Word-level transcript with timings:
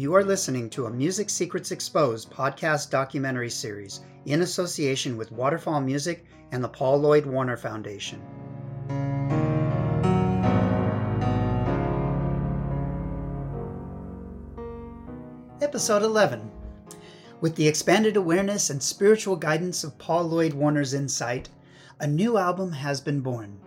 You 0.00 0.14
are 0.14 0.24
listening 0.24 0.70
to 0.70 0.86
a 0.86 0.90
Music 0.90 1.28
Secrets 1.28 1.72
Exposed 1.72 2.30
podcast 2.30 2.88
documentary 2.88 3.50
series 3.50 4.00
in 4.24 4.40
association 4.40 5.18
with 5.18 5.30
Waterfall 5.30 5.82
Music 5.82 6.24
and 6.52 6.64
the 6.64 6.70
Paul 6.70 6.96
Lloyd 7.02 7.26
Warner 7.26 7.58
Foundation. 7.58 8.18
Episode 15.60 16.02
11 16.02 16.50
With 17.42 17.54
the 17.54 17.68
expanded 17.68 18.16
awareness 18.16 18.70
and 18.70 18.82
spiritual 18.82 19.36
guidance 19.36 19.84
of 19.84 19.98
Paul 19.98 20.24
Lloyd 20.24 20.54
Warner's 20.54 20.94
insight, 20.94 21.50
a 21.98 22.06
new 22.06 22.38
album 22.38 22.72
has 22.72 23.02
been 23.02 23.20
born 23.20 23.60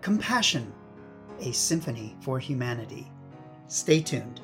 Compassion, 0.00 0.72
a 1.38 1.52
symphony 1.52 2.16
for 2.22 2.40
humanity. 2.40 3.06
Stay 3.68 4.00
tuned. 4.00 4.40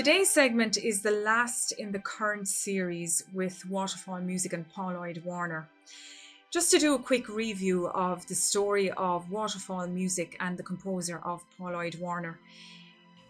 Today's 0.00 0.30
segment 0.30 0.78
is 0.78 1.02
the 1.02 1.10
last 1.10 1.72
in 1.72 1.92
the 1.92 1.98
current 1.98 2.48
series 2.48 3.22
with 3.34 3.66
Waterfall 3.66 4.22
Music 4.22 4.54
and 4.54 4.66
Paul 4.66 4.94
Lloyd 4.94 5.22
Warner. 5.26 5.68
Just 6.50 6.70
to 6.70 6.78
do 6.78 6.94
a 6.94 6.98
quick 6.98 7.28
review 7.28 7.88
of 7.88 8.26
the 8.26 8.34
story 8.34 8.90
of 8.92 9.30
Waterfall 9.30 9.88
Music 9.88 10.38
and 10.40 10.56
the 10.56 10.62
composer 10.62 11.18
of 11.22 11.44
Paul 11.58 11.72
Lloyd 11.72 11.96
Warner. 11.96 12.40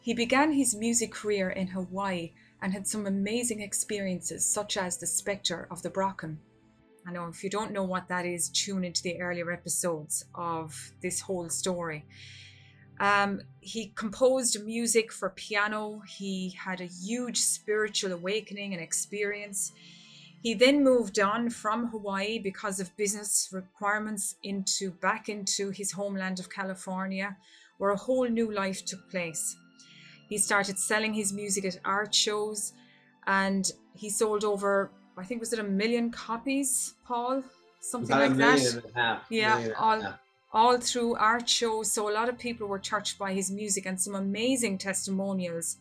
He 0.01 0.15
began 0.15 0.53
his 0.53 0.77
music 0.77 1.11
career 1.11 1.51
in 1.51 1.67
Hawaii 1.67 2.31
and 2.63 2.73
had 2.73 2.87
some 2.87 3.05
amazing 3.05 3.63
experiences, 3.63 4.47
such 4.47 4.77
as 4.77 4.97
the 4.97 5.09
Spectre 5.09 5.67
of 5.73 5.83
the 5.83 5.91
Brocken. 5.91 6.37
I 7.05 7.11
know 7.11 7.27
if 7.27 7.43
you 7.43 7.51
don't 7.51 7.73
know 7.73 7.83
what 7.83 8.07
that 8.07 8.25
is, 8.25 8.49
tune 8.49 8.85
into 8.85 9.03
the 9.03 9.21
earlier 9.21 9.51
episodes 9.51 10.25
of 10.37 10.93
this 11.03 11.23
whole 11.23 11.49
story. 11.49 12.05
Um, 13.01 13.41
he 13.61 13.93
composed 13.97 14.63
music 14.65 15.11
for 15.11 15.31
piano. 15.31 16.03
He 16.07 16.51
had 16.51 16.81
a 16.81 16.85
huge 16.85 17.39
spiritual 17.39 18.13
awakening 18.13 18.75
and 18.75 18.83
experience. 18.83 19.73
He 20.43 20.55
then 20.55 20.85
moved 20.85 21.19
on 21.19 21.51
from 21.51 21.89
Hawaii 21.89 22.39
because 22.39 22.79
of 22.79 22.95
business 22.97 23.49
requirements 23.53 24.37
into 24.43 24.91
back 24.91 25.29
into 25.31 25.71
his 25.71 25.93
homeland 25.93 26.39
of 26.41 26.51
California, 26.51 27.37
where 27.79 27.91
a 27.91 27.97
whole 27.97 28.29
new 28.29 28.53
life 28.53 28.85
took 28.85 29.11
place. 29.11 29.57
He 30.29 30.39
started 30.39 30.79
selling 30.79 31.15
his 31.15 31.33
music 31.33 31.65
at 31.65 31.81
art 31.85 32.15
shows, 32.15 32.73
and 33.27 33.71
he 33.95 34.11
sold 34.11 34.45
over, 34.45 34.91
I 35.17 35.25
think, 35.25 35.41
was 35.41 35.53
it 35.53 35.59
a 35.59 35.65
million 35.65 36.11
copies, 36.11 36.95
Paul? 37.05 37.43
Something 37.81 38.15
About 38.17 38.29
like 38.29 38.31
a 38.33 38.35
million 38.35 38.75
that. 38.75 38.85
and 38.85 38.95
a 38.97 38.99
half, 38.99 39.23
Yeah, 39.31 39.49
million 39.55 39.65
and 39.65 39.73
a 39.73 39.81
all 39.81 40.01
half. 40.03 40.21
All 40.53 40.79
through 40.79 41.15
art 41.17 41.49
shows. 41.49 41.93
So 41.93 42.09
a 42.09 42.13
lot 42.15 42.29
of 42.29 42.39
people 42.39 42.67
were 42.67 42.79
touched 42.79 43.19
by 43.19 43.33
his 43.33 43.51
music, 43.51 43.87
and 43.87 44.01
some 44.01 44.15
amazing 44.15 44.79
testimonials 44.79 45.77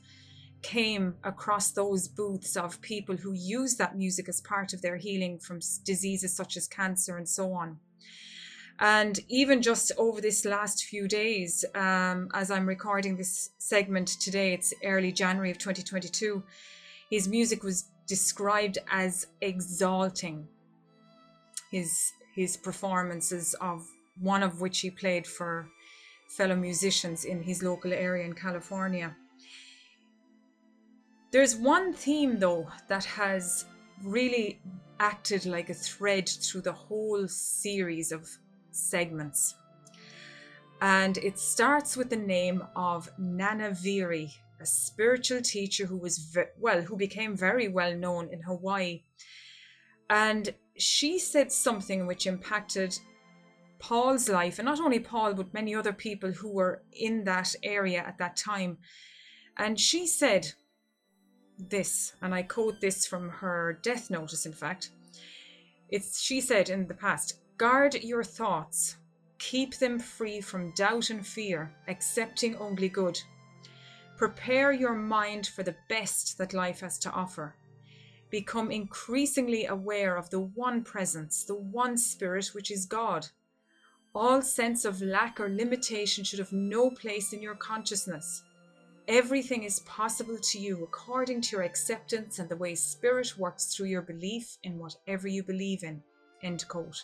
came 0.62 1.16
across 1.24 1.72
those 1.72 2.08
booths 2.08 2.58
of 2.58 2.82
people 2.82 3.16
who 3.16 3.34
use 3.34 3.76
that 3.76 3.98
music 3.98 4.28
as 4.28 4.42
part 4.42 4.74
of 4.74 4.82
their 4.82 4.98
healing 4.98 5.40
from 5.40 5.60
diseases 5.86 6.36
such 6.36 6.58
as 6.58 6.68
cancer 6.68 7.18
and 7.18 7.28
so 7.28 7.54
on. 7.54 7.80
And 8.80 9.20
even 9.28 9.62
just 9.62 9.92
over 9.98 10.22
this 10.22 10.46
last 10.46 10.86
few 10.86 11.08
days, 11.08 11.66
um, 11.76 12.30
as 12.34 12.50
I'm 12.50 12.66
recording 12.66 13.18
this 13.18 13.50
segment 13.58 14.08
today, 14.08 14.54
it's 14.54 14.74
early 14.86 15.12
January 15.12 15.52
of 15.52 15.58
2022, 15.58 16.42
his 17.10 17.28
music 17.28 17.64
was 17.64 17.90
described 18.08 18.78
as 18.90 19.28
exalting 19.42 20.48
his 21.72 22.12
his 22.36 22.56
performances 22.56 23.54
of 23.60 23.86
one 24.20 24.44
of 24.44 24.62
which 24.62 24.80
he 24.80 24.90
played 24.92 25.26
for 25.26 25.70
fellow 26.30 26.56
musicians 26.56 27.26
in 27.26 27.42
his 27.42 27.64
local 27.64 27.94
area 27.94 28.26
in 28.26 28.34
California. 28.34 29.16
There's 31.32 31.56
one 31.56 31.94
theme 31.94 32.40
though 32.40 32.70
that 32.88 33.06
has 33.06 33.66
really 34.04 34.62
acted 35.00 35.46
like 35.46 35.70
a 35.70 35.74
thread 35.74 36.28
through 36.28 36.62
the 36.62 36.74
whole 36.74 37.28
series 37.28 38.12
of 38.12 38.28
segments. 38.72 39.56
And 40.82 41.18
it 41.18 41.38
starts 41.38 41.98
with 41.98 42.10
the 42.10 42.16
name 42.16 42.64
of 42.76 43.10
Nana 43.18 43.72
Veary, 43.72 44.32
a 44.62 44.66
spiritual 44.66 45.42
teacher 45.42 45.86
who 45.86 45.98
was 45.98 46.38
well, 46.58 46.82
who 46.82 46.96
became 46.96 47.36
very 47.36 47.68
well 47.68 47.96
known 47.96 48.30
in 48.32 48.42
Hawaii. 48.42 49.04
And 50.10 50.54
she 50.78 51.20
said 51.20 51.52
something 51.52 52.08
which 52.08 52.26
impacted 52.26 52.98
Paul's 53.80 54.30
life, 54.30 54.60
and 54.60 54.66
not 54.66 54.80
only 54.80 55.00
Paul, 55.00 55.34
but 55.34 55.54
many 55.54 55.74
other 55.74 55.94
people 55.94 56.32
who 56.32 56.50
were 56.50 56.84
in 56.92 57.24
that 57.24 57.56
area 57.64 58.00
at 58.00 58.18
that 58.18 58.36
time. 58.36 58.78
And 59.58 59.80
she 59.80 60.06
said 60.06 60.54
this, 61.58 62.14
and 62.22 62.34
I 62.34 62.44
quote 62.44 62.82
this 62.82 63.06
from 63.06 63.30
her 63.30 63.80
death 63.82 64.10
notice, 64.10 64.46
in 64.46 64.54
fact. 64.54 64.92
It's 65.90 66.22
she 66.22 66.40
said 66.42 66.70
in 66.70 66.88
the 66.88 66.94
past, 66.94 67.40
guard 67.58 67.96
your 67.96 68.24
thoughts, 68.24 68.98
keep 69.40 69.78
them 69.78 70.00
free 70.00 70.42
from 70.42 70.74
doubt 70.76 71.10
and 71.10 71.26
fear, 71.26 71.74
accepting 71.88 72.56
only 72.58 72.90
good. 72.90 73.20
Prepare 74.18 74.74
your 74.74 74.94
mind 74.94 75.48
for 75.48 75.64
the 75.64 75.76
best 75.88 76.38
that 76.38 76.54
life 76.54 76.82
has 76.82 77.00
to 77.00 77.12
offer 77.12 77.56
become 78.30 78.72
increasingly 78.72 79.66
aware 79.66 80.16
of 80.16 80.30
the 80.30 80.40
one 80.40 80.84
presence, 80.84 81.44
the 81.44 81.56
one 81.56 81.98
spirit, 81.98 82.48
which 82.54 82.72
is 82.72 82.86
God. 82.86 83.28
All 84.16 84.42
sense 84.42 84.86
of 84.86 85.02
lack 85.02 85.40
or 85.40 85.50
limitation 85.50 86.24
should 86.24 86.40
have 86.40 86.52
no 86.52 86.90
place 86.90 87.32
in 87.32 87.42
your 87.42 87.56
consciousness. 87.56 88.44
Everything 89.08 89.64
is 89.64 89.80
possible 89.82 90.38
to 90.38 90.60
you 90.60 90.84
according 90.84 91.42
to 91.42 91.56
your 91.56 91.64
acceptance 91.64 92.40
and 92.40 92.50
the 92.50 92.56
way 92.56 92.76
spirit 92.76 93.38
works 93.38 93.74
through 93.74 93.88
your 93.88 94.02
belief 94.02 94.58
in 94.64 94.78
whatever 94.80 95.28
you 95.28 95.44
believe 95.44 95.84
in. 95.84 96.02
End 96.44 96.68
quote. 96.68 97.04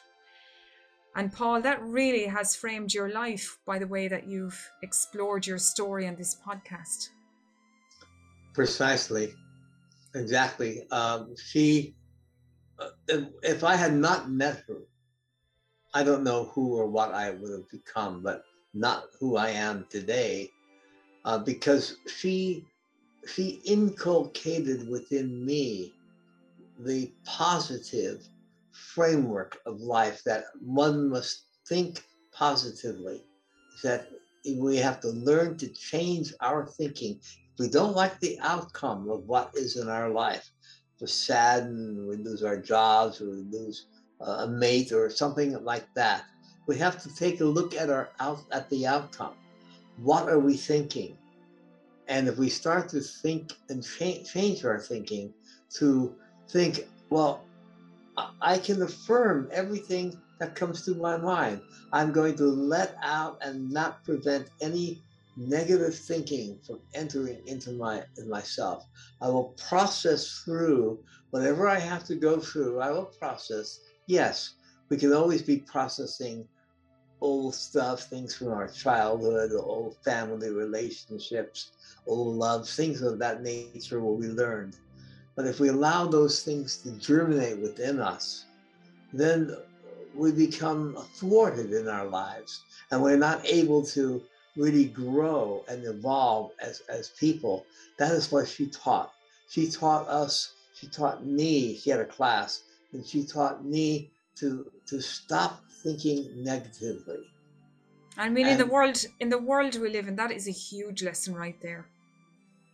And 1.15 1.31
Paul, 1.31 1.61
that 1.61 1.81
really 1.81 2.25
has 2.25 2.55
framed 2.55 2.93
your 2.93 3.09
life 3.09 3.57
by 3.65 3.79
the 3.79 3.87
way 3.87 4.07
that 4.07 4.27
you've 4.27 4.59
explored 4.83 5.47
your 5.47 5.57
story 5.57 6.07
on 6.07 6.15
this 6.15 6.35
podcast. 6.45 7.09
Precisely, 8.53 9.33
exactly. 10.13 10.83
Um, 10.91 11.35
she, 11.37 11.95
uh, 12.79 12.89
if, 13.07 13.27
if 13.43 13.63
I 13.63 13.75
had 13.75 13.93
not 13.93 14.29
met 14.29 14.63
her, 14.67 14.81
I 15.95 16.03
don't 16.03 16.25
know 16.25 16.51
who 16.53 16.75
or 16.75 16.87
what 16.87 17.13
I 17.13 17.31
would 17.31 17.51
have 17.51 17.69
become, 17.71 18.21
but 18.21 18.43
not 18.73 19.05
who 19.17 19.37
I 19.37 19.51
am 19.51 19.87
today, 19.89 20.51
uh, 21.23 21.37
because 21.37 21.95
she, 22.05 22.65
she 23.25 23.61
inculcated 23.63 24.89
within 24.89 25.45
me 25.45 25.93
the 26.79 27.13
positive 27.23 28.27
framework 28.73 29.57
of 29.65 29.79
life 29.79 30.21
that 30.25 30.43
one 30.59 31.09
must 31.09 31.45
think 31.65 32.03
positively, 32.33 33.23
that 33.81 34.09
we 34.57 34.75
have 34.75 34.99
to 34.99 35.07
learn 35.11 35.57
to 35.59 35.69
change 35.69 36.33
our 36.41 36.65
thinking. 36.65 37.21
If 37.53 37.59
we 37.59 37.69
don't 37.69 37.95
like 37.95 38.19
the 38.19 38.37
outcome 38.41 39.09
of 39.09 39.23
what 39.27 39.51
is 39.55 39.77
in 39.77 39.87
our 39.87 40.09
life, 40.09 40.51
we're 40.99 41.07
saddened, 41.07 42.05
we 42.05 42.17
lose 42.17 42.43
our 42.43 42.57
jobs, 42.57 43.21
we 43.21 43.27
lose 43.27 43.87
Uh, 44.21 44.45
a 44.45 44.47
mate, 44.47 44.93
or 44.93 45.09
something 45.09 45.61
like 45.65 45.85
that. 45.93 46.23
We 46.67 46.77
have 46.77 47.01
to 47.03 47.13
take 47.15 47.41
a 47.41 47.45
look 47.45 47.75
at 47.75 47.89
our 47.89 48.09
out 48.21 48.39
at 48.51 48.69
the 48.69 48.87
outcome. 48.87 49.33
What 49.97 50.29
are 50.29 50.39
we 50.39 50.55
thinking? 50.55 51.17
And 52.07 52.27
if 52.29 52.37
we 52.37 52.49
start 52.49 52.87
to 52.89 53.01
think 53.01 53.51
and 53.69 53.83
cha- 53.83 54.23
change 54.23 54.63
our 54.63 54.79
thinking 54.79 55.33
to 55.79 56.15
think, 56.49 56.87
well, 57.09 57.43
I- 58.17 58.31
I 58.41 58.57
can 58.57 58.81
affirm 58.81 59.49
everything 59.51 60.17
that 60.39 60.55
comes 60.55 60.83
to 60.85 60.95
my 60.95 61.17
mind. 61.17 61.61
I'm 61.91 62.11
going 62.13 62.35
to 62.37 62.45
let 62.45 62.95
out 63.03 63.37
and 63.41 63.69
not 63.69 64.03
prevent 64.05 64.47
any 64.61 65.03
negative 65.37 65.93
thinking 65.93 66.59
from 66.65 66.79
entering 66.93 67.41
into 67.47 67.73
my 67.73 68.03
in 68.17 68.29
myself. 68.29 68.85
I 69.21 69.27
will 69.27 69.55
process 69.69 70.41
through 70.45 71.03
whatever 71.31 71.67
I 71.67 71.79
have 71.79 72.05
to 72.05 72.15
go 72.15 72.39
through. 72.39 72.79
I 72.79 72.91
will 72.91 73.11
process. 73.19 73.79
Yes, 74.07 74.53
we 74.89 74.97
can 74.97 75.13
always 75.13 75.41
be 75.41 75.57
processing 75.57 76.47
old 77.21 77.55
stuff, 77.55 78.03
things 78.03 78.35
from 78.35 78.49
our 78.49 78.67
childhood, 78.67 79.51
old 79.53 79.95
family 80.03 80.51
relationships, 80.51 81.71
old 82.07 82.35
loves, 82.35 82.75
things 82.75 83.01
of 83.01 83.17
that 83.19 83.41
nature 83.41 83.99
what 83.99 84.19
we 84.19 84.27
learned. 84.27 84.77
But 85.35 85.47
if 85.47 85.59
we 85.59 85.69
allow 85.69 86.05
those 86.05 86.43
things 86.43 86.77
to 86.77 86.91
germinate 86.91 87.59
within 87.59 87.99
us, 87.99 88.45
then 89.11 89.55
we 90.13 90.31
become 90.31 90.97
thwarted 91.15 91.73
in 91.73 91.87
our 91.87 92.05
lives 92.05 92.63
and 92.91 93.01
we're 93.01 93.17
not 93.17 93.45
able 93.45 93.83
to 93.85 94.21
really 94.55 94.85
grow 94.85 95.63
and 95.67 95.83
evolve 95.85 96.51
as, 96.61 96.81
as 96.87 97.09
people. 97.19 97.65
That 97.97 98.11
is 98.11 98.31
what 98.31 98.47
she 98.47 98.67
taught. 98.67 99.11
She 99.49 99.69
taught 99.69 100.07
us, 100.07 100.53
she 100.73 100.87
taught 100.87 101.25
me, 101.25 101.75
she 101.75 101.89
had 101.89 101.99
a 101.99 102.05
class, 102.05 102.63
and 102.95 103.05
she 103.05 103.25
taught 103.25 103.63
me 103.65 104.11
to 104.35 104.71
to 104.87 105.01
stop 105.01 105.61
thinking 105.83 106.43
negatively. 106.43 107.23
I 108.17 108.29
mean, 108.29 108.47
in 108.47 108.57
the 108.57 108.65
world, 108.65 108.97
in 109.19 109.29
the 109.29 109.37
world 109.37 109.77
we 109.79 109.89
live 109.89 110.07
in, 110.07 110.15
that 110.15 110.31
is 110.31 110.47
a 110.47 110.51
huge 110.51 111.03
lesson 111.03 111.35
right 111.35 111.59
there. 111.61 111.85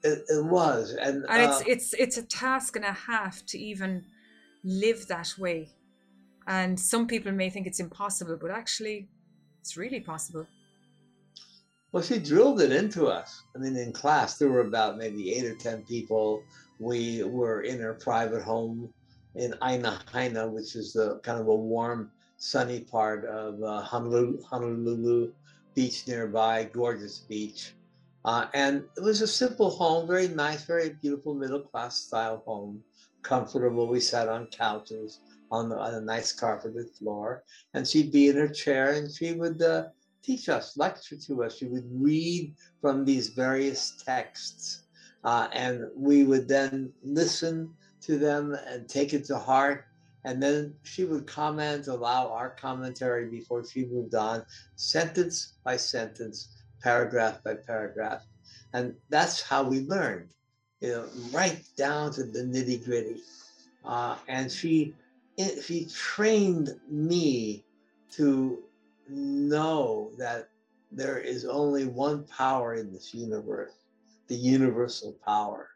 It, 0.04 0.24
it 0.30 0.46
was. 0.46 0.94
And, 0.94 1.26
And 1.28 1.42
it's 1.44 1.62
uh, 1.62 1.74
it's 1.74 1.94
it's 1.94 2.18
a 2.18 2.24
task 2.24 2.76
and 2.76 2.86
a 2.86 2.94
half 2.94 3.46
to 3.48 3.58
even 3.58 4.06
live 4.64 5.08
that 5.08 5.34
way. 5.38 5.70
And 6.48 6.80
some 6.80 7.08
people 7.08 7.32
may 7.32 7.50
think 7.50 7.66
it's 7.68 7.80
impossible, 7.80 8.38
but 8.40 8.52
actually, 8.52 9.08
it's 9.62 9.78
really 9.78 10.00
possible. 10.00 10.46
Well, 11.92 12.04
she 12.04 12.20
drilled 12.20 12.62
it 12.62 12.72
into 12.72 13.08
us. 13.08 13.44
I 13.56 13.60
mean, 13.60 13.76
in 13.76 13.92
class, 13.92 14.38
there 14.38 14.50
were 14.50 14.62
about 14.62 14.98
maybe 14.98 15.34
eight 15.34 15.46
or 15.46 15.56
10 15.56 15.84
people. 15.84 16.42
We 16.80 17.24
were 17.24 17.62
in 17.62 17.80
her 17.80 17.94
private 17.94 18.42
home 18.42 18.94
in 19.36 19.56
Aina 19.64 20.02
Haina, 20.12 20.50
which 20.50 20.76
is 20.76 20.94
the 20.94 21.20
kind 21.24 21.40
of 21.40 21.48
a 21.48 21.56
warm, 21.56 22.12
sunny 22.38 22.82
part 22.82 23.26
of 23.26 23.62
uh, 23.64 23.82
Honolulu, 23.82 24.42
Honolulu 24.44 25.32
Beach 25.74 26.08
nearby, 26.08 26.66
gorgeous 26.66 27.20
beach. 27.20 27.74
Uh, 28.26 28.46
and 28.54 28.84
it 28.98 29.04
was 29.04 29.22
a 29.22 29.28
simple 29.28 29.70
home, 29.70 30.08
very 30.08 30.28
nice, 30.28 30.66
very 30.66 30.90
beautiful 31.02 31.34
middle 31.34 31.62
class 31.62 31.98
style 31.98 32.44
home, 32.46 32.84
comfortable. 33.24 33.88
We 33.88 34.00
sat 34.00 34.28
on 34.28 34.48
couches 34.48 35.22
on, 35.50 35.70
the, 35.70 35.78
on 35.78 35.94
a 35.94 36.02
nice 36.02 36.32
carpeted 36.32 36.90
floor, 36.98 37.44
and 37.74 37.88
she'd 37.88 38.12
be 38.12 38.28
in 38.30 38.36
her 38.36 38.48
chair 38.48 38.94
and 38.94 39.12
she 39.12 39.34
would 39.34 39.62
uh, 39.62 39.86
teach 40.24 40.50
us, 40.50 40.78
lecture 40.78 41.18
to 41.28 41.44
us. 41.44 41.58
She 41.58 41.66
would 41.66 41.88
read 41.90 42.54
from 42.80 43.06
these 43.06 43.30
various 43.30 44.02
texts, 44.06 44.84
uh, 45.24 45.48
and 45.54 45.86
we 45.96 46.24
would 46.24 46.48
then 46.48 46.92
listen 47.04 47.74
to 48.02 48.18
them 48.18 48.58
and 48.68 48.88
take 48.88 49.14
it 49.14 49.26
to 49.26 49.38
heart. 49.38 49.86
And 50.24 50.42
then 50.42 50.76
she 50.84 51.06
would 51.06 51.26
comment, 51.26 51.88
allow 51.88 52.30
our 52.30 52.52
commentary 52.52 53.30
before 53.30 53.66
she 53.66 53.86
moved 53.86 54.14
on, 54.14 54.46
sentence 54.76 55.54
by 55.64 55.78
sentence, 55.78 56.50
paragraph 56.82 57.44
by 57.44 57.56
paragraph. 57.56 58.24
And 58.74 58.96
that's 59.10 59.42
how 59.42 59.64
we 59.64 59.82
learned, 59.82 60.30
you 60.80 60.90
know, 60.90 61.08
right 61.32 61.62
down 61.76 62.12
to 62.14 62.24
the 62.24 62.40
nitty 62.40 62.86
gritty. 62.86 63.22
Uh, 63.84 64.16
and 64.28 64.52
she, 64.52 64.94
she 65.64 65.86
trained 65.86 66.80
me 66.88 67.64
to 68.12 68.60
know 69.10 70.12
that 70.18 70.50
there 70.92 71.18
is 71.18 71.46
only 71.46 71.86
one 71.86 72.26
power 72.26 72.76
in 72.76 72.92
this 72.92 73.14
universe, 73.14 73.74
the 74.28 74.36
universal 74.36 75.16
power. 75.26 75.70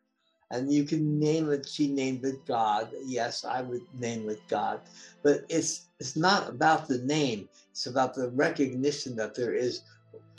And 0.51 0.71
you 0.71 0.83
can 0.83 1.19
name 1.19 1.50
it, 1.51 1.68
she 1.68 1.88
named 1.88 2.24
it 2.24 2.45
God. 2.45 2.89
Yes, 3.03 3.44
I 3.45 3.62
would 3.62 3.81
name 4.00 4.30
it 4.30 4.42
God. 4.47 4.81
But 5.24 5.45
it's 5.50 5.88
it's 6.00 6.15
not 6.15 6.50
about 6.50 6.88
the 6.88 7.00
name, 7.00 7.50
it's 7.71 7.88
about 7.88 8.13
the 8.13 8.30
recognition 8.30 9.15
that 9.15 9.36
there 9.36 9.53
is 9.53 9.81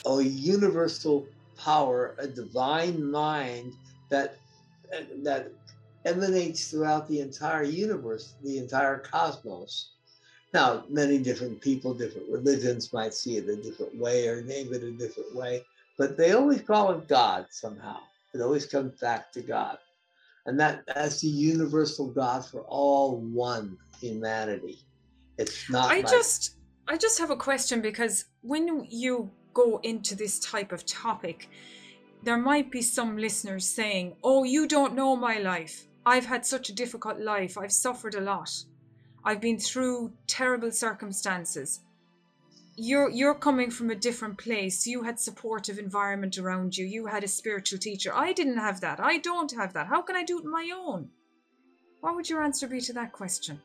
a 0.05 0.21
universal 0.21 1.25
power, 1.57 2.15
a 2.19 2.27
divine 2.27 3.03
mind 3.11 3.73
that 4.09 4.37
that 5.23 5.51
emanates 6.05 6.69
throughout 6.69 7.07
the 7.09 7.19
entire 7.19 7.63
universe, 7.63 8.35
the 8.43 8.57
entire 8.57 8.99
cosmos. 8.99 9.91
Now, 10.53 10.85
many 10.89 11.17
different 11.17 11.59
people, 11.59 11.93
different 11.93 12.29
religions 12.31 12.93
might 12.93 13.13
see 13.13 13.37
it 13.37 13.49
a 13.49 13.57
different 13.57 13.97
way 13.97 14.29
or 14.29 14.41
name 14.41 14.73
it 14.73 14.83
a 14.83 14.91
different 14.91 15.35
way, 15.35 15.65
but 15.97 16.17
they 16.17 16.31
always 16.31 16.61
call 16.61 16.91
it 16.93 17.07
God 17.09 17.47
somehow. 17.49 17.97
It 18.33 18.41
always 18.41 18.65
comes 18.65 18.97
back 18.99 19.31
to 19.33 19.41
God. 19.41 19.77
And 20.47 20.59
that 20.59 20.83
that's 20.87 21.21
the 21.21 21.27
universal 21.27 22.07
God 22.07 22.45
for 22.45 22.61
all 22.61 23.17
one 23.17 23.77
humanity. 23.99 24.79
It's 25.37 25.69
not 25.69 25.91
I 25.91 25.97
like- 25.97 26.09
just 26.09 26.55
I 26.87 26.95
just 26.95 27.19
have 27.19 27.31
a 27.31 27.35
question 27.35 27.81
because 27.81 28.25
when 28.41 28.87
you 28.89 29.29
go 29.53 29.79
into 29.83 30.15
this 30.15 30.39
type 30.39 30.71
of 30.71 30.85
topic, 30.85 31.49
there 32.23 32.37
might 32.37 32.71
be 32.71 32.81
some 32.81 33.17
listeners 33.17 33.67
saying, 33.67 34.15
"Oh, 34.23 34.45
you 34.45 34.67
don't 34.67 34.95
know 34.95 35.15
my 35.17 35.37
life. 35.39 35.85
I've 36.05 36.25
had 36.25 36.45
such 36.45 36.69
a 36.69 36.73
difficult 36.73 37.19
life. 37.19 37.57
I've 37.57 37.73
suffered 37.73 38.15
a 38.15 38.21
lot. 38.21 38.49
I've 39.25 39.41
been 39.41 39.59
through 39.59 40.13
terrible 40.27 40.71
circumstances." 40.71 41.81
You're 42.79 43.09
you're 43.09 43.33
coming 43.33 43.71
from 43.71 43.89
a 43.89 43.95
different 43.95 44.37
place. 44.37 44.85
You 44.85 45.01
had 45.01 45.19
supportive 45.19 45.79
environment 45.79 46.37
around 46.37 46.77
you. 46.77 46.85
You 46.85 47.07
had 47.07 47.23
a 47.23 47.27
spiritual 47.27 47.79
teacher. 47.79 48.13
I 48.13 48.33
didn't 48.33 48.59
have 48.59 48.81
that. 48.81 48.99
I 48.99 49.17
don't 49.17 49.51
have 49.53 49.73
that. 49.73 49.87
How 49.87 50.03
can 50.03 50.15
I 50.15 50.23
do 50.23 50.37
it 50.37 50.45
on 50.45 50.51
my 50.51 50.69
own? 50.73 51.09
What 52.01 52.15
would 52.15 52.29
your 52.29 52.43
answer 52.43 52.67
be 52.67 52.79
to 52.81 52.93
that 52.93 53.11
question? 53.11 53.59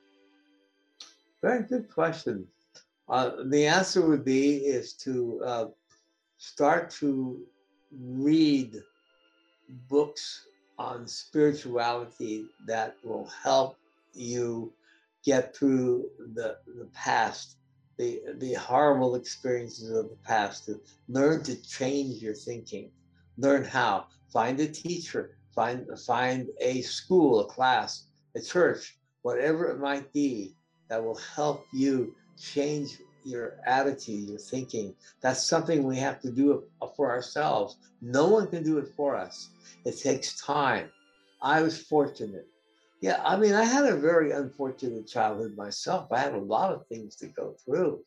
Very 1.43 1.65
good 1.65 1.91
question. 1.93 2.47
Uh, 3.09 3.33
the 3.51 3.67
answer 3.67 4.01
would 4.01 4.25
be 4.25 4.57
is 4.57 4.95
to 4.95 5.43
uh, 5.45 5.67
start 6.39 6.89
to 6.91 7.41
read 8.01 8.83
books 9.91 10.47
on 10.79 11.07
spirituality 11.07 12.47
that 12.67 12.97
will 13.05 13.29
help 13.45 13.77
you 14.15 14.73
get 15.23 15.55
through 15.55 16.09
the 16.35 16.57
the 16.79 16.87
past, 16.95 17.57
the 17.99 18.21
the 18.39 18.55
horrible 18.55 19.15
experiences 19.15 19.91
of 19.91 20.11
the 20.11 20.17
past. 20.25 20.67
To 20.67 20.81
learn 21.09 21.43
to 21.45 21.61
change 21.63 22.23
your 22.23 22.35
thinking, 22.35 22.91
learn 23.37 23.65
how. 23.65 24.07
Find 24.33 24.59
a 24.61 24.67
teacher. 24.67 25.37
Find 25.55 25.87
find 26.07 26.49
a 26.61 26.81
school, 26.83 27.41
a 27.41 27.47
class, 27.47 28.07
a 28.35 28.41
church, 28.41 28.97
whatever 29.23 29.67
it 29.67 29.79
might 29.79 30.13
be 30.13 30.55
that 30.89 31.03
will 31.03 31.21
help 31.37 31.67
you 31.73 32.15
change 32.39 32.99
your 33.25 33.59
attitude, 33.67 34.29
your 34.29 34.39
thinking. 34.39 34.95
That's 35.21 35.45
something 35.45 35.85
we 35.85 35.99
have 35.99 36.21
to 36.23 36.31
do 36.31 36.65
for 36.97 37.11
ourselves. 37.11 37.77
No 38.01 38.27
one 38.29 38.49
can 38.49 38.63
do 38.63 38.79
it 38.79 38.89
for 38.97 39.15
us. 39.15 39.51
It 39.85 40.01
takes 40.01 40.41
time. 40.41 40.91
I 41.41 41.63
was 41.63 41.81
fortunate. 41.81 42.47
Yeah, 43.03 43.21
I 43.25 43.37
mean, 43.37 43.53
I 43.53 43.65
had 43.65 43.85
a 43.85 43.97
very 43.97 44.31
unfortunate 44.31 45.09
childhood 45.09 45.57
myself. 45.57 46.13
I 46.13 46.21
had 46.21 46.35
a 46.35 46.39
lot 46.39 46.73
of 46.73 46.87
things 46.87 47.17
to 47.17 47.27
go 47.27 47.57
through. 47.65 48.01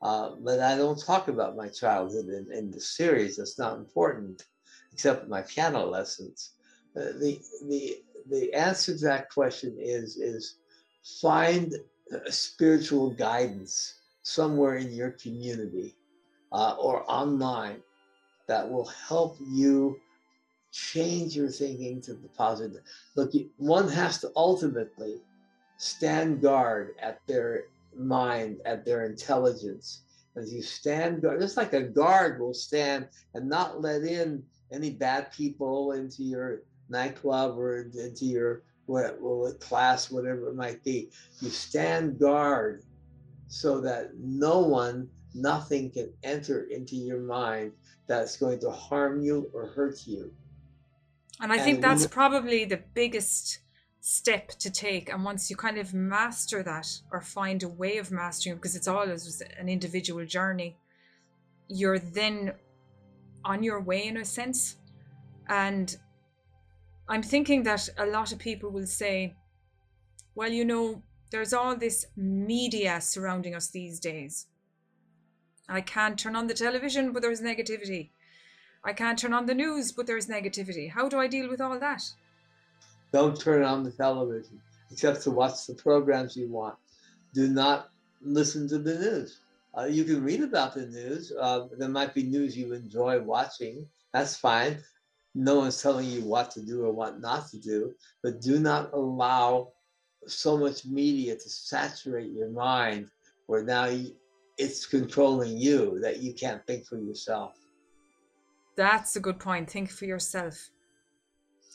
Uh, 0.00 0.30
but 0.40 0.58
I 0.58 0.74
don't 0.74 0.98
talk 0.98 1.28
about 1.28 1.54
my 1.54 1.68
childhood 1.68 2.26
in, 2.28 2.50
in 2.50 2.70
the 2.70 2.80
series. 2.80 3.36
That's 3.36 3.58
not 3.58 3.76
important, 3.76 4.46
except 4.90 5.28
my 5.28 5.42
piano 5.42 5.84
lessons. 5.84 6.52
Uh, 6.96 7.12
the, 7.20 7.40
the, 7.68 8.02
the 8.30 8.54
answer 8.54 8.96
to 8.96 9.04
that 9.04 9.28
question 9.28 9.76
is, 9.78 10.16
is 10.16 10.56
find 11.20 11.74
spiritual 12.30 13.10
guidance 13.10 14.00
somewhere 14.22 14.76
in 14.76 14.92
your 14.92 15.10
community 15.10 15.94
uh, 16.52 16.74
or 16.80 17.04
online 17.06 17.82
that 18.48 18.68
will 18.68 18.86
help 18.86 19.36
you 19.46 19.98
change 20.72 21.36
your 21.36 21.48
thinking 21.48 22.00
to 22.00 22.14
the 22.14 22.28
positive. 22.28 22.82
Look, 23.14 23.32
one 23.58 23.88
has 23.88 24.18
to 24.20 24.32
ultimately 24.34 25.20
stand 25.76 26.40
guard 26.40 26.94
at 27.00 27.20
their 27.26 27.64
mind, 27.94 28.60
at 28.64 28.84
their 28.84 29.04
intelligence. 29.04 30.02
As 30.34 30.52
you 30.52 30.62
stand 30.62 31.20
guard, 31.20 31.40
just 31.40 31.58
like 31.58 31.74
a 31.74 31.82
guard 31.82 32.40
will 32.40 32.54
stand 32.54 33.08
and 33.34 33.48
not 33.48 33.82
let 33.82 34.02
in 34.02 34.42
any 34.72 34.90
bad 34.90 35.30
people 35.30 35.92
into 35.92 36.22
your 36.22 36.62
nightclub 36.88 37.58
or 37.58 37.82
into 37.94 38.24
your 38.24 38.62
what, 38.86 39.20
what 39.20 39.60
class, 39.60 40.10
whatever 40.10 40.48
it 40.48 40.56
might 40.56 40.82
be. 40.82 41.10
You 41.40 41.50
stand 41.50 42.18
guard 42.18 42.82
so 43.46 43.80
that 43.82 44.16
no 44.18 44.60
one, 44.60 45.08
nothing 45.34 45.90
can 45.90 46.12
enter 46.22 46.64
into 46.64 46.96
your 46.96 47.20
mind 47.20 47.72
that's 48.06 48.36
going 48.36 48.60
to 48.60 48.70
harm 48.70 49.22
you 49.22 49.50
or 49.52 49.66
hurt 49.66 50.06
you. 50.06 50.32
And 51.42 51.52
I 51.52 51.58
think 51.58 51.76
And 51.76 51.84
that's 51.84 52.06
probably 52.06 52.64
the 52.64 52.80
biggest 52.94 53.58
step 54.00 54.48
to 54.60 54.70
take. 54.70 55.12
And 55.12 55.24
once 55.24 55.50
you 55.50 55.56
kind 55.56 55.76
of 55.76 55.92
master 55.92 56.62
that 56.62 56.88
or 57.10 57.20
find 57.20 57.62
a 57.62 57.68
way 57.68 57.98
of 57.98 58.12
mastering 58.12 58.54
it, 58.54 58.56
because 58.56 58.76
it's 58.76 58.88
always 58.88 59.42
an 59.58 59.68
individual 59.68 60.24
journey, 60.24 60.76
you're 61.68 61.98
then 61.98 62.54
on 63.44 63.64
your 63.64 63.80
way 63.80 64.06
in 64.06 64.16
a 64.16 64.24
sense. 64.24 64.76
And 65.48 65.96
I'm 67.08 67.24
thinking 67.24 67.64
that 67.64 67.88
a 67.98 68.06
lot 68.06 68.32
of 68.32 68.38
people 68.38 68.70
will 68.70 68.86
say, 68.86 69.34
well, 70.36 70.50
you 70.50 70.64
know, 70.64 71.02
there's 71.32 71.52
all 71.52 71.74
this 71.76 72.06
media 72.16 73.00
surrounding 73.00 73.54
us 73.56 73.68
these 73.68 73.98
days. 73.98 74.46
I 75.68 75.80
can't 75.80 76.18
turn 76.18 76.36
on 76.36 76.46
the 76.46 76.54
television, 76.54 77.12
but 77.12 77.22
there's 77.22 77.40
negativity. 77.40 78.10
I 78.84 78.92
can't 78.92 79.18
turn 79.18 79.32
on 79.32 79.46
the 79.46 79.54
news, 79.54 79.92
but 79.92 80.06
there's 80.06 80.26
negativity. 80.26 80.90
How 80.90 81.08
do 81.08 81.18
I 81.18 81.28
deal 81.28 81.48
with 81.48 81.60
all 81.60 81.78
that? 81.78 82.02
Don't 83.12 83.38
turn 83.38 83.62
on 83.62 83.84
the 83.84 83.90
television 83.90 84.60
except 84.90 85.22
to 85.22 85.30
watch 85.30 85.66
the 85.66 85.74
programs 85.74 86.36
you 86.36 86.48
want. 86.48 86.76
Do 87.32 87.48
not 87.48 87.88
listen 88.20 88.68
to 88.68 88.78
the 88.78 88.94
news. 88.94 89.40
Uh, 89.76 89.84
you 89.84 90.04
can 90.04 90.22
read 90.22 90.42
about 90.42 90.74
the 90.74 90.86
news. 90.86 91.32
Uh, 91.38 91.66
there 91.78 91.88
might 91.88 92.14
be 92.14 92.22
news 92.22 92.56
you 92.56 92.72
enjoy 92.72 93.20
watching. 93.20 93.86
That's 94.12 94.36
fine. 94.36 94.78
No 95.34 95.56
one's 95.56 95.80
telling 95.80 96.08
you 96.08 96.22
what 96.22 96.50
to 96.52 96.60
do 96.60 96.84
or 96.84 96.92
what 96.92 97.20
not 97.20 97.48
to 97.50 97.58
do, 97.58 97.94
but 98.22 98.42
do 98.42 98.58
not 98.58 98.92
allow 98.92 99.72
so 100.26 100.58
much 100.58 100.84
media 100.84 101.34
to 101.34 101.48
saturate 101.48 102.32
your 102.32 102.50
mind 102.50 103.08
where 103.46 103.62
now 103.62 103.90
it's 104.58 104.84
controlling 104.84 105.56
you 105.56 105.98
that 106.00 106.18
you 106.18 106.34
can't 106.34 106.64
think 106.66 106.84
for 106.84 106.98
yourself. 106.98 107.56
That's 108.76 109.16
a 109.16 109.20
good 109.20 109.38
point. 109.38 109.70
Think 109.70 109.90
for 109.90 110.04
yourself. 110.04 110.70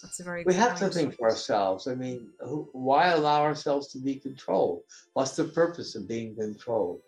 That's 0.01 0.19
a 0.19 0.23
very 0.23 0.43
We 0.45 0.53
have 0.53 0.77
to 0.79 0.89
think 0.89 1.15
for 1.15 1.29
ourselves. 1.29 1.87
I 1.87 1.95
mean, 1.95 2.29
who, 2.39 2.69
why 2.71 3.07
allow 3.07 3.41
ourselves 3.41 3.87
to 3.89 3.99
be 3.99 4.15
controlled? 4.15 4.81
What's 5.13 5.35
the 5.35 5.45
purpose 5.45 5.95
of 5.95 6.07
being 6.07 6.35
controlled? 6.35 7.01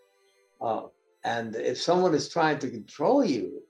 Uh, 0.60 0.84
and 1.24 1.55
if 1.55 1.79
someone 1.79 2.13
is 2.15 2.29
trying 2.29 2.60
to 2.60 2.69
control 2.69 3.24
you, 3.24 3.62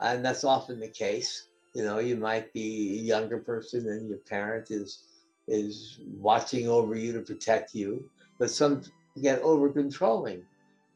and 0.00 0.24
that's 0.24 0.44
often 0.44 0.78
the 0.78 0.88
case, 0.88 1.48
you 1.74 1.84
know, 1.84 1.98
you 1.98 2.16
might 2.16 2.52
be 2.52 2.98
a 2.98 3.02
younger 3.02 3.38
person 3.38 3.88
and 3.88 4.08
your 4.08 4.18
parent 4.18 4.70
is 4.70 5.04
is 5.48 6.00
watching 6.18 6.68
over 6.68 6.96
you 6.96 7.12
to 7.12 7.20
protect 7.20 7.74
you, 7.74 8.10
but 8.38 8.50
some 8.50 8.82
get 9.22 9.40
over 9.42 9.68
controlling. 9.68 10.42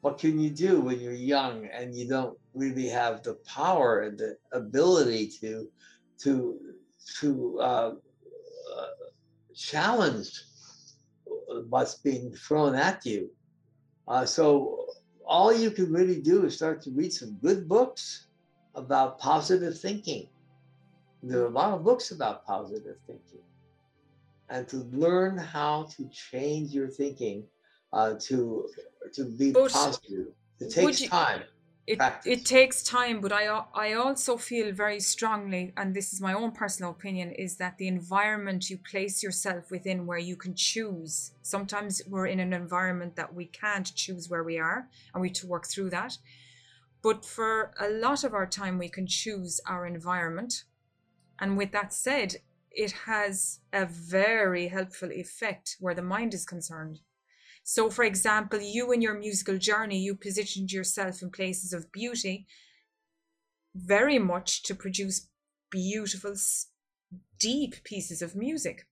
What 0.00 0.18
can 0.18 0.38
you 0.38 0.50
do 0.50 0.80
when 0.80 0.98
you're 1.00 1.12
young 1.12 1.66
and 1.66 1.94
you 1.94 2.08
don't 2.08 2.38
really 2.54 2.88
have 2.88 3.22
the 3.22 3.34
power 3.46 4.00
and 4.00 4.18
the 4.18 4.36
ability 4.52 5.30
to 5.40 5.68
to 6.22 6.58
to 7.20 7.58
uh, 7.60 7.94
uh, 8.76 8.86
challenge 9.54 10.42
what's 11.68 11.96
being 11.96 12.32
thrown 12.32 12.74
at 12.74 13.04
you. 13.04 13.30
Uh, 14.08 14.24
so 14.24 14.86
all 15.26 15.52
you 15.52 15.70
can 15.70 15.92
really 15.92 16.20
do 16.20 16.44
is 16.44 16.56
start 16.56 16.82
to 16.82 16.90
read 16.90 17.12
some 17.12 17.34
good 17.42 17.68
books 17.68 18.26
about 18.74 19.18
positive 19.18 19.78
thinking. 19.78 20.28
There 21.22 21.42
are 21.42 21.46
a 21.46 21.50
lot 21.50 21.74
of 21.74 21.84
books 21.84 22.12
about 22.12 22.46
positive 22.46 22.96
thinking, 23.06 23.44
and 24.48 24.66
to 24.68 24.78
learn 24.92 25.36
how 25.36 25.88
to 25.96 26.08
change 26.08 26.70
your 26.70 26.88
thinking 26.88 27.44
uh, 27.92 28.14
to 28.20 28.68
to 29.14 29.24
be 29.24 29.50
oh, 29.50 29.62
But 29.64 29.72
positive. 29.72 30.26
It 30.60 30.70
takes 30.70 31.00
you- 31.00 31.08
time. 31.08 31.42
it, 31.86 31.98
practice. 31.98 32.32
it 32.38 32.44
takes 32.46 32.82
time 32.82 33.20
but 33.20 33.32
I, 33.32 33.44
I 33.74 33.94
also 33.94 34.36
feel 34.36 34.72
very 34.72 35.00
strongly 35.00 35.72
and 35.76 35.94
this 35.94 36.12
is 36.12 36.20
my 36.20 36.34
own 36.34 36.52
personal 36.52 36.90
opinion 36.92 37.32
is 37.32 37.56
that 37.56 37.78
the 37.78 37.88
environment 37.88 38.68
you 38.70 38.78
place 38.78 39.22
yourself 39.22 39.70
within 39.70 40.06
where 40.06 40.18
you 40.18 40.36
can 40.36 40.54
choose 40.54 41.32
sometimes 41.42 42.00
we're 42.06 42.26
in 42.26 42.38
an 42.38 42.52
environment 42.52 43.16
that 43.16 43.34
we 43.34 43.46
can't 43.46 43.92
choose 43.94 44.28
where 44.28 44.44
we 44.44 44.58
are 44.58 44.88
and 45.12 45.20
we 45.22 45.28
have 45.28 45.36
to 45.38 45.46
work 45.46 45.66
through 45.66 45.90
that 45.90 46.18
but 47.02 47.24
for 47.24 47.72
a 47.80 47.88
lot 47.88 48.22
of 48.22 48.34
our 48.34 48.46
time 48.46 48.76
we 48.78 48.88
can 48.88 49.06
choose 49.06 49.60
our 49.66 49.86
environment 49.86 50.64
and 51.40 51.56
with 51.56 51.72
that 51.72 51.92
said 51.92 52.36
it 52.70 52.92
has 53.06 53.60
a 53.72 53.84
very 53.86 54.68
helpful 54.68 55.10
effect 55.10 55.76
where 55.80 55.94
the 55.94 56.02
mind 56.02 56.34
is 56.34 56.44
concerned 56.44 57.00
so, 57.62 57.90
for 57.90 58.04
example, 58.04 58.60
you 58.60 58.92
in 58.92 59.02
your 59.02 59.18
musical 59.18 59.58
journey, 59.58 59.98
you 59.98 60.14
positioned 60.14 60.72
yourself 60.72 61.22
in 61.22 61.30
places 61.30 61.72
of 61.72 61.92
beauty 61.92 62.46
very 63.74 64.18
much 64.18 64.62
to 64.64 64.74
produce 64.74 65.28
beautiful, 65.70 66.34
deep 67.38 67.82
pieces 67.84 68.22
of 68.22 68.34
music. 68.34 68.86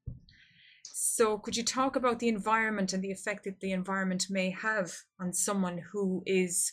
So, 0.84 1.38
could 1.38 1.56
you 1.56 1.64
talk 1.64 1.96
about 1.96 2.18
the 2.18 2.28
environment 2.28 2.92
and 2.92 3.02
the 3.02 3.10
effect 3.10 3.44
that 3.44 3.60
the 3.60 3.72
environment 3.72 4.26
may 4.30 4.50
have 4.50 4.92
on 5.20 5.32
someone 5.32 5.78
who 5.92 6.22
is 6.26 6.72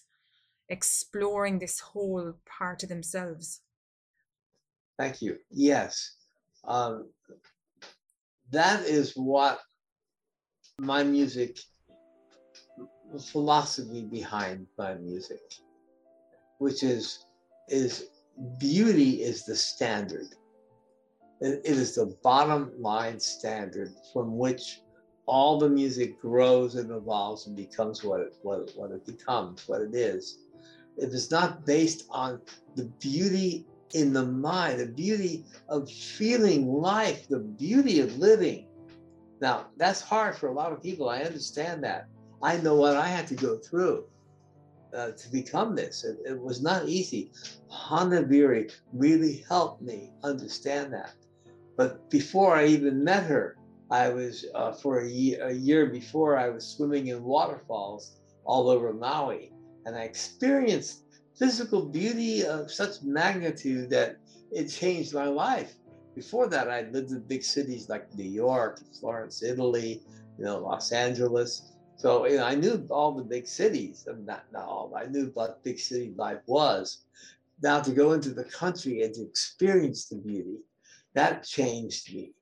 exploring 0.69 1.59
this 1.59 1.79
whole 1.79 2.33
part 2.45 2.83
of 2.83 2.89
themselves? 2.89 3.61
Thank 4.97 5.21
you. 5.21 5.37
Yes. 5.51 6.15
Um, 6.67 7.09
that 8.51 8.83
is 8.83 9.13
what 9.15 9.59
my 10.79 11.03
music, 11.03 11.57
philosophy 13.19 14.03
behind 14.03 14.67
my 14.77 14.95
music, 14.95 15.41
which 16.59 16.83
is, 16.83 17.25
is 17.69 18.09
beauty 18.59 19.23
is 19.23 19.45
the 19.45 19.55
standard. 19.55 20.27
It, 21.41 21.61
is 21.65 21.95
the 21.95 22.15
bottom 22.23 22.71
line 22.79 23.19
standard 23.19 23.91
from 24.13 24.37
which 24.37 24.81
all 25.25 25.59
the 25.59 25.69
music 25.69 26.19
grows 26.21 26.75
and 26.75 26.91
evolves 26.91 27.47
and 27.47 27.55
becomes 27.55 28.03
what 28.03 28.21
it, 28.21 28.35
what, 28.41 28.71
what 28.75 28.91
it 28.91 29.05
becomes, 29.05 29.67
what 29.67 29.81
it 29.81 29.93
is. 29.93 30.39
If 30.97 31.13
it's 31.13 31.31
not 31.31 31.65
based 31.65 32.05
on 32.09 32.41
the 32.75 32.85
beauty 32.85 33.65
in 33.93 34.13
the 34.13 34.25
mind, 34.25 34.79
the 34.79 34.87
beauty 34.87 35.45
of 35.69 35.91
feeling 35.91 36.67
life, 36.67 37.27
the 37.27 37.39
beauty 37.39 37.99
of 37.99 38.17
living. 38.17 38.67
Now, 39.41 39.67
that's 39.77 40.01
hard 40.01 40.37
for 40.37 40.47
a 40.47 40.53
lot 40.53 40.71
of 40.71 40.81
people. 40.81 41.09
I 41.09 41.21
understand 41.21 41.83
that. 41.83 42.07
I 42.45 42.57
know 42.57 42.75
what 42.75 42.95
I 42.95 43.07
had 43.07 43.25
to 43.29 43.35
go 43.35 43.57
through 43.57 44.05
uh, 44.95 45.11
to 45.11 45.31
become 45.31 45.75
this. 45.75 46.03
It, 46.03 46.17
it 46.31 46.39
was 46.39 46.61
not 46.61 46.87
easy. 46.87 47.31
Nana 47.89 48.21
Veary 48.21 48.71
really 48.93 49.43
helped 49.49 49.81
me 49.81 50.11
understand 50.23 50.93
that. 50.93 51.15
But 51.75 52.07
before 52.11 52.55
I 52.55 52.67
even 52.67 53.03
met 53.03 53.23
her, 53.23 53.57
I 53.89 54.09
was, 54.09 54.45
uh, 54.53 54.73
for 54.73 54.99
a 54.99 55.09
year, 55.09 55.47
a 55.47 55.53
year 55.53 55.87
before, 55.87 56.37
I 56.37 56.49
was 56.49 56.67
swimming 56.67 57.07
in 57.07 57.23
waterfalls 57.23 58.19
all 58.45 58.69
over 58.69 58.93
Maui. 58.93 59.51
And 59.87 59.95
I 59.95 60.03
experienced 60.03 61.03
physical 61.35 61.81
beauty 61.87 62.45
of 62.45 62.71
such 62.71 63.01
magnitude 63.01 63.89
that 63.89 64.17
it 64.51 64.67
changed 64.67 65.15
my 65.15 65.27
life. 65.27 65.73
Before 66.13 66.47
that, 66.47 66.69
I 66.69 66.81
lived 66.91 67.09
in 67.09 67.21
big 67.21 67.43
cities 67.43 67.89
like 67.89 68.13
New 68.15 68.29
York, 68.29 68.81
Florence, 68.99 69.41
Italy, 69.41 70.03
you 70.37 70.45
know, 70.45 70.59
Los 70.59 70.91
Angeles. 70.91 71.71
So 71.97 72.25
you 72.27 72.37
know, 72.37 72.45
I 72.45 72.55
knew 72.55 72.85
all 72.89 73.13
the 73.13 73.23
big 73.23 73.47
cities. 73.47 74.05
and 74.07 74.25
Not, 74.25 74.43
not 74.51 74.65
all, 74.65 74.93
I 74.95 75.05
knew 75.05 75.31
what 75.33 75.63
big 75.63 75.79
city 75.79 76.13
life 76.15 76.41
was. 76.45 77.03
Now 77.61 77.81
to 77.81 77.91
go 77.91 78.11
into 78.11 78.29
the 78.29 78.43
country 78.43 79.03
and 79.03 79.13
to 79.15 79.23
experience 79.23 80.05
the 80.05 80.17
beauty, 80.17 80.57
that 81.13 81.43
changed 81.43 82.13
me. 82.13 82.34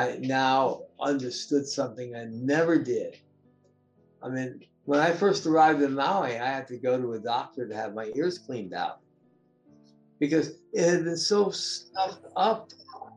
I 0.00 0.16
now 0.20 0.84
understood 0.98 1.66
something 1.66 2.16
I 2.16 2.24
never 2.24 2.78
did. 2.78 3.18
I 4.22 4.28
mean, 4.30 4.64
when 4.84 4.98
I 4.98 5.12
first 5.12 5.46
arrived 5.46 5.82
in 5.82 5.94
Maui, 5.94 6.38
I 6.38 6.46
had 6.46 6.66
to 6.68 6.78
go 6.78 6.98
to 6.98 7.12
a 7.12 7.18
doctor 7.18 7.68
to 7.68 7.74
have 7.74 7.94
my 7.94 8.10
ears 8.14 8.38
cleaned 8.38 8.72
out 8.72 9.00
because 10.18 10.54
it 10.72 10.88
had 10.88 11.04
been 11.04 11.18
so 11.18 11.50
stuffed 11.50 12.24
up. 12.36 12.70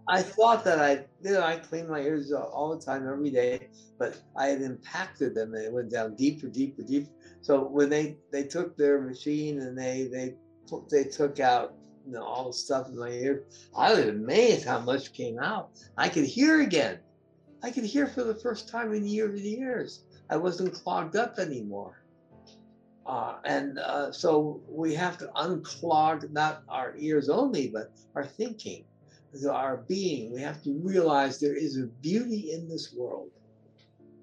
I 0.10 0.22
thought 0.22 0.66
that 0.66 0.80
I, 0.80 1.06
you 1.24 1.34
know, 1.36 1.44
I 1.44 1.56
cleaned 1.56 1.88
my 1.88 2.02
ears 2.02 2.34
all 2.34 2.76
the 2.76 2.84
time, 2.84 3.08
every 3.08 3.30
day, 3.30 3.70
but 3.98 4.20
I 4.36 4.48
had 4.48 4.62
impacted 4.62 5.34
them 5.36 5.54
and 5.54 5.64
it 5.64 5.72
went 5.72 5.90
down 5.90 6.16
deeper, 6.16 6.48
deeper, 6.48 6.82
deeper. 6.82 7.10
So 7.42 7.64
when 7.64 7.90
they 7.90 8.18
they 8.32 8.44
took 8.44 8.76
their 8.76 9.00
machine 9.02 9.62
and 9.62 9.78
they 9.78 10.10
they 10.12 10.36
they 10.92 11.06
took 11.06 11.40
out 11.40 11.76
all 12.18 12.48
the 12.48 12.54
stuff 12.54 12.88
in 12.90 12.98
my 12.98 13.10
ear. 13.10 13.44
I 13.76 13.94
was 13.94 14.06
amazed 14.06 14.66
how 14.66 14.80
much 14.80 15.14
came 15.14 15.40
out. 15.40 15.72
I 15.98 16.10
could 16.10 16.26
hear 16.26 16.62
again. 16.62 17.00
I 17.64 17.72
could 17.72 17.86
hear 17.86 18.08
for 18.08 18.24
the 18.24 18.36
first 18.36 18.68
time 18.68 18.94
in 18.94 19.06
years 19.08 19.40
and 19.40 19.50
years. 19.50 20.04
I 20.30 20.38
wasn't 20.38 20.74
clogged 20.74 21.16
up 21.16 21.40
anymore. 21.40 22.04
Uh, 23.06 23.36
and 23.44 23.80
uh, 23.80 24.12
so 24.12 24.62
we 24.68 24.96
have 24.96 25.18
to 25.18 25.28
unclog 25.36 26.32
not 26.32 26.64
our 26.70 26.96
ears 26.98 27.30
only, 27.30 27.68
but 27.68 27.92
our 28.16 28.26
thinking, 28.26 28.86
our 29.50 29.78
being. 29.88 30.32
We 30.32 30.42
have 30.42 30.62
to 30.64 30.74
realize 30.80 31.40
there 31.40 31.56
is 31.56 31.78
a 31.78 31.88
beauty 32.02 32.52
in 32.52 32.70
this 32.70 32.94
world. 32.94 33.30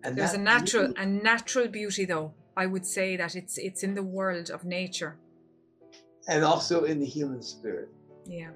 And 0.03 0.17
there's 0.17 0.33
a 0.33 0.39
natural, 0.39 0.87
beauty, 0.87 1.03
a 1.03 1.07
natural 1.07 1.69
beauty, 1.69 2.05
though. 2.07 2.33
I 2.57 2.67
would 2.67 2.87
say 2.87 3.17
that 3.17 3.37
it's 3.37 3.59
it's 3.59 3.83
in 3.83 3.95
the 3.95 4.03
world 4.03 4.51
of 4.51 4.65
nature, 4.65 5.17
and 6.31 6.45
also 6.45 6.85
in 6.85 7.01
the 7.01 7.07
human 7.07 7.43
spirit. 7.43 7.89
Yeah. 8.25 8.51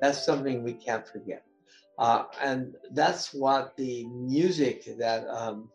That's 0.00 0.24
something 0.24 0.62
we 0.62 0.74
can't 0.74 1.06
forget. 1.06 1.44
Uh, 1.98 2.24
and 2.42 2.74
that's 2.92 3.34
what 3.34 3.76
the 3.76 4.06
music 4.06 4.96
that 4.98 5.26
um, 5.28 5.68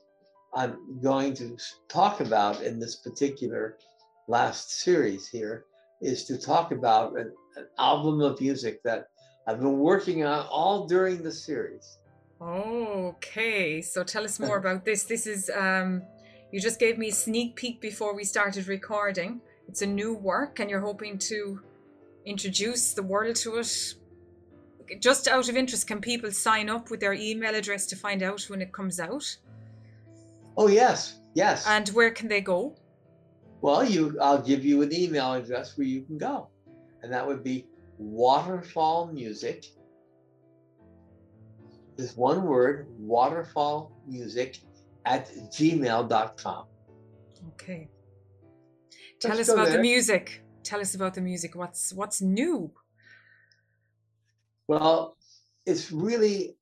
I'm 0.55 0.99
going 1.01 1.35
to 1.35 1.57
talk 1.87 2.19
about 2.19 2.61
in 2.63 2.79
this 2.79 2.95
particular 2.95 3.77
last 4.27 4.79
series 4.81 5.27
here 5.27 5.65
is 6.01 6.23
to 6.25 6.37
talk 6.37 6.71
about 6.71 7.17
an, 7.19 7.31
an 7.57 7.67
album 7.77 8.21
of 8.21 8.41
music 8.41 8.81
that 8.83 9.09
I've 9.47 9.59
been 9.59 9.77
working 9.77 10.23
on 10.23 10.47
all 10.49 10.87
during 10.87 11.21
the 11.21 11.31
series. 11.31 11.99
Okay, 12.41 13.81
so 13.81 14.03
tell 14.03 14.23
us 14.23 14.39
more 14.47 14.57
about 14.57 14.83
this. 14.83 15.03
This 15.03 15.27
is 15.27 15.51
um, 15.55 16.01
you 16.51 16.59
just 16.59 16.79
gave 16.79 16.97
me 16.97 17.09
a 17.09 17.13
sneak 17.13 17.55
peek 17.55 17.81
before 17.81 18.15
we 18.15 18.23
started 18.23 18.67
recording. 18.67 19.41
It's 19.67 19.81
a 19.81 19.85
new 19.85 20.13
work, 20.13 20.59
and 20.59 20.69
you're 20.69 20.81
hoping 20.81 21.17
to 21.19 21.61
introduce 22.25 22.93
the 22.93 23.03
world 23.03 23.35
to 23.35 23.57
it 23.57 23.95
just 24.99 25.27
out 25.27 25.49
of 25.49 25.55
interest, 25.55 25.87
can 25.87 26.01
people 26.01 26.31
sign 26.31 26.69
up 26.69 26.89
with 26.89 26.99
their 26.99 27.13
email 27.13 27.55
address 27.55 27.85
to 27.87 27.95
find 27.95 28.23
out 28.23 28.41
when 28.43 28.61
it 28.61 28.71
comes 28.73 28.99
out? 28.99 29.37
Oh 30.57 30.67
yes, 30.67 31.19
yes. 31.33 31.65
And 31.67 31.87
where 31.89 32.11
can 32.11 32.27
they 32.27 32.41
go? 32.41 32.75
Well, 33.61 33.83
you 33.83 34.17
I'll 34.21 34.41
give 34.41 34.63
you 34.63 34.81
an 34.81 34.93
email 34.93 35.33
address 35.33 35.77
where 35.77 35.87
you 35.87 36.03
can 36.03 36.17
go. 36.17 36.49
And 37.01 37.11
that 37.13 37.25
would 37.25 37.43
be 37.43 37.67
waterfall 37.97 39.07
music. 39.07 39.65
This 41.97 42.15
one 42.17 42.43
word, 42.43 42.87
waterfall 42.97 43.91
music 44.07 44.59
at 45.05 45.29
gmail.com. 45.51 46.65
Okay. 47.53 47.89
Tell 49.19 49.35
Let's 49.35 49.49
us 49.49 49.53
about 49.53 49.67
there. 49.67 49.77
the 49.77 49.81
music. 49.81 50.43
Tell 50.63 50.81
us 50.81 50.95
about 50.95 51.13
the 51.13 51.21
music. 51.21 51.55
What's 51.55 51.93
what's 51.93 52.21
new? 52.21 52.71
Well, 54.67 55.17
it's 55.65 55.91
really 55.91 56.57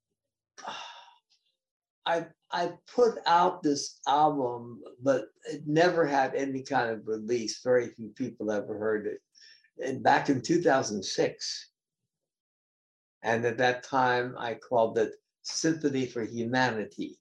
I 2.06 2.28
I 2.52 2.74
put 2.94 3.16
out 3.26 3.64
this 3.64 4.00
album, 4.08 4.82
but 5.02 5.26
it 5.46 5.64
never 5.66 6.06
had 6.06 6.36
any 6.36 6.62
kind 6.62 6.92
of 6.92 7.08
release. 7.08 7.62
Very 7.64 7.88
few 7.88 8.10
people 8.10 8.52
ever 8.52 8.78
heard 8.78 9.08
it. 9.08 9.22
And 9.84 10.04
back 10.04 10.30
in 10.30 10.42
2006. 10.42 11.70
And 13.24 13.46
at 13.46 13.58
that 13.58 13.84
time, 13.84 14.36
I 14.38 14.54
called 14.54 15.00
it 15.00 15.14
Symphony 15.42 16.06
for 16.06 16.24
Humanity. 16.24 17.18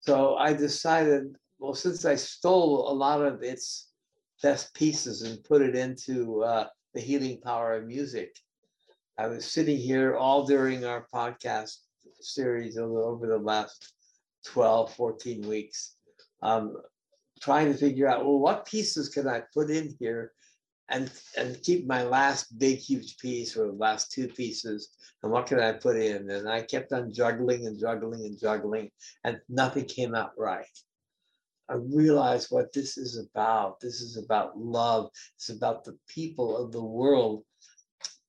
So 0.00 0.36
I 0.36 0.52
decided, 0.52 1.36
well, 1.58 1.74
since 1.74 2.04
I 2.04 2.16
stole 2.16 2.90
a 2.90 2.92
lot 2.92 3.24
of 3.24 3.42
its 3.42 3.88
best 4.42 4.74
pieces 4.74 5.22
and 5.22 5.42
put 5.44 5.62
it 5.62 5.74
into 5.74 6.42
uh, 6.42 6.66
the 6.98 7.04
healing 7.04 7.40
power 7.40 7.74
of 7.76 7.86
music. 7.86 8.34
I 9.18 9.28
was 9.28 9.52
sitting 9.52 9.76
here 9.76 10.16
all 10.16 10.44
during 10.44 10.84
our 10.84 11.06
podcast 11.14 11.76
series 12.20 12.76
over 12.76 13.24
the 13.28 13.38
last 13.38 13.92
12, 14.46 14.92
14 14.94 15.46
weeks, 15.46 15.94
um, 16.42 16.74
trying 17.40 17.72
to 17.72 17.78
figure 17.78 18.08
out, 18.08 18.24
well, 18.24 18.40
what 18.40 18.66
pieces 18.66 19.10
can 19.10 19.28
I 19.28 19.42
put 19.54 19.70
in 19.70 19.94
here 20.00 20.32
and, 20.88 21.08
and 21.36 21.62
keep 21.62 21.86
my 21.86 22.02
last 22.02 22.58
big, 22.58 22.78
huge 22.78 23.16
piece 23.18 23.56
or 23.56 23.68
the 23.68 23.74
last 23.74 24.10
two 24.10 24.26
pieces, 24.26 24.88
and 25.22 25.30
what 25.30 25.46
can 25.46 25.60
I 25.60 25.74
put 25.74 25.96
in? 25.96 26.28
And 26.32 26.48
I 26.48 26.62
kept 26.62 26.92
on 26.92 27.12
juggling 27.14 27.68
and 27.68 27.78
juggling 27.78 28.26
and 28.26 28.36
juggling, 28.40 28.90
and 29.22 29.40
nothing 29.48 29.84
came 29.84 30.16
out 30.16 30.32
right. 30.36 30.66
I 31.70 31.74
realize 31.74 32.50
what 32.50 32.72
this 32.72 32.96
is 32.96 33.18
about. 33.18 33.80
This 33.80 34.00
is 34.00 34.16
about 34.16 34.58
love. 34.58 35.10
It's 35.36 35.50
about 35.50 35.84
the 35.84 35.98
people 36.08 36.56
of 36.56 36.72
the 36.72 36.82
world. 36.82 37.44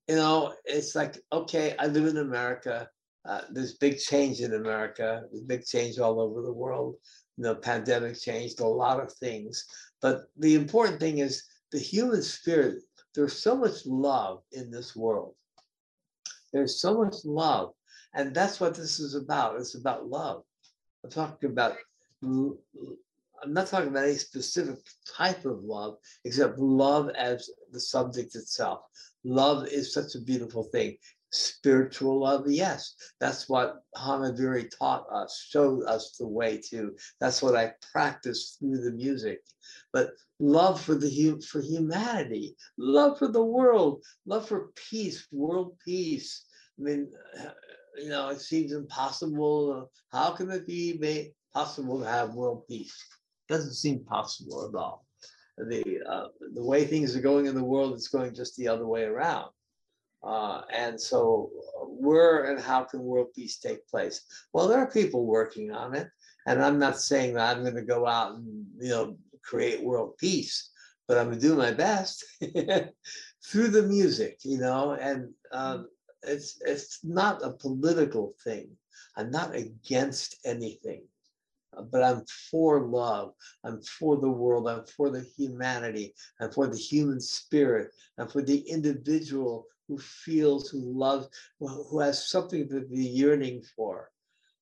You 0.07 0.15
know, 0.15 0.53
it's 0.65 0.95
like, 0.95 1.17
okay, 1.31 1.75
I 1.79 1.87
live 1.87 2.07
in 2.07 2.17
America. 2.17 2.89
Uh, 3.25 3.41
there's 3.51 3.75
big 3.75 3.97
change 3.99 4.41
in 4.41 4.53
America. 4.53 5.23
There's 5.31 5.43
big 5.43 5.65
change 5.65 5.99
all 5.99 6.19
over 6.19 6.41
the 6.41 6.51
world. 6.51 6.95
You 7.37 7.43
know, 7.45 7.55
pandemic 7.55 8.19
changed 8.19 8.59
a 8.59 8.67
lot 8.67 8.99
of 8.99 9.13
things. 9.13 9.65
But 10.01 10.23
the 10.37 10.55
important 10.55 10.99
thing 10.99 11.19
is 11.19 11.43
the 11.71 11.79
human 11.79 12.21
spirit. 12.21 12.79
There's 13.15 13.41
so 13.41 13.55
much 13.55 13.85
love 13.85 14.41
in 14.51 14.71
this 14.71 14.95
world. 14.95 15.35
There's 16.51 16.81
so 16.81 17.03
much 17.03 17.15
love. 17.23 17.73
And 18.13 18.33
that's 18.33 18.59
what 18.59 18.75
this 18.75 18.99
is 18.99 19.15
about. 19.15 19.59
It's 19.59 19.75
about 19.75 20.07
love. 20.07 20.43
I'm 21.03 21.09
talking 21.09 21.51
about 21.51 21.75
I'm 23.43 23.53
not 23.53 23.67
talking 23.67 23.89
about 23.89 24.05
any 24.05 24.15
specific 24.15 24.77
type 25.17 25.45
of 25.45 25.63
love, 25.63 25.97
except 26.25 26.59
love 26.59 27.09
as 27.11 27.49
the 27.71 27.79
subject 27.79 28.35
itself. 28.35 28.81
Love 29.23 29.67
is 29.67 29.93
such 29.93 30.15
a 30.15 30.21
beautiful 30.21 30.63
thing. 30.63 30.97
Spiritual 31.31 32.21
love, 32.21 32.49
yes, 32.49 32.95
that's 33.19 33.47
what 33.47 33.83
Nana 33.95 34.33
Veary 34.33 34.69
taught 34.77 35.05
us, 35.13 35.45
showed 35.47 35.83
us 35.83 36.15
the 36.17 36.27
way 36.27 36.59
to. 36.69 36.95
That's 37.19 37.41
what 37.41 37.55
I 37.55 37.73
practiced 37.91 38.59
through 38.59 38.81
the 38.83 38.91
music. 38.91 39.39
But 39.93 40.11
love 40.39 40.81
for 40.81 40.95
the 40.95 41.39
for 41.47 41.61
humanity, 41.61 42.55
love 42.77 43.19
for 43.19 43.27
the 43.27 43.43
world, 43.43 44.03
love 44.25 44.47
for 44.47 44.71
peace, 44.89 45.27
world 45.31 45.77
peace. 45.85 46.45
I 46.79 46.83
mean, 46.83 47.11
you 47.97 48.09
know, 48.09 48.29
it 48.29 48.41
seems 48.41 48.71
impossible. 48.71 49.91
How 50.11 50.31
can 50.31 50.49
it 50.49 50.65
be 50.65 51.33
possible 51.53 51.99
to 51.99 52.05
have 52.05 52.33
world 52.33 52.65
peace? 52.67 52.97
Doesn't 53.49 53.73
seem 53.73 53.99
possible 54.01 54.69
at 54.69 54.75
all. 54.75 55.05
the 55.57 56.01
uh, 56.07 56.27
the 56.53 56.63
way 56.63 56.85
things 56.85 57.15
are 57.15 57.21
going 57.21 57.47
in 57.47 57.55
the 57.55 57.63
world, 57.63 57.93
it's 57.93 58.07
going 58.07 58.33
just 58.33 58.55
the 58.55 58.67
other 58.67 58.85
way 58.85 59.03
around. 59.03 59.49
Uh, 60.21 60.61
and 60.71 60.99
so, 60.99 61.49
uh, 61.81 61.85
where 61.85 62.51
and 62.51 62.59
how 62.59 62.83
can 62.83 63.01
world 63.01 63.27
peace 63.33 63.57
take 63.57 63.87
place? 63.87 64.21
Well, 64.53 64.67
there 64.67 64.79
are 64.79 64.91
people 64.91 65.25
working 65.25 65.71
on 65.71 65.95
it, 65.95 66.09
and 66.45 66.61
I'm 66.61 66.77
not 66.77 66.99
saying 66.99 67.33
that 67.33 67.57
I'm 67.57 67.63
going 67.63 67.75
to 67.75 67.81
go 67.81 68.05
out 68.05 68.35
and 68.35 68.65
you 68.79 68.89
know 68.89 69.17
create 69.43 69.83
world 69.83 70.17
peace, 70.17 70.69
but 71.07 71.17
I'm 71.17 71.27
going 71.27 71.39
to 71.39 71.47
do 71.47 71.55
my 71.55 71.71
best 71.71 72.23
through 73.45 73.69
the 73.69 73.83
music, 73.83 74.39
you 74.43 74.59
know. 74.59 74.91
And 74.91 75.29
um, 75.51 75.87
it's 76.23 76.61
it's 76.65 76.99
not 77.03 77.43
a 77.43 77.51
political 77.51 78.35
thing. 78.43 78.69
I'm 79.15 79.31
not 79.31 79.55
against 79.55 80.37
anything 80.45 81.03
but 81.91 82.03
I'm 82.03 82.23
for 82.49 82.81
love. 82.81 83.33
I'm 83.63 83.81
for 83.81 84.17
the 84.17 84.29
world. 84.29 84.67
I'm 84.67 84.85
for 84.85 85.09
the 85.09 85.21
humanity. 85.21 86.13
I'm 86.39 86.51
for 86.51 86.67
the 86.67 86.77
human 86.77 87.19
spirit. 87.19 87.91
I'm 88.17 88.27
for 88.27 88.41
the 88.41 88.59
individual 88.59 89.65
who 89.87 89.97
feels, 89.97 90.69
who 90.69 90.79
loves, 90.79 91.29
who 91.59 91.99
has 91.99 92.29
something 92.29 92.67
to 92.69 92.81
be 92.81 93.03
yearning 93.05 93.63
for. 93.75 94.11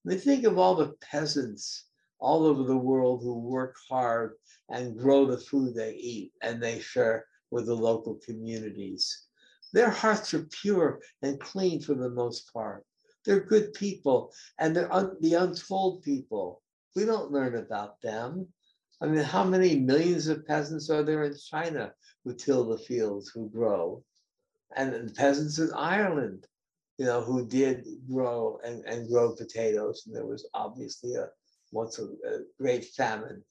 I 0.05 0.09
mean, 0.09 0.19
think 0.19 0.45
of 0.45 0.57
all 0.57 0.75
the 0.75 0.93
peasants 1.01 1.85
all 2.19 2.45
over 2.45 2.63
the 2.63 2.77
world 2.77 3.21
who 3.21 3.37
work 3.39 3.75
hard 3.89 4.35
and 4.69 4.97
grow 4.97 5.25
the 5.25 5.37
food 5.37 5.75
they 5.75 5.93
eat 5.93 6.31
and 6.41 6.61
they 6.61 6.79
share 6.79 7.25
with 7.51 7.65
the 7.65 7.75
local 7.75 8.15
communities. 8.25 9.25
Their 9.73 9.89
hearts 9.89 10.33
are 10.33 10.47
pure 10.61 11.01
and 11.21 11.39
clean 11.39 11.81
for 11.81 11.93
the 11.93 12.09
most 12.09 12.51
part. 12.53 12.85
They're 13.25 13.41
good 13.41 13.73
people 13.73 14.31
and 14.59 14.75
they're 14.75 14.91
un- 14.91 15.17
the 15.19 15.33
untold 15.35 16.03
people 16.03 16.61
we 16.97 17.05
don't 17.05 17.31
learn 17.31 17.55
about 17.55 18.01
them. 18.01 18.47
I 18.99 19.05
mean, 19.05 19.23
how 19.23 19.43
many 19.43 19.79
millions 19.79 20.27
of 20.27 20.47
peasants 20.47 20.89
are 20.89 21.03
there 21.03 21.25
in 21.25 21.37
China 21.37 21.93
who 22.23 22.33
till 22.33 22.63
the 22.67 22.79
fields, 22.79 23.29
who 23.29 23.51
grow? 23.51 24.03
And, 24.75 24.93
and 24.95 25.13
peasants 25.13 25.59
in 25.59 25.71
Ireland, 25.73 26.47
you 26.97 27.05
know, 27.05 27.21
who 27.21 27.45
did 27.45 27.85
grow 28.11 28.59
and, 28.65 28.83
and 28.85 29.07
grow 29.07 29.35
potatoes. 29.35 30.03
And 30.05 30.15
there 30.15 30.25
was 30.25 30.49
obviously 30.55 31.13
a 31.13 31.27
once 31.71 31.99
a, 31.99 32.05
a 32.05 32.39
great 32.59 32.85
famine. 32.85 33.43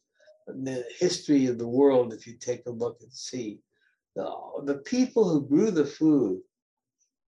In 0.48 0.64
the 0.64 0.84
history 0.98 1.46
of 1.46 1.58
the 1.58 1.68
world, 1.68 2.12
if 2.12 2.26
you 2.26 2.34
take 2.34 2.66
a 2.66 2.70
look 2.70 2.98
and 3.00 3.12
see, 3.12 3.60
the, 4.16 4.28
the 4.64 4.78
people 4.78 5.28
who 5.28 5.46
grew 5.46 5.70
the 5.70 5.86
food 5.86 6.40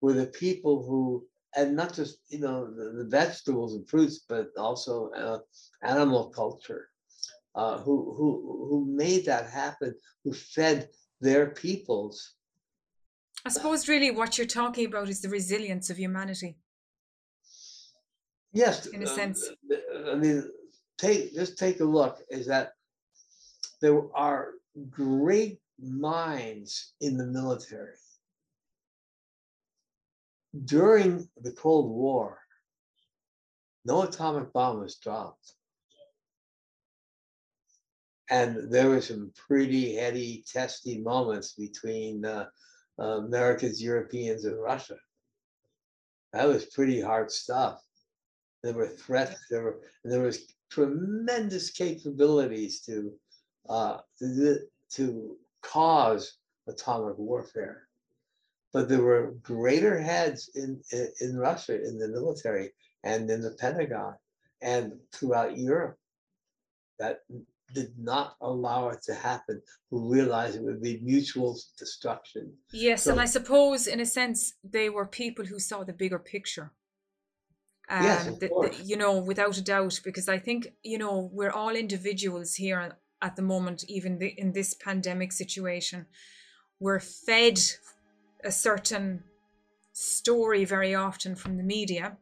were 0.01 0.14
the 0.14 0.27
people 0.27 0.83
who 0.87 1.27
and 1.56 1.76
not 1.76 1.94
just 1.94 2.18
you 2.28 2.40
know 2.40 2.66
the, 2.66 3.02
the 3.02 3.04
vegetables 3.04 3.74
and 3.74 3.88
fruits, 3.88 4.20
but 4.28 4.48
also 4.56 5.11
uh, 5.11 5.38
animal 5.82 6.30
culture, 6.30 6.88
uh, 7.54 7.78
who 7.78 8.14
who 8.16 8.66
who 8.68 8.87
made 8.87 9.24
that 9.26 9.48
happen, 9.48 9.94
who 10.24 10.32
fed 10.32 10.88
their 11.20 11.50
peoples. 11.50 12.34
I 13.44 13.50
suppose 13.50 13.88
really 13.88 14.11
what 14.11 14.37
you're 14.37 14.46
talking 14.46 14.87
about 14.87 15.08
is 15.08 15.20
the 15.20 15.28
resilience 15.28 15.90
of 15.90 15.98
humanity. 15.98 16.58
Yes, 18.52 18.87
in 18.87 19.02
a 19.02 19.06
um, 19.08 19.14
sense. 19.14 19.50
I 20.11 20.14
mean, 20.14 20.50
take 20.98 21.34
just 21.34 21.58
take 21.58 21.80
a 21.80 21.84
look. 21.84 22.20
Is 22.30 22.46
that 22.46 22.72
there 23.80 24.02
are 24.14 24.54
great 24.90 25.61
minds 25.80 26.94
in 27.00 27.16
the 27.16 27.26
military 27.26 27.94
during 30.64 31.28
the 31.40 31.52
Cold 31.52 31.90
War, 31.90 32.38
no 33.84 34.02
atomic 34.02 34.52
bomb 34.52 34.80
was 34.80 34.96
dropped. 34.96 35.54
And 38.30 38.70
there 38.70 38.90
were 38.90 39.00
some 39.00 39.32
pretty 39.34 39.96
heady, 39.96 40.44
testy 40.46 40.98
moments 40.98 41.52
between 41.52 42.24
uh, 42.24 42.46
uh, 42.98 43.20
Americans, 43.24 43.82
Europeans, 43.82 44.44
and 44.44 44.61
Russia. 44.61 44.96
That 46.34 46.46
was 46.46 46.66
pretty 46.66 47.00
hard 47.00 47.30
stuff. 47.30 47.82
There 48.62 48.74
were 48.74 48.88
threats. 48.88 49.46
There 49.48 49.62
were 49.62 49.80
there 50.04 50.20
was 50.20 50.40
tremendous 50.70 51.70
capabilities 51.70 52.82
to 52.82 53.12
uh, 53.68 53.98
to, 54.18 54.58
to 54.92 55.37
cause 55.62 56.37
atomic 56.66 57.16
warfare 57.16 57.88
but 58.72 58.88
there 58.88 59.02
were 59.02 59.35
greater 59.42 60.00
heads 60.00 60.50
in, 60.54 60.81
in, 61.20 61.37
Russia 61.37 61.83
in 61.83 61.98
the 61.98 62.09
military 62.09 62.70
and 63.04 63.31
in 63.31 63.40
the 63.40 63.52
Pentagon 63.52 64.14
and 64.61 64.92
throughout 65.12 65.57
Europe 65.57 65.98
that 66.98 67.20
did 67.74 67.92
not 67.98 68.37
allow 68.40 68.88
it 68.88 69.02
to 69.02 69.14
happen, 69.14 69.61
who 69.90 70.12
realized 70.12 70.57
it 70.57 70.62
would 70.62 70.83
be 70.83 71.00
mutual 71.02 71.59
destruction. 71.78 72.52
Yes, 72.72 73.04
so, 73.04 73.12
and 73.12 73.20
I 73.20 73.26
suppose 73.26 73.87
in 73.87 74.00
a 74.00 74.07
sense 74.07 74.54
they 74.64 74.88
were 74.88 75.07
people 75.07 75.44
who 75.44 75.59
saw 75.59 75.85
the 75.85 75.92
bigger 75.92 76.18
picture. 76.18 76.72
Um, 77.90 78.02
yes, 78.02 78.26
of 78.26 78.40
the, 78.40 78.48
course. 78.48 78.76
The, 78.76 78.85
you 78.85 78.96
know, 78.96 79.18
without 79.18 79.57
a 79.57 79.62
doubt, 79.62 80.00
because 80.04 80.28
I 80.28 80.38
think 80.38 80.72
you 80.83 80.98
know 80.98 81.31
we're 81.33 81.50
all 81.50 81.70
individuals 81.70 82.54
here 82.54 82.96
at 83.20 83.37
the 83.37 83.42
moment, 83.42 83.85
even 83.88 84.18
the, 84.18 84.28
in 84.28 84.52
this 84.52 84.74
pandemic 84.74 85.33
situation. 85.33 86.07
We're 86.81 87.00
fed 87.00 87.59
a 88.44 88.53
certain 88.53 89.24
story 89.92 90.64
very 90.64 90.94
often 90.94 91.37
from 91.37 91.57
the 91.57 91.62
media. 91.62 92.18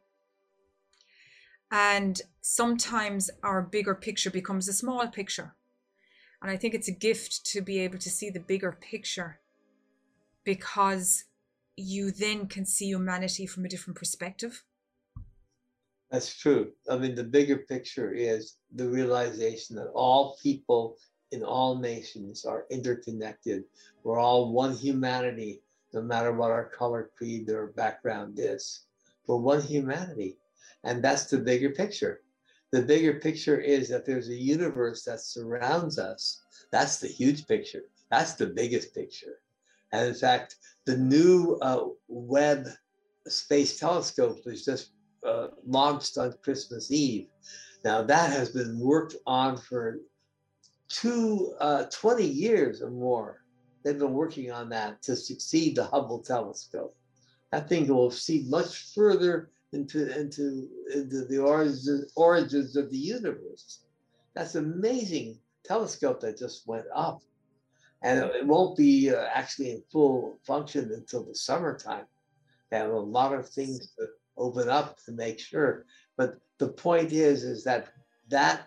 And 1.71 2.21
sometimes 2.41 3.31
our 3.43 3.63
bigger 3.63 3.95
picture 3.95 4.31
becomes 4.31 4.69
a 4.69 4.73
small 4.73 5.07
picture. 5.09 5.55
And 6.43 6.51
I 6.51 6.57
think 6.57 6.75
it's 6.75 6.89
a 6.89 6.93
gift 6.93 7.47
to 7.47 7.61
be 7.63 7.79
able 7.81 7.99
to 7.99 8.11
see 8.11 8.31
the 8.31 8.41
bigger 8.41 8.73
picture 8.73 9.41
because 10.45 11.25
you 11.77 12.11
then 12.11 12.47
can 12.49 12.65
see 12.65 12.87
humanity 12.87 13.47
from 13.47 13.65
a 13.65 13.69
different 13.69 13.99
perspective. 13.99 14.65
That's 16.11 16.35
true. 16.35 16.73
I 16.89 16.99
mean, 16.99 17.15
the 17.15 17.25
bigger 17.25 17.59
picture 17.59 18.13
is 18.13 18.59
the 18.73 18.89
realization 18.89 19.77
that 19.77 19.89
all 19.89 20.37
people 20.43 20.99
in 21.33 21.43
all 21.43 21.79
nations 21.79 22.45
are 22.45 22.67
interconnected. 22.71 23.65
We're 24.03 24.21
all 24.21 24.53
one 24.53 24.77
humanity 24.77 25.63
no 25.97 26.03
matter 26.03 26.31
what 26.31 26.51
our 26.51 26.67
color, 26.67 27.11
creed, 27.17 27.49
or 27.49 27.69
background 27.69 28.35
is. 28.39 28.83
We're 29.27 29.39
one 29.39 29.63
humanity. 29.63 30.37
And 30.85 31.03
that's 31.03 31.25
the 31.25 31.39
bigger 31.39 31.71
picture. 31.71 32.21
The 32.71 32.83
bigger 32.83 33.15
picture 33.15 33.59
is 33.59 33.89
that 33.89 34.05
there's 34.05 34.29
a 34.29 34.35
universe 34.35 35.05
that 35.05 35.21
surrounds 35.21 35.99
us. 35.99 36.43
That's 36.71 36.99
the 36.99 37.09
huge 37.09 37.49
picture. 37.49 37.85
That's 38.11 38.35
the 38.35 38.49
biggest 38.49 38.95
picture. 38.95 39.41
And 39.93 40.09
in 40.09 40.15
fact, 40.15 40.57
the 40.85 40.99
new 40.99 41.59
uh, 41.63 41.87
Webb 42.09 42.67
Space 43.27 43.81
Telescope 43.81 44.41
was 44.45 44.67
just 44.67 44.91
uh, 45.27 45.49
launched 45.67 46.19
on 46.19 46.35
Christmas 46.45 46.93
Eve. 46.93 47.29
Now, 47.85 48.03
that 48.03 48.31
has 48.31 48.51
been 48.51 48.79
worked 48.79 49.17
on 49.27 49.57
for 49.57 50.01
two, 50.89 51.55
uh, 51.59 51.85
20 51.85 52.27
years 52.27 52.83
or 52.83 52.91
more. 52.91 53.46
They've 53.87 53.97
been 53.97 54.15
working 54.15 54.51
on 54.51 54.69
that 54.71 55.01
to 55.03 55.15
succeed 55.15 55.77
the 55.77 55.85
Hubble 55.85 56.19
telescope. 56.19 56.97
That 57.53 57.69
thing 57.69 57.87
will 57.87 58.11
see 58.11 58.45
much 58.49 58.93
further 58.93 59.51
into, 59.73 60.13
into, 60.19 60.69
into 60.93 61.25
the 61.25 61.39
origins, 61.39 62.13
origins 62.17 62.75
of 62.75 62.91
the 62.91 62.99
universe. 62.99 63.85
That's 64.35 64.57
amazing 64.57 65.39
telescope 65.65 66.19
that 66.23 66.37
just 66.37 66.67
went 66.67 66.87
up. 66.93 67.23
And 68.03 68.25
it 68.25 68.45
won't 68.45 68.77
be 68.77 69.15
uh, 69.15 69.27
actually 69.33 69.71
in 69.71 69.85
full 69.93 70.41
function 70.45 70.91
until 70.93 71.23
the 71.23 71.37
summertime. 71.37 72.07
They 72.73 72.79
have 72.79 72.91
a 72.91 72.99
lot 72.99 73.35
of 73.35 73.49
things 73.49 73.93
to 74.01 74.09
open 74.37 74.69
up 74.69 74.99
to 75.05 75.13
make 75.13 75.39
sure. 75.39 75.87
But 76.17 76.41
the 76.59 76.71
point 76.71 77.13
is, 77.13 77.45
is 77.45 77.63
that 77.63 77.87
that, 78.31 78.63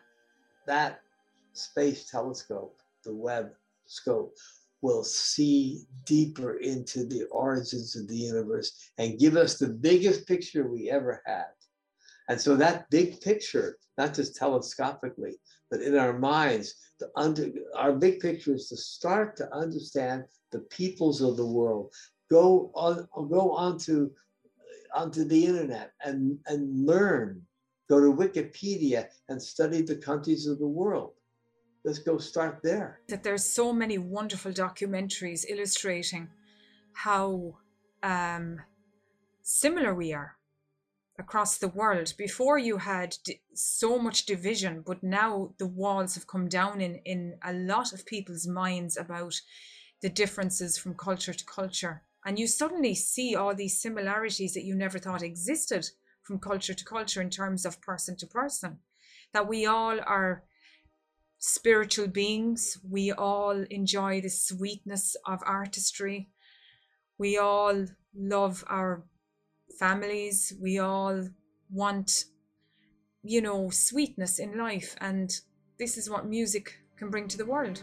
that 0.66 1.02
space 1.52 2.10
telescope, 2.10 2.80
the 3.04 3.14
Webb 3.14 3.52
scope, 3.86 4.38
will 4.82 5.04
see 5.04 5.84
deeper 6.06 6.58
into 6.60 7.06
the 7.06 7.26
origins 7.26 7.96
of 7.96 8.08
the 8.08 8.16
universe 8.16 8.92
and 8.98 9.20
give 9.20 9.36
us 9.36 9.58
the 9.58 9.68
biggest 9.68 10.28
picture 10.28 10.68
we 10.68 10.90
ever 10.90 11.22
had. 11.26 11.46
And 12.30 12.40
so 12.40 12.56
that 12.56 12.90
big 12.90 13.20
picture, 13.22 13.78
not 13.98 14.14
just 14.14 14.40
telescopically, 14.40 15.34
but 15.72 15.82
in 15.82 15.98
our 15.98 16.18
minds, 16.18 16.76
the 17.00 17.10
under, 17.16 17.50
our 17.76 17.94
big 17.94 18.20
picture 18.20 18.54
is 18.54 18.70
to 18.70 18.78
start 18.78 19.36
to 19.38 19.54
understand 19.54 20.26
the 20.52 20.60
peoples 20.60 21.22
of 21.22 21.38
the 21.38 21.46
world. 21.46 21.94
Go 22.30 22.72
on, 22.76 23.08
go 23.30 23.52
onto, 23.52 24.12
onto 24.94 25.24
the 25.24 25.46
internet 25.46 25.92
and, 26.04 26.38
and 26.46 26.86
learn. 26.86 27.42
Go 27.90 28.00
to 28.00 28.14
Wikipedia 28.14 29.08
and 29.30 29.42
study 29.42 29.82
the 29.82 29.96
countries 29.96 30.46
of 30.46 30.60
the 30.60 30.68
world 30.68 31.14
let's 31.84 32.00
go 32.00 32.18
start 32.18 32.60
there. 32.64 33.00
That 33.10 33.24
there's 33.24 33.46
so 33.46 33.74
many 33.74 33.98
wonderful 33.98 34.52
documentaries 34.52 35.46
illustrating 35.48 36.30
how 36.94 37.58
um, 38.04 38.60
similar 39.42 39.94
we 39.94 40.14
are 40.14 40.36
across 41.18 41.58
the 41.58 41.68
world. 41.68 42.14
Before 42.18 42.58
you 42.58 42.78
had 42.78 43.16
so 43.54 44.00
much 44.00 44.26
division, 44.26 44.84
but 44.86 45.04
now 45.04 45.54
the 45.58 45.68
walls 45.68 46.16
have 46.16 46.28
come 46.28 46.48
down 46.48 46.82
in, 46.82 46.96
in 47.06 47.38
a 47.44 47.54
lot 47.54 47.94
of 47.94 48.06
people's 48.06 48.48
minds 48.48 48.98
about 48.98 49.36
the 50.02 50.10
differences 50.10 50.78
from 50.78 50.94
culture 50.96 51.34
to 51.34 51.46
culture. 51.46 52.04
And 52.26 52.40
you 52.40 52.48
suddenly 52.48 52.96
see 52.96 53.36
all 53.36 53.54
these 53.54 53.82
similarities 53.82 54.54
that 54.54 54.64
you 54.64 54.76
never 54.76 54.98
thought 54.98 55.22
existed 55.22 55.90
from 56.24 56.40
culture 56.40 56.74
to 56.74 56.86
culture 56.86 57.22
in 57.22 57.30
terms 57.30 57.66
of 57.66 57.82
person 57.82 58.16
to 58.18 58.28
person. 58.28 58.80
That 59.34 59.48
we 59.48 59.66
all 59.66 60.00
are 60.00 60.44
spiritual 61.40 62.08
beings, 62.08 62.78
we 62.88 63.12
all 63.12 63.66
enjoy 63.70 64.22
the 64.22 64.30
sweetness 64.30 65.16
of 65.26 65.40
artistry, 65.46 66.30
we 67.18 67.38
all 67.38 67.86
love 68.16 68.64
our 68.68 69.04
families, 69.80 70.54
we 70.62 70.78
all 70.78 71.30
want, 71.72 72.26
you 73.24 73.42
know, 73.42 73.70
sweetness 73.70 74.40
in 74.40 74.58
life. 74.58 74.96
And 75.00 75.32
this 75.78 75.98
is 75.98 76.10
what 76.10 76.28
music 76.28 76.80
can 76.98 77.10
bring 77.10 77.28
to 77.30 77.38
the 77.38 77.46
world. 77.46 77.82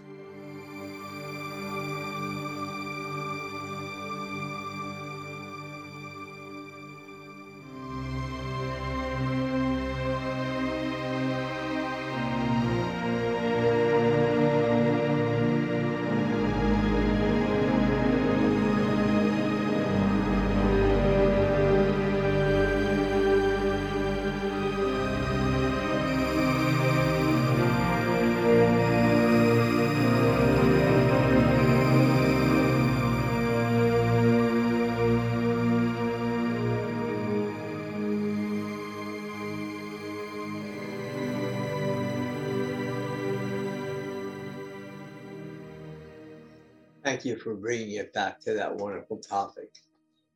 Thank 47.17 47.25
you 47.25 47.39
for 47.39 47.55
bringing 47.55 47.93
it 47.93 48.13
back 48.13 48.41
to 48.41 48.53
that 48.53 48.77
wonderful 48.77 49.17
topic. 49.17 49.71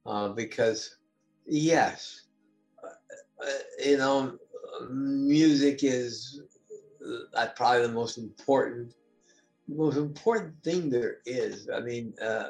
Uh, 0.07 0.31
because, 0.31 0.97
yes, 1.45 2.23
uh, 2.83 3.45
uh 3.45 3.85
you 3.85 3.99
know, 3.99 4.39
music 4.91 5.81
is 5.85 6.41
uh, 7.35 7.49
probably 7.55 7.83
the 7.83 7.93
most 7.93 8.17
important, 8.17 8.95
most 9.69 9.99
important 9.99 10.55
thing 10.65 10.89
there 10.89 11.19
is. 11.27 11.69
I 11.69 11.81
mean, 11.81 12.15
uh, 12.19 12.49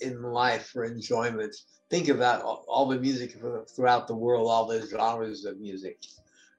in 0.00 0.22
life 0.22 0.70
for 0.70 0.84
enjoyment. 0.84 1.54
Think 1.88 2.08
about 2.08 2.42
all, 2.42 2.64
all 2.66 2.88
the 2.88 2.98
music 2.98 3.36
throughout 3.76 4.08
the 4.08 4.16
world, 4.16 4.50
all 4.50 4.66
the 4.66 4.84
genres 4.88 5.44
of 5.44 5.60
music 5.60 6.02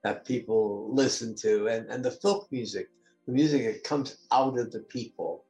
that 0.06 0.24
people 0.24 0.88
listen 0.96 1.36
to, 1.36 1.68
and, 1.68 1.86
and 1.88 2.02
the 2.02 2.12
folk 2.12 2.50
music, 2.50 2.88
the 3.26 3.34
music 3.34 3.66
that 3.66 3.84
comes 3.84 4.20
out 4.32 4.58
of 4.58 4.72
the 4.72 4.80
people 4.80 5.44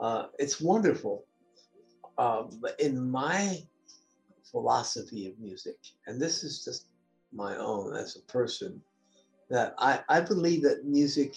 uh, 0.00 0.26
it's 0.38 0.60
wonderful. 0.60 1.26
But 2.16 2.78
in 2.78 3.10
my 3.10 3.58
philosophy 4.50 5.26
of 5.26 5.38
music, 5.38 5.76
and 6.06 6.20
this 6.20 6.44
is 6.44 6.64
just 6.64 6.86
my 7.32 7.56
own 7.56 7.96
as 7.96 8.16
a 8.16 8.32
person, 8.32 8.80
that 9.50 9.74
I, 9.78 10.00
I 10.08 10.20
believe 10.20 10.62
that 10.62 10.84
music 10.84 11.34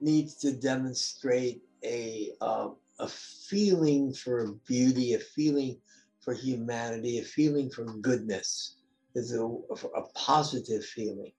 needs 0.00 0.34
to 0.36 0.52
demonstrate 0.52 1.62
a, 1.84 2.32
uh, 2.40 2.68
a 2.98 3.08
feeling 3.08 4.12
for 4.12 4.52
beauty, 4.66 5.14
a 5.14 5.18
feeling 5.18 5.78
for 6.20 6.34
humanity, 6.34 7.18
a 7.18 7.22
feeling 7.24 7.70
for 7.70 7.84
goodness. 7.84 8.76
Is 9.14 9.34
a, 9.34 9.44
a 9.44 10.02
positive 10.14 10.82
feeling. 10.82 11.32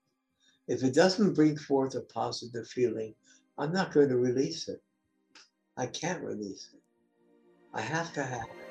If 0.68 0.84
it 0.84 0.94
doesn't 0.94 1.34
bring 1.34 1.56
forth 1.56 1.96
a 1.96 2.02
positive 2.02 2.68
feeling, 2.68 3.16
I'm 3.58 3.72
not 3.72 3.92
going 3.92 4.10
to 4.10 4.16
release 4.16 4.68
it. 4.68 4.80
I 5.76 5.86
can't 5.86 6.22
release 6.22 6.70
it. 6.74 6.80
I 7.74 7.80
have 7.82 8.12
to 8.14 8.22
have 8.24 8.42
it. 8.44 8.63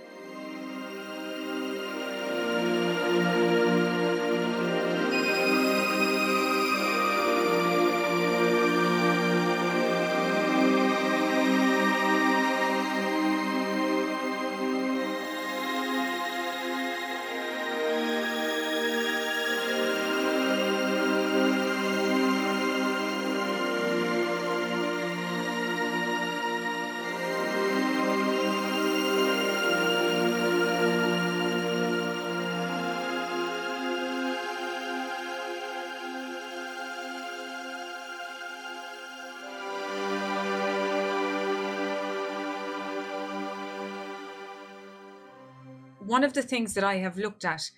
One 46.14 46.24
of 46.24 46.34
the 46.34 46.44
things 46.44 46.76
that 46.76 46.84
I 46.84 46.98
have 46.98 47.18
looked 47.18 47.44
at 47.44 47.72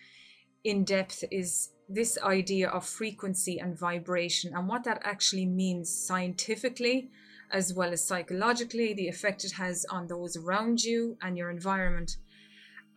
in 0.66 0.84
depth 0.84 1.24
is 1.32 1.70
this 1.88 2.18
idea 2.22 2.68
of 2.68 2.86
frequency 2.86 3.60
and 3.60 3.80
vibration 3.80 4.54
and 4.54 4.68
what 4.68 4.84
that 4.84 5.02
actually 5.06 5.46
means 5.46 5.88
scientifically 5.90 7.10
as 7.50 7.74
well 7.74 7.94
as 7.94 8.06
psychologically, 8.06 8.94
the 8.94 9.08
effect 9.08 9.46
it 9.46 9.54
has 9.54 9.86
on 9.86 10.08
those 10.08 10.36
around 10.36 10.84
you 10.84 11.18
and 11.22 11.38
your 11.38 11.50
environment. 11.50 12.18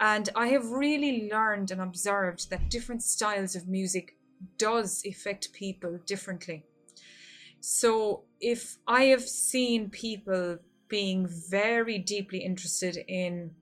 And 0.00 0.28
I 0.34 0.48
have 0.48 0.72
really 0.72 1.28
learned 1.30 1.70
and 1.70 1.80
observed 1.80 2.50
that 2.50 2.68
different 2.68 3.04
styles 3.04 3.54
of 3.54 3.68
music 3.68 4.16
does 4.56 5.04
affect 5.06 5.52
people 5.52 6.00
differently. 6.04 6.64
So 7.60 8.24
if 8.40 8.78
I 8.88 9.04
have 9.12 9.22
seen 9.22 9.88
people 9.88 10.58
being 10.88 11.28
very 11.28 11.96
deeply 11.98 12.38
interested 12.38 12.96
in 13.06 13.52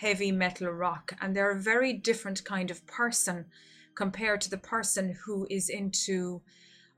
heavy 0.00 0.30
metal 0.32 0.70
rock 0.70 1.12
and 1.20 1.34
they're 1.34 1.56
a 1.56 1.60
very 1.60 1.92
different 1.92 2.44
kind 2.44 2.70
of 2.70 2.86
person 2.86 3.46
compared 3.94 4.40
to 4.40 4.50
the 4.50 4.56
person 4.56 5.16
who 5.24 5.46
is 5.50 5.68
into 5.68 6.40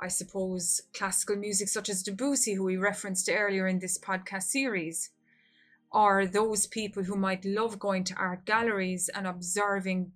I 0.03 0.09
suppose 0.09 0.81
classical 0.95 1.37
music 1.37 1.69
such 1.69 1.89
as 1.91 2.03
Debussy 2.03 2.55
who 2.55 2.65
we 2.65 2.77
referenced 2.77 3.29
earlier 3.31 3.67
in 3.67 3.81
this 3.81 3.99
podcast 3.99 4.45
series. 4.45 5.11
Or 5.93 6.25
those 6.25 6.67
people 6.67 7.03
who 7.03 7.17
might 7.17 7.45
love 7.45 7.79
going 7.79 8.05
to 8.05 8.15
art 8.15 8.47
galleries 8.47 9.11
and 9.15 9.27
observing 9.27 10.13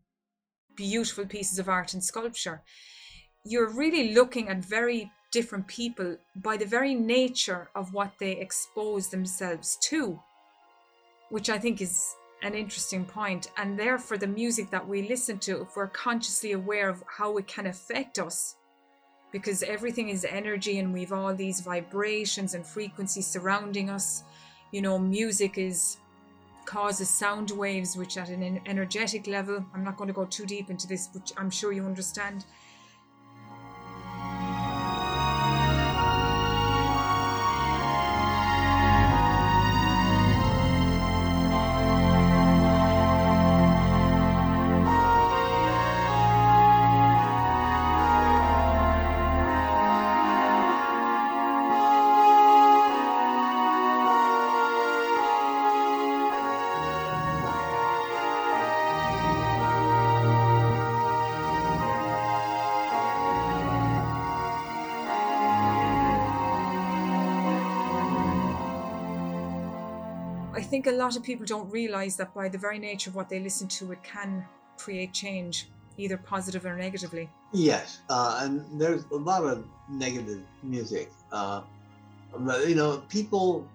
beautiful 0.75 1.27
pieces 1.27 1.59
of 1.59 1.69
art 1.69 1.93
and 1.93 2.03
sculpture. 2.03 2.63
You're 3.45 3.69
really 3.69 4.15
looking 4.15 4.49
at 4.49 4.65
very 4.65 5.11
different 5.33 5.67
people 5.67 6.17
by 6.35 6.57
the 6.57 6.65
very 6.65 6.95
nature 6.95 7.69
of 7.75 7.93
what 7.93 8.13
they 8.19 8.33
expose 8.33 9.09
themselves 9.09 9.77
to 9.83 10.19
which 11.35 11.51
I 11.51 11.59
think 11.59 11.81
is 11.81 12.15
an 12.45 12.55
interesting 12.55 13.05
point. 13.05 13.51
And 13.57 13.79
therefore, 13.79 14.19
the 14.19 14.27
music 14.27 14.71
that 14.71 14.87
we 14.87 15.09
listen 15.09 15.39
to, 15.41 15.63
if 15.63 15.77
we're 15.77 15.89
consciously 15.89 16.53
aware 16.53 16.89
of 16.89 17.03
how 17.07 17.37
it 17.39 17.47
can 17.47 17.67
affect 17.67 18.19
us, 18.19 18.57
because 19.33 19.65
everything 19.65 20.11
is 20.11 20.25
energy 20.25 20.79
and 20.79 20.93
we've 20.93 21.13
all 21.13 21.35
these 21.35 21.61
vibrations 21.61 22.55
and 22.55 22.65
frequencies 22.65 23.27
surrounding 23.27 23.91
us. 23.91 24.23
You 24.71 24.81
know, 24.83 24.97
music 24.97 25.59
is 25.59 25.97
causes 26.67 27.11
sound 27.11 27.51
waves, 27.51 27.97
which 27.97 28.17
at 28.17 28.29
an 28.29 28.61
energetic 28.67 29.27
level, 29.27 29.65
I'm 29.75 29.83
not 29.83 29.97
going 29.97 30.09
to 30.09 30.15
go 30.15 30.25
too 30.25 30.47
deep 30.47 30.71
into 30.71 30.87
this, 30.87 31.09
but 31.09 31.33
I'm 31.37 31.51
sure 31.51 31.73
you 31.73 31.85
understand 31.85 32.45
think 70.75 70.89
a 70.89 70.91
lot 71.05 71.15
of 71.17 71.23
people 71.23 71.47
don't 71.47 71.71
realize 71.71 72.17
that 72.17 72.35
by 72.35 72.49
the 72.49 72.59
very 72.59 72.81
nature 72.81 73.09
of 73.09 73.15
what 73.15 73.29
they 73.29 73.39
listen 73.39 73.69
to, 73.69 73.93
it 73.93 74.03
can 74.03 74.45
create 74.77 75.13
change, 75.13 75.69
either 75.99 76.17
positive 76.17 76.67
or 76.67 76.75
negatively. 76.77 77.31
Yes, 77.53 78.01
uh, 78.11 78.41
and 78.43 78.81
there's 78.81 79.05
a 79.13 79.15
lot 79.15 79.45
of 79.45 79.65
negative 79.89 80.43
music. 80.65 81.13
Uh, 81.31 81.61
you 82.67 82.75
know, 82.75 83.05
people 83.09 83.69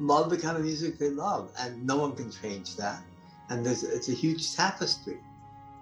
love 0.00 0.28
the 0.30 0.36
kind 0.36 0.56
of 0.56 0.64
music 0.64 0.98
they 0.98 1.10
love, 1.10 1.52
and 1.60 1.86
no 1.86 1.96
one 1.96 2.16
can 2.16 2.28
change 2.32 2.74
that. 2.74 3.00
And 3.48 3.64
there's 3.64 3.84
it's 3.84 4.08
a 4.08 4.16
huge 4.24 4.56
tapestry. 4.56 5.18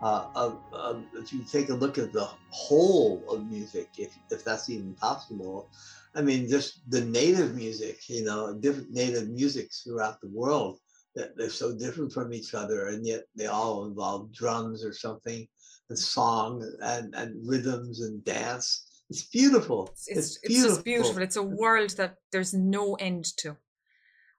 Uh, 0.04 0.26
of, 0.34 0.58
of, 0.74 1.02
if 1.14 1.32
you 1.32 1.42
take 1.50 1.70
a 1.70 1.74
look 1.74 1.96
at 1.96 2.12
the 2.12 2.28
whole 2.50 3.24
of 3.30 3.50
music, 3.50 3.88
if, 3.96 4.14
if 4.30 4.44
that's 4.44 4.68
even 4.68 4.92
possible, 4.92 5.70
I 6.14 6.20
mean, 6.20 6.46
just 6.46 6.82
the 6.90 7.00
native 7.00 7.54
music, 7.54 8.06
you 8.10 8.22
know, 8.22 8.52
different 8.52 8.92
native 8.92 9.30
musics 9.30 9.80
throughout 9.82 10.20
the 10.20 10.28
world, 10.28 10.78
that 11.14 11.34
they're 11.38 11.48
so 11.48 11.74
different 11.74 12.12
from 12.12 12.34
each 12.34 12.52
other, 12.52 12.88
and 12.88 13.06
yet 13.06 13.22
they 13.34 13.46
all 13.46 13.86
involve 13.86 14.30
drums 14.30 14.84
or 14.84 14.92
something, 14.92 15.48
and 15.88 15.98
song 15.98 16.70
and, 16.82 17.14
and 17.14 17.48
rhythms 17.48 18.02
and 18.02 18.22
dance. 18.26 19.02
It's 19.08 19.22
beautiful. 19.22 19.88
It's, 19.92 20.08
it's, 20.08 20.18
it's 20.18 20.48
beautiful. 20.48 20.70
just 20.70 20.84
beautiful. 20.84 21.22
It's 21.22 21.36
a 21.36 21.42
world 21.42 21.90
that 21.96 22.16
there's 22.30 22.52
no 22.52 22.94
end 22.96 23.24
to 23.38 23.56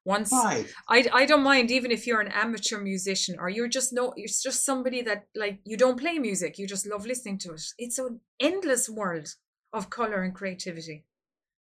once 0.05 0.31
right. 0.31 0.71
I, 0.87 1.07
I 1.11 1.25
don't 1.25 1.43
mind 1.43 1.71
even 1.71 1.91
if 1.91 2.05
you're 2.05 2.21
an 2.21 2.31
amateur 2.31 2.79
musician 2.79 3.35
or 3.39 3.49
you're 3.49 3.67
just 3.67 3.91
no 3.91 4.13
you're 4.15 4.27
just 4.27 4.63
somebody 4.63 5.01
that 5.01 5.25
like 5.35 5.59
you 5.65 5.75
don't 5.75 5.99
play 5.99 6.19
music 6.19 6.57
you 6.57 6.67
just 6.67 6.87
love 6.87 7.05
listening 7.05 7.39
to 7.39 7.53
it 7.53 7.61
it's 7.77 7.97
an 7.97 8.19
endless 8.39 8.87
world 8.87 9.27
of 9.73 9.89
color 9.89 10.21
and 10.21 10.35
creativity 10.35 11.03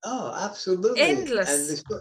oh 0.04 0.34
absolutely 0.38 1.00
endless 1.00 1.48
and 1.48 1.68
there's 1.68 1.84
so, 1.88 2.00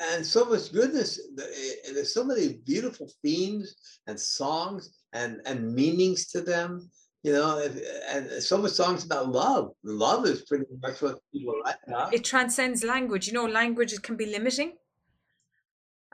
and 0.00 0.26
so 0.26 0.44
much 0.46 0.72
goodness 0.72 1.20
eh, 1.38 1.92
there's 1.92 2.14
so 2.14 2.24
many 2.24 2.54
beautiful 2.64 3.08
themes 3.22 3.76
and 4.06 4.18
songs 4.18 4.90
and 5.12 5.40
and 5.44 5.72
meanings 5.74 6.26
to 6.28 6.40
them 6.40 6.90
you 7.24 7.32
know, 7.32 7.58
if, 7.58 7.74
and 8.10 8.42
so 8.42 8.58
much 8.58 8.72
songs 8.72 9.02
about 9.02 9.32
love. 9.32 9.72
Love 9.82 10.26
is 10.26 10.42
pretty 10.42 10.66
much 10.82 11.00
what 11.00 11.18
people 11.32 11.54
write 11.64 11.76
about. 11.88 12.12
It 12.12 12.22
transcends 12.22 12.84
language. 12.84 13.26
You 13.26 13.32
know, 13.32 13.46
language 13.46 13.94
can 14.02 14.14
be 14.14 14.26
limiting. 14.26 14.74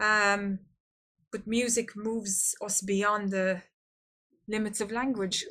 Um, 0.00 0.58
but 1.30 1.46
music 1.46 1.94
moves 1.94 2.54
us 2.64 2.80
beyond 2.80 3.30
the 3.30 3.62
limits 4.48 4.80
of 4.80 4.90
language. 4.90 5.44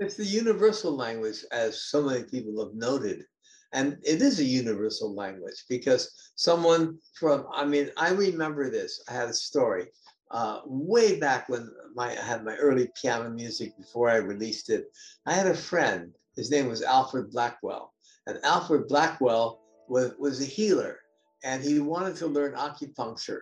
It's 0.00 0.14
the 0.14 0.24
universal 0.24 0.96
language, 0.96 1.44
as 1.52 1.82
so 1.82 2.02
many 2.02 2.24
people 2.24 2.64
have 2.64 2.74
noted. 2.74 3.24
And 3.72 3.98
it 4.04 4.20
is 4.22 4.38
a 4.38 4.44
universal 4.44 5.14
language 5.14 5.64
because 5.68 6.32
someone 6.36 6.98
from, 7.14 7.46
I 7.52 7.64
mean, 7.64 7.90
I 7.96 8.10
remember 8.10 8.70
this. 8.70 9.02
I 9.08 9.12
had 9.12 9.28
a 9.28 9.34
story 9.34 9.86
uh, 10.30 10.60
way 10.66 11.18
back 11.18 11.48
when 11.48 11.70
my, 11.94 12.10
I 12.10 12.22
had 12.22 12.44
my 12.44 12.56
early 12.56 12.88
piano 13.00 13.30
music 13.30 13.76
before 13.78 14.10
I 14.10 14.16
released 14.16 14.70
it. 14.70 14.86
I 15.26 15.34
had 15.34 15.46
a 15.46 15.54
friend, 15.54 16.12
his 16.36 16.50
name 16.50 16.68
was 16.68 16.82
Alfred 16.82 17.30
Blackwell. 17.30 17.92
And 18.26 18.38
Alfred 18.44 18.88
Blackwell 18.88 19.60
was, 19.88 20.12
was 20.18 20.40
a 20.40 20.46
healer 20.46 20.98
and 21.44 21.62
he 21.62 21.80
wanted 21.80 22.16
to 22.16 22.26
learn 22.26 22.54
acupuncture. 22.54 23.40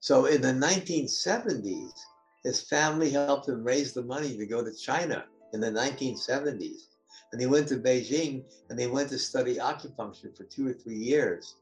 So 0.00 0.26
in 0.26 0.40
the 0.40 0.52
1970s, 0.52 1.92
his 2.44 2.62
family 2.62 3.10
helped 3.10 3.48
him 3.48 3.64
raise 3.64 3.92
the 3.92 4.02
money 4.02 4.36
to 4.36 4.46
go 4.46 4.64
to 4.64 4.72
China 4.72 5.24
in 5.52 5.60
the 5.60 5.70
1970s. 5.70 6.86
And 7.32 7.40
he 7.40 7.46
went 7.46 7.68
to 7.68 7.76
Beijing 7.76 8.44
and 8.70 8.78
they 8.78 8.86
went 8.86 9.08
to 9.10 9.18
study 9.18 9.56
acupuncture 9.56 10.36
for 10.36 10.44
two 10.44 10.68
or 10.68 10.72
three 10.72 10.96
years. 10.96 11.56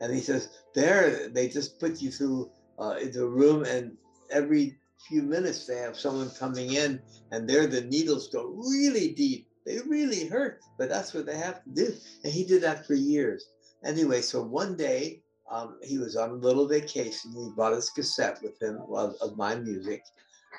And 0.00 0.12
he 0.12 0.20
says, 0.20 0.50
there, 0.74 1.28
they 1.28 1.48
just 1.48 1.80
put 1.80 2.02
you 2.02 2.10
through 2.10 2.50
uh, 2.78 2.96
into 3.00 3.24
a 3.24 3.28
room 3.28 3.64
and 3.64 3.96
every 4.30 4.76
few 5.08 5.22
minutes 5.22 5.66
they 5.66 5.78
have 5.78 5.98
someone 5.98 6.30
coming 6.38 6.74
in 6.74 7.00
and 7.32 7.48
there 7.48 7.66
the 7.66 7.82
needles 7.82 8.28
go 8.28 8.44
really 8.46 9.12
deep. 9.12 9.46
They 9.64 9.78
really 9.86 10.26
hurt, 10.26 10.60
but 10.78 10.88
that's 10.88 11.14
what 11.14 11.26
they 11.26 11.36
have 11.36 11.64
to 11.64 11.70
do. 11.70 11.94
And 12.24 12.32
he 12.32 12.44
did 12.44 12.62
that 12.62 12.86
for 12.86 12.94
years. 12.94 13.48
Anyway, 13.84 14.20
so 14.20 14.42
one 14.42 14.76
day 14.76 15.22
um, 15.50 15.78
he 15.82 15.98
was 15.98 16.16
on 16.16 16.30
a 16.30 16.34
little 16.34 16.66
vacation. 16.66 17.32
He 17.32 17.50
brought 17.54 17.74
his 17.74 17.90
cassette 17.90 18.40
with 18.42 18.60
him 18.60 18.80
of, 18.94 19.14
of 19.20 19.36
my 19.36 19.54
music, 19.54 20.02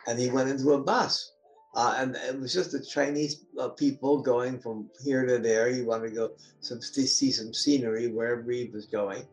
and 0.08 0.20
he 0.20 0.30
went 0.30 0.50
into 0.50 0.74
a 0.74 0.82
bus. 0.82 1.34
Uh, 1.76 1.96
and 1.98 2.16
it 2.16 2.40
was 2.40 2.54
just 2.54 2.72
the 2.72 2.84
Chinese 2.84 3.46
uh, 3.60 3.70
people 3.70 4.22
going 4.22 4.58
from 4.60 4.90
here 5.04 5.26
to 5.26 5.38
there. 5.38 5.70
He 5.70 5.82
wanted 5.82 6.10
to 6.10 6.16
go 6.16 6.32
some 6.62 6.82
see 6.82 7.32
some 7.32 7.54
scenery 7.54 8.08
wherever 8.08 8.50
he 8.50 8.70
was 8.74 8.86
going. 8.86 9.24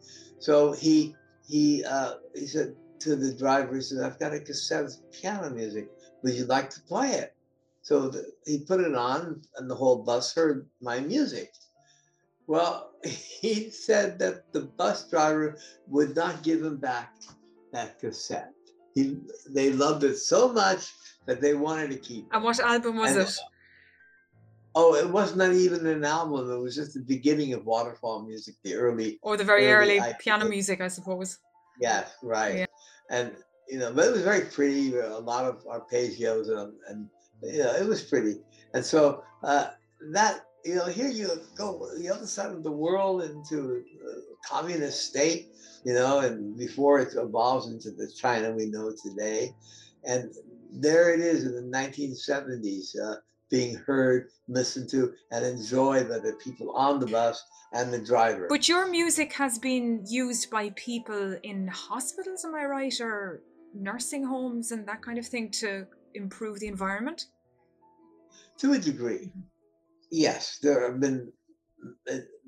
So 0.40 0.72
he 0.72 1.14
he 1.46 1.84
uh, 1.84 2.14
he 2.34 2.46
said 2.46 2.74
to 3.00 3.16
the 3.16 3.32
driver, 3.34 3.76
he 3.76 3.80
said, 3.80 4.04
"I've 4.04 4.18
got 4.18 4.34
a 4.34 4.40
cassette 4.40 4.84
of 4.84 4.94
piano 5.12 5.48
music. 5.50 5.88
Would 6.22 6.34
you 6.34 6.44
like 6.44 6.70
to 6.70 6.82
play 6.82 7.12
it?" 7.12 7.34
So 7.82 8.08
the, 8.08 8.26
he 8.44 8.58
put 8.58 8.80
it 8.80 8.94
on, 8.94 9.40
and 9.56 9.70
the 9.70 9.74
whole 9.74 10.02
bus 10.02 10.34
heard 10.34 10.66
my 10.82 11.00
music. 11.00 11.52
Well, 12.46 12.90
he 13.40 13.70
said 13.70 14.18
that 14.18 14.52
the 14.52 14.62
bus 14.62 15.08
driver 15.10 15.58
would 15.88 16.16
not 16.16 16.42
give 16.42 16.62
him 16.62 16.78
back 16.78 17.14
that 17.72 17.98
cassette. 17.98 18.52
He, 18.94 19.18
they 19.50 19.70
loved 19.70 20.04
it 20.04 20.16
so 20.16 20.52
much 20.52 20.92
that 21.26 21.40
they 21.40 21.54
wanted 21.54 21.90
to 21.90 21.96
keep 21.98 22.24
it. 22.24 22.30
And 22.32 22.44
what 22.44 22.60
album 22.60 22.96
was 22.96 23.16
and, 23.16 23.28
it? 23.28 23.38
Oh, 24.76 24.94
it 24.94 25.08
was 25.08 25.36
not 25.36 25.52
even 25.52 25.86
an 25.86 26.04
album. 26.04 26.50
It 26.50 26.58
was 26.58 26.74
just 26.74 26.94
the 26.94 27.00
beginning 27.00 27.52
of 27.52 27.64
waterfall 27.64 28.22
music, 28.22 28.56
the 28.62 28.74
early 28.74 29.18
or 29.22 29.36
the 29.36 29.44
very 29.44 29.70
early, 29.70 29.98
early 29.98 30.14
piano 30.18 30.48
music, 30.48 30.80
I 30.80 30.88
suppose. 30.88 31.38
Yeah, 31.80 32.04
right. 32.22 32.58
Yeah. 32.58 32.66
And 33.10 33.36
you 33.68 33.78
know, 33.78 33.92
but 33.92 34.06
it 34.06 34.12
was 34.12 34.22
very 34.22 34.42
pretty. 34.42 34.96
A 34.96 35.18
lot 35.18 35.44
of 35.44 35.64
arpeggios 35.64 36.48
and, 36.48 36.72
and 36.88 37.08
you 37.42 37.58
know, 37.58 37.74
it 37.74 37.86
was 37.86 38.02
pretty. 38.02 38.36
And 38.74 38.84
so 38.84 39.22
uh, 39.42 39.68
that 40.12 40.46
you 40.64 40.76
know, 40.76 40.86
here 40.86 41.08
you 41.08 41.28
go 41.56 41.88
the 41.98 42.08
other 42.08 42.26
side 42.26 42.50
of 42.50 42.62
the 42.62 42.72
world 42.72 43.22
into 43.22 43.82
a 43.82 44.48
communist 44.48 45.06
state, 45.06 45.48
you 45.84 45.92
know, 45.92 46.20
and 46.20 46.56
before 46.56 47.00
it 47.00 47.14
evolves 47.14 47.68
into 47.68 47.90
the 47.90 48.10
China 48.10 48.52
we 48.52 48.66
know 48.66 48.92
today. 49.02 49.54
And 50.04 50.32
there 50.72 51.12
it 51.12 51.20
is 51.20 51.44
in 51.44 51.54
the 51.54 51.76
1970s, 51.76 52.98
uh, 53.00 53.16
being 53.50 53.76
heard, 53.76 54.30
listened 54.48 54.88
to, 54.90 55.12
and 55.30 55.44
enjoyed 55.44 56.08
by 56.08 56.18
the 56.18 56.32
people 56.42 56.74
on 56.74 56.98
the 56.98 57.06
bus 57.06 57.44
and 57.72 57.92
the 57.92 57.98
driver. 57.98 58.46
But 58.48 58.68
your 58.68 58.88
music 58.88 59.34
has 59.34 59.58
been 59.58 60.04
used 60.08 60.50
by 60.50 60.70
people 60.76 61.36
in 61.42 61.68
hospitals, 61.68 62.44
am 62.44 62.54
I 62.54 62.64
right? 62.64 63.00
Or 63.00 63.42
nursing 63.74 64.24
homes 64.24 64.72
and 64.72 64.88
that 64.88 65.02
kind 65.02 65.18
of 65.18 65.26
thing 65.26 65.50
to 65.50 65.86
improve 66.14 66.58
the 66.60 66.68
environment? 66.68 67.26
To 68.58 68.72
a 68.72 68.78
degree. 68.78 69.30
Yes, 70.14 70.58
there 70.62 70.88
have 70.88 71.00
been, 71.00 71.32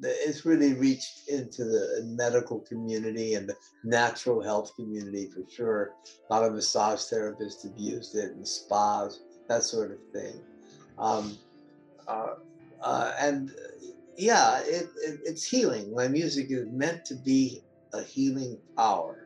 it's 0.03 0.45
really 0.47 0.75
reached 0.75 1.29
into 1.29 1.65
the 1.65 2.03
medical 2.05 2.61
community 2.61 3.35
and 3.35 3.49
the 3.49 3.57
natural 3.85 4.41
health 4.43 4.73
community 4.77 5.29
for 5.35 5.43
sure. 5.51 5.91
A 6.31 6.35
lot 6.35 6.45
of 6.45 6.55
massage 6.55 7.01
therapists 7.01 7.65
have 7.65 7.77
used 7.77 8.15
it 8.15 8.33
and 8.33 8.47
spas, 8.47 9.21
that 9.49 9.65
sort 9.65 9.91
of 9.93 9.99
thing. 10.13 10.41
Um, 10.99 11.39
uh, 12.09 12.35
uh, 12.83 13.13
and 13.21 13.51
yeah, 14.17 14.61
it, 14.61 14.87
it, 15.05 15.21
it's 15.25 15.45
healing. 15.45 15.95
My 15.95 16.09
music 16.09 16.47
is 16.51 16.67
meant 16.71 17.05
to 17.07 17.17
be 17.17 17.63
a 17.93 18.03
healing 18.03 18.59
power. 18.77 19.26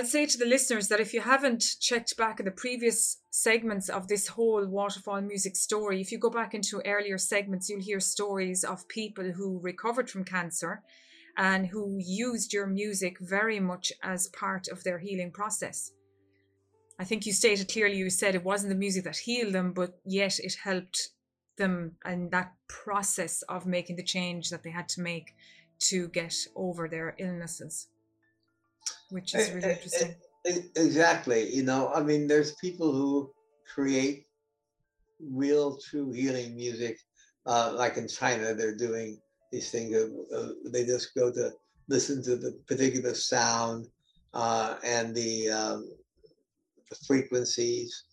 I'll 0.00 0.06
say 0.06 0.24
to 0.24 0.38
the 0.38 0.46
listeners 0.46 0.88
that 0.88 1.00
if 1.00 1.12
you 1.12 1.20
haven't 1.20 1.76
checked 1.78 2.16
back 2.16 2.40
in 2.40 2.46
the 2.46 2.52
previous 2.52 3.18
segments 3.28 3.90
of 3.90 4.08
this 4.08 4.28
whole 4.28 4.66
waterfall 4.66 5.20
music 5.20 5.56
story, 5.56 6.00
if 6.00 6.10
you 6.10 6.16
go 6.16 6.30
back 6.30 6.54
into 6.54 6.80
earlier 6.86 7.18
segments, 7.18 7.68
you'll 7.68 7.82
hear 7.82 8.00
stories 8.00 8.64
of 8.64 8.88
people 8.88 9.32
who 9.32 9.60
recovered 9.62 10.08
from 10.08 10.24
cancer 10.24 10.82
and 11.36 11.66
who 11.66 11.98
used 12.00 12.54
your 12.54 12.66
music 12.66 13.18
very 13.20 13.60
much 13.60 13.92
as 14.02 14.28
part 14.28 14.68
of 14.68 14.82
their 14.84 15.00
healing 15.00 15.30
process. 15.32 15.90
I 16.98 17.04
think 17.04 17.26
you 17.26 17.34
stated 17.34 17.68
clearly, 17.68 17.98
you 17.98 18.08
said 18.08 18.34
it 18.34 18.42
wasn't 18.42 18.70
the 18.70 18.78
music 18.78 19.04
that 19.04 19.18
healed 19.18 19.52
them, 19.52 19.74
but 19.74 20.00
yet 20.06 20.38
it 20.38 20.54
helped 20.64 21.10
them 21.58 21.96
and 22.06 22.30
that 22.30 22.54
process 22.70 23.42
of 23.50 23.66
making 23.66 23.96
the 23.96 24.02
change 24.02 24.48
that 24.48 24.62
they 24.62 24.70
had 24.70 24.88
to 24.88 25.02
make 25.02 25.34
to 25.90 26.08
get 26.08 26.34
over 26.56 26.88
their 26.88 27.14
illnesses 27.18 27.88
which 29.10 29.34
is 29.34 29.50
really 29.52 29.72
interesting. 29.72 30.14
Exactly. 30.44 31.54
You 31.54 31.62
know, 31.62 31.92
I 31.94 32.02
mean, 32.02 32.26
there's 32.26 32.54
people 32.56 32.92
who 32.92 33.30
create 33.72 34.26
real, 35.20 35.76
true 35.78 36.12
healing 36.12 36.56
music. 36.56 36.98
Uh, 37.46 37.72
like 37.74 37.96
in 37.96 38.08
China, 38.08 38.54
they're 38.54 38.76
doing 38.76 39.20
these 39.52 39.70
things. 39.70 39.94
Uh, 39.94 40.52
they 40.66 40.84
just 40.84 41.14
go 41.14 41.32
to 41.32 41.52
listen 41.88 42.22
to 42.22 42.36
the 42.36 42.52
particular 42.66 43.14
sound 43.14 43.86
uh, 44.34 44.76
and 44.84 45.14
the, 45.14 45.50
um, 45.50 45.88
the 46.88 46.96
frequencies, 47.06 48.04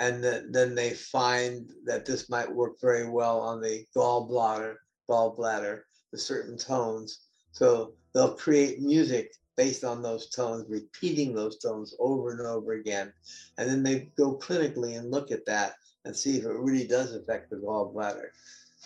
and 0.00 0.22
the, 0.22 0.46
then 0.50 0.74
they 0.74 0.90
find 0.90 1.70
that 1.84 2.06
this 2.06 2.30
might 2.30 2.50
work 2.50 2.80
very 2.80 3.08
well 3.08 3.40
on 3.40 3.60
the 3.60 3.84
gallbladder, 3.96 4.76
gallbladder, 5.10 5.80
the 6.12 6.18
certain 6.18 6.56
tones. 6.56 7.28
So 7.52 7.94
they'll 8.14 8.34
create 8.34 8.80
music 8.80 9.30
based 9.58 9.82
on 9.82 10.02
those 10.02 10.30
tones, 10.30 10.64
repeating 10.68 11.34
those 11.34 11.58
tones 11.58 11.94
over 11.98 12.30
and 12.30 12.40
over 12.40 12.74
again. 12.74 13.12
And 13.58 13.68
then 13.68 13.82
they 13.82 14.10
go 14.16 14.38
clinically 14.38 14.96
and 14.96 15.10
look 15.10 15.32
at 15.32 15.44
that 15.46 15.74
and 16.04 16.16
see 16.16 16.38
if 16.38 16.44
it 16.44 16.52
really 16.52 16.86
does 16.86 17.12
affect 17.12 17.50
the 17.50 17.56
gallbladder. 17.56 18.28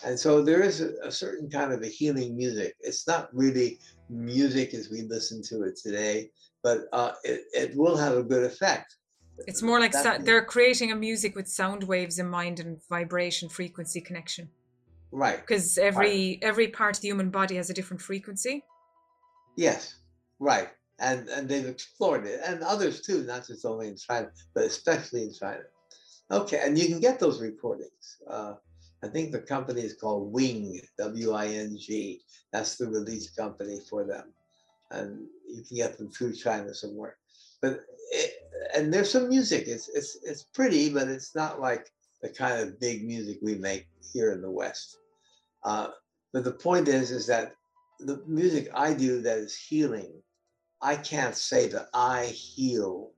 And 0.03 0.19
so 0.19 0.41
there 0.41 0.63
is 0.63 0.81
a, 0.81 0.93
a 1.03 1.11
certain 1.11 1.47
kind 1.47 1.71
of 1.71 1.83
a 1.83 1.87
healing 1.87 2.35
music. 2.35 2.75
It's 2.81 3.07
not 3.07 3.29
really 3.31 3.79
music 4.09 4.73
as 4.73 4.89
we 4.89 5.03
listen 5.03 5.43
to 5.43 5.61
it 5.61 5.77
today, 5.77 6.31
but 6.63 6.85
uh, 6.91 7.11
it, 7.23 7.43
it 7.53 7.77
will 7.77 7.95
have 7.95 8.17
a 8.17 8.23
good 8.23 8.43
effect. 8.43 8.95
It's 9.45 9.61
more 9.61 9.79
like 9.79 9.93
so, 9.93 10.17
they're 10.19 10.43
creating 10.43 10.91
a 10.91 10.95
music 10.95 11.35
with 11.35 11.47
sound 11.47 11.83
waves 11.83 12.17
in 12.17 12.27
mind 12.27 12.59
and 12.59 12.79
vibration 12.89 13.47
frequency 13.47 14.01
connection. 14.01 14.49
Right. 15.11 15.39
Because 15.39 15.77
every 15.77 16.07
right. 16.07 16.39
every 16.41 16.67
part 16.69 16.95
of 16.97 17.01
the 17.01 17.09
human 17.09 17.29
body 17.29 17.55
has 17.57 17.69
a 17.69 17.73
different 17.73 18.01
frequency. 18.01 18.63
Yes. 19.55 19.95
Right. 20.39 20.69
And 20.99 21.27
and 21.29 21.49
they've 21.49 21.65
explored 21.65 22.25
it, 22.27 22.39
and 22.45 22.61
others 22.61 23.01
too, 23.01 23.23
not 23.23 23.47
just 23.47 23.65
only 23.65 23.87
in 23.87 23.97
China, 23.97 24.29
but 24.53 24.65
especially 24.65 25.23
in 25.23 25.33
China. 25.33 25.63
Okay, 26.31 26.61
and 26.63 26.77
you 26.77 26.87
can 26.87 26.99
get 26.99 27.19
those 27.19 27.41
recordings. 27.41 28.17
Uh, 28.27 28.53
I 29.03 29.07
think 29.07 29.31
the 29.31 29.39
company 29.39 29.81
is 29.81 29.95
called 29.95 30.31
Wing, 30.31 30.79
W-I-N-G. 30.97 32.21
That's 32.53 32.77
the 32.77 32.87
release 32.87 33.31
company 33.31 33.79
for 33.89 34.05
them, 34.05 34.33
and 34.91 35.25
you 35.49 35.63
can 35.63 35.77
get 35.77 35.97
them 35.97 36.09
through 36.09 36.35
China 36.35 36.73
somewhere. 36.73 37.17
But 37.61 37.81
it, 38.11 38.33
and 38.75 38.93
there's 38.93 39.11
some 39.11 39.27
music. 39.29 39.67
It's 39.67 39.89
it's 39.89 40.17
it's 40.23 40.43
pretty, 40.43 40.93
but 40.93 41.07
it's 41.07 41.35
not 41.35 41.59
like 41.59 41.91
the 42.21 42.29
kind 42.29 42.61
of 42.61 42.79
big 42.79 43.03
music 43.03 43.39
we 43.41 43.55
make 43.55 43.87
here 44.13 44.31
in 44.31 44.41
the 44.41 44.51
West. 44.51 44.97
Uh, 45.63 45.87
but 46.31 46.43
the 46.43 46.51
point 46.51 46.87
is, 46.87 47.11
is 47.11 47.27
that 47.27 47.55
the 48.05 48.23
music 48.27 48.69
I 48.73 48.93
do 48.93 49.21
that 49.21 49.37
is 49.37 49.55
healing 49.55 50.23
I 50.83 50.97
can't 50.97 51.35
say 51.35 51.69
that 51.69 51.87
I 51.93 52.25
heal 52.25 53.11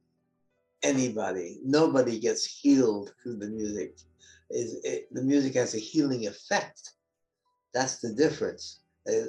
anybody. 0.83 1.59
Nobody 1.65 2.19
gets 2.19 2.45
healed 2.45 3.11
through 3.21 3.37
the 3.37 3.49
music. 3.49 3.97
Is 4.51 4.79
it, 4.83 5.11
the 5.11 5.23
music 5.23 5.55
has 5.55 5.73
a 5.73 5.79
healing 5.79 6.27
effect. 6.27 6.91
That's 7.73 7.97
the 7.97 8.13
difference. 8.13 8.81
Uh, 9.09 9.25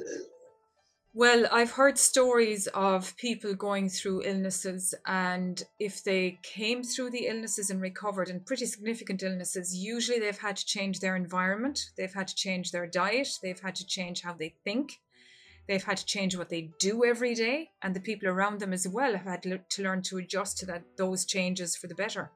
well, 1.15 1.47
I've 1.51 1.71
heard 1.71 1.97
stories 1.97 2.67
of 2.75 3.17
people 3.17 3.55
going 3.55 3.89
through 3.89 4.25
illnesses, 4.27 4.95
and 5.07 5.63
if 5.81 6.05
they 6.05 6.39
came 6.43 6.83
through 6.83 7.13
the 7.13 7.29
illnesses 7.29 7.71
and 7.71 7.81
recovered, 7.81 8.29
and 8.29 8.45
pretty 8.45 8.67
significant 8.67 9.23
illnesses, 9.23 9.75
usually 9.75 10.21
they've 10.21 10.39
had 10.39 10.57
to 10.57 10.67
change 10.67 11.01
their 11.01 11.17
environment, 11.17 11.91
they've 11.97 12.13
had 12.13 12.29
to 12.29 12.35
change 12.35 12.71
their 12.71 12.87
diet, 12.87 13.39
they've 13.43 13.61
had 13.61 13.77
to 13.77 13.87
change 13.87 14.21
how 14.21 14.35
they 14.35 14.55
think, 14.63 15.01
They've 15.67 15.83
had 15.83 15.97
to 15.97 16.07
change 16.07 16.37
what 16.37 16.49
they 16.49 16.71
do 16.79 17.05
every 17.05 17.35
day, 17.35 17.71
and 17.83 17.95
the 17.95 18.01
people 18.01 18.29
around 18.29 18.61
them 18.61 18.73
as 18.73 18.87
well 18.87 19.17
have 19.17 19.27
had 19.27 19.43
to 19.71 19.83
learn 19.83 20.03
to 20.03 20.19
adjust 20.19 20.59
to 20.59 20.67
that 20.67 20.85
those 20.97 21.25
changes 21.25 21.77
for 21.77 21.89
the 21.89 21.95
better. 21.95 22.31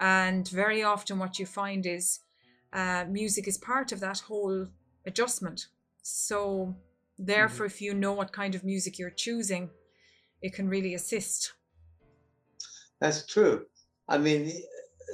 And 0.00 0.48
very 0.48 0.82
often, 0.82 1.18
what 1.18 1.38
you 1.38 1.46
find 1.46 1.86
is 1.86 2.20
uh, 2.72 3.04
music 3.08 3.46
is 3.46 3.58
part 3.58 3.92
of 3.92 4.00
that 4.00 4.20
whole 4.20 4.66
adjustment. 5.06 5.66
So, 6.02 6.76
therefore, 7.16 7.66
mm-hmm. 7.66 7.74
if 7.74 7.80
you 7.80 7.94
know 7.94 8.12
what 8.12 8.32
kind 8.32 8.54
of 8.54 8.64
music 8.64 8.98
you're 8.98 9.10
choosing, 9.10 9.70
it 10.42 10.52
can 10.52 10.68
really 10.68 10.94
assist. 10.94 11.52
That's 13.00 13.26
true. 13.26 13.66
I 14.08 14.18
mean, 14.18 14.52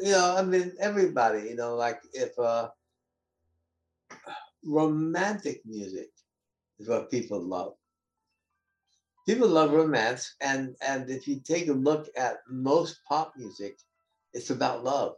you 0.02 0.12
know, 0.12 0.34
I 0.36 0.42
mean, 0.42 0.72
everybody, 0.80 1.48
you 1.48 1.56
know, 1.56 1.76
like 1.76 2.00
if 2.12 2.38
uh, 2.38 2.68
romantic 4.64 5.60
music 5.66 6.08
is 6.78 6.88
what 6.88 7.10
people 7.10 7.40
love. 7.40 7.74
People 9.26 9.48
love 9.48 9.72
romance, 9.72 10.34
and 10.40 10.76
and 10.86 11.08
if 11.08 11.26
you 11.26 11.40
take 11.40 11.68
a 11.68 11.72
look 11.72 12.08
at 12.16 12.38
most 12.48 13.00
pop 13.08 13.32
music, 13.36 13.78
it's 14.34 14.50
about 14.50 14.84
love, 14.84 15.14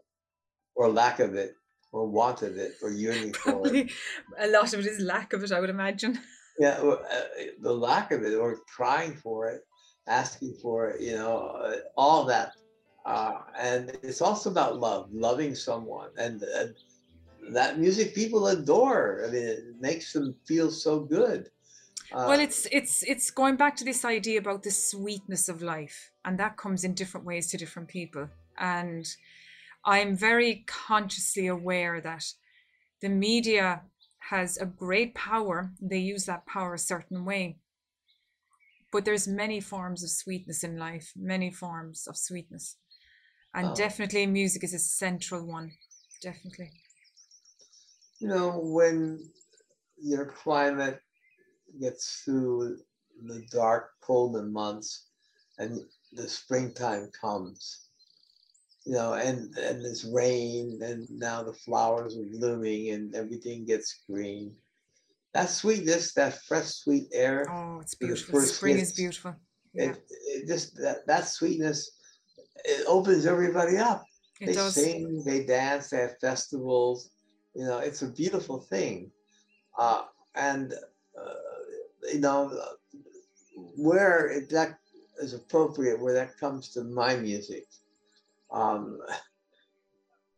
or 0.77 0.89
lack 0.89 1.19
of 1.19 1.35
it, 1.35 1.55
or 1.91 2.07
want 2.07 2.43
of 2.43 2.57
it, 2.57 2.75
or 2.83 2.91
yearning 2.91 3.33
for 3.33 3.67
it. 3.67 3.91
A 4.39 4.47
lot 4.49 4.73
of 4.73 4.81
it 4.81 4.87
is 4.87 5.01
lack 5.01 5.33
of 5.33 5.43
it, 5.43 5.51
I 5.51 5.59
would 5.59 5.71
imagine. 5.71 6.21
Yeah, 6.59 6.79
uh, 6.79 6.99
the 7.61 7.73
lack 7.73 8.13
of 8.13 8.23
it, 8.23 8.35
or 8.35 8.59
crying 8.75 9.15
for 9.15 9.49
it, 9.51 9.63
asking 10.07 10.55
for 10.63 10.89
it, 10.91 11.01
you 11.01 11.15
know, 11.17 11.39
uh, 11.39 11.77
all 11.97 12.25
that. 12.27 12.53
Uh, 13.05 13.41
and 13.59 13.91
it's 14.03 14.21
also 14.21 14.51
about 14.51 14.79
love, 14.79 15.09
loving 15.13 15.55
someone, 15.55 16.11
and, 16.19 16.43
and 16.43 16.75
that 17.53 17.79
music 17.79 18.15
people 18.15 18.47
adore. 18.49 19.23
I 19.27 19.31
mean, 19.31 19.43
it 19.43 19.65
makes 19.81 20.13
them 20.13 20.35
feel 20.45 20.71
so 20.71 21.01
good. 21.01 21.51
Uh, 22.13 22.27
well, 22.29 22.41
it's 22.41 22.67
it's 22.71 23.03
it's 23.03 23.31
going 23.31 23.57
back 23.57 23.77
to 23.77 23.85
this 23.85 24.05
idea 24.05 24.39
about 24.39 24.63
the 24.63 24.71
sweetness 24.71 25.49
of 25.49 25.63
life, 25.63 26.13
and 26.25 26.39
that 26.39 26.57
comes 26.57 26.85
in 26.85 26.95
different 26.95 27.27
ways 27.27 27.51
to 27.51 27.57
different 27.57 27.89
people. 27.89 28.29
And 28.59 29.07
I'm 29.85 30.17
very 30.17 30.65
consciously 30.67 31.47
aware 31.47 32.01
that 32.01 32.25
the 33.03 33.09
media 33.09 33.83
has 34.31 34.57
a 34.57 34.67
great 34.67 35.15
power. 35.15 35.73
They 35.81 35.99
use 35.99 36.27
that 36.27 36.47
power 36.47 36.75
a 36.75 36.79
certain 36.79 37.25
way. 37.25 37.59
But 38.93 39.05
there's 39.05 39.29
many 39.29 39.61
forms 39.61 40.03
of 40.03 40.11
sweetness 40.11 40.63
in 40.65 40.79
life, 40.79 41.13
many 41.17 41.51
forms 41.51 42.07
of 42.07 42.17
sweetness. 42.17 42.77
And 43.53 43.69
oh. 43.69 43.75
definitely 43.75 44.27
music 44.27 44.63
is 44.65 44.75
a 44.75 44.79
central 44.79 45.45
one. 45.45 45.73
Definitely 46.23 46.71
you 48.19 48.29
know, 48.29 48.59
when 48.63 49.21
your 50.01 50.27
climate 50.27 51.01
gets 51.81 52.23
through 52.25 52.79
the 53.27 53.43
dark, 53.51 53.91
colder 54.01 54.43
months 54.43 55.09
and 55.59 55.81
the 56.13 56.29
springtime 56.29 57.11
comes, 57.19 57.89
you 58.85 58.93
know, 58.93 59.15
and, 59.15 59.55
and 59.57 59.85
there's 59.85 60.05
rain 60.05 60.81
and 60.83 61.07
now 61.11 61.43
the 61.43 61.53
flowers 61.53 62.17
are 62.17 62.39
blooming 62.39 62.91
and 62.91 63.15
everything 63.15 63.65
gets 63.65 64.03
green. 64.09 64.55
That 65.35 65.51
sweetness, 65.51 66.15
that 66.15 66.39
fresh, 66.45 66.67
sweet 66.67 67.09
air. 67.13 67.47
Oh, 67.51 67.81
it's 67.81 67.95
beautiful. 67.95 68.41
Spring 68.41 68.79
hits, 68.79 68.91
is 68.91 68.97
beautiful. 68.97 69.35
Yeah. 69.75 69.91
It, 69.91 70.05
it 70.09 70.47
just 70.47 70.77
that, 70.77 71.07
that 71.07 71.29
sweetness, 71.29 71.91
it 72.65 72.87
opens 72.87 73.27
everybody 73.27 73.77
up. 73.77 74.05
It 74.41 74.47
they 74.47 74.53
does. 74.55 74.75
sing, 74.75 75.23
they 75.27 75.45
dance, 75.45 75.91
they 75.91 75.99
have 75.99 76.19
festivals 76.21 77.11
you 77.57 77.65
know, 77.65 77.79
it's 77.79 78.03
a 78.03 78.09
beautiful 78.09 78.61
thing. 78.61 79.11
Uh, 79.79 80.03
and, 80.35 80.75
uh, 81.19 82.13
you 82.13 82.21
know, 82.21 82.53
where 83.77 84.43
that 84.51 84.79
is 85.21 85.33
appropriate, 85.33 86.01
where 86.01 86.13
that 86.13 86.37
comes 86.39 86.69
to 86.71 86.85
my 86.85 87.17
music, 87.17 87.65
um, 88.53 89.01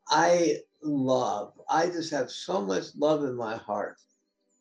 I 0.08 0.58
love, 0.82 1.52
I 1.68 1.86
just 1.86 2.12
have 2.12 2.30
so 2.30 2.64
much 2.64 2.84
love 2.96 3.24
in 3.24 3.34
my 3.34 3.56
heart. 3.56 3.96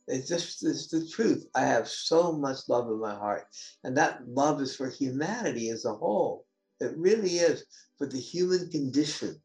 It's 0.08 0.28
just 0.28 0.66
it's 0.66 0.88
the 0.88 1.08
truth. 1.08 1.46
I 1.54 1.62
have 1.62 1.88
so 1.88 2.32
much 2.32 2.58
love 2.70 2.88
in 2.88 3.00
my 3.00 3.14
heart. 3.14 3.46
And 3.84 3.96
that 3.98 4.28
love 4.28 4.62
is 4.62 4.76
for 4.76 4.90
humanity 4.90 5.70
as 5.70 5.86
a 5.86 5.94
whole. 5.94 6.46
It 6.80 6.98
really 6.98 7.38
is 7.38 7.66
for 7.98 8.08
the 8.08 8.20
human 8.20 8.70
condition, 8.70 9.40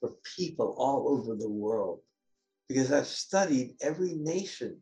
for 0.00 0.12
people 0.36 0.74
all 0.78 1.08
over 1.08 1.36
the 1.36 1.50
world 1.50 2.00
because 2.68 2.92
I've 2.92 3.06
studied 3.06 3.76
every 3.80 4.14
nation 4.14 4.76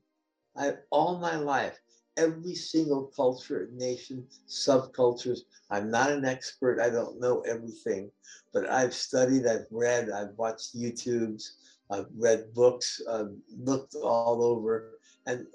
I've 0.56 0.78
all 0.90 1.18
my 1.18 1.36
life. 1.36 1.78
every 2.16 2.54
single 2.54 3.04
culture, 3.16 3.68
nation, 3.72 4.26
subcultures. 4.48 5.40
I'm 5.70 5.90
not 5.90 6.10
an 6.10 6.24
expert. 6.24 6.80
I 6.80 6.90
don't 6.90 7.20
know 7.20 7.40
everything, 7.42 8.10
but 8.52 8.68
I've 8.68 8.94
studied, 8.94 9.46
I've 9.46 9.66
read, 9.70 10.10
I've 10.10 10.36
watched 10.36 10.76
YouTubes, 10.76 11.52
I've 11.90 12.06
read 12.16 12.52
books, 12.54 13.00
I've 13.10 13.32
looked 13.58 13.94
all 13.94 14.42
over, 14.42 14.98
and 15.26 15.46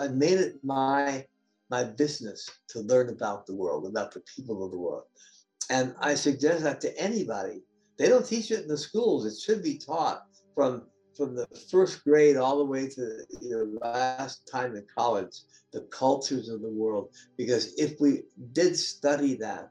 I've 0.00 0.14
made 0.14 0.38
it 0.38 0.62
my 0.62 1.26
my 1.70 1.84
business 1.84 2.50
to 2.68 2.80
learn 2.80 3.08
about 3.08 3.46
the 3.46 3.54
world, 3.54 3.86
about 3.86 4.12
the 4.12 4.20
people 4.36 4.62
of 4.62 4.72
the 4.72 4.78
world. 4.78 5.04
And 5.70 5.94
I 6.00 6.14
suggest 6.14 6.64
that 6.64 6.82
to 6.82 6.98
anybody. 7.00 7.62
They 7.98 8.08
don't 8.08 8.26
teach 8.26 8.50
it 8.50 8.62
in 8.62 8.68
the 8.68 8.76
schools. 8.76 9.24
It 9.24 9.40
should 9.40 9.62
be 9.62 9.78
taught 9.78 10.24
from 10.54 10.82
from 11.16 11.34
the 11.34 11.46
first 11.70 12.04
grade 12.04 12.36
all 12.36 12.58
the 12.58 12.64
way 12.64 12.88
to 12.88 13.24
your 13.40 13.66
last 13.80 14.48
time 14.50 14.74
in 14.76 14.84
college, 14.94 15.40
the 15.72 15.80
cultures 15.90 16.48
of 16.48 16.62
the 16.62 16.70
world. 16.70 17.10
Because 17.36 17.74
if 17.78 18.00
we 18.00 18.22
did 18.52 18.76
study 18.76 19.34
that, 19.36 19.70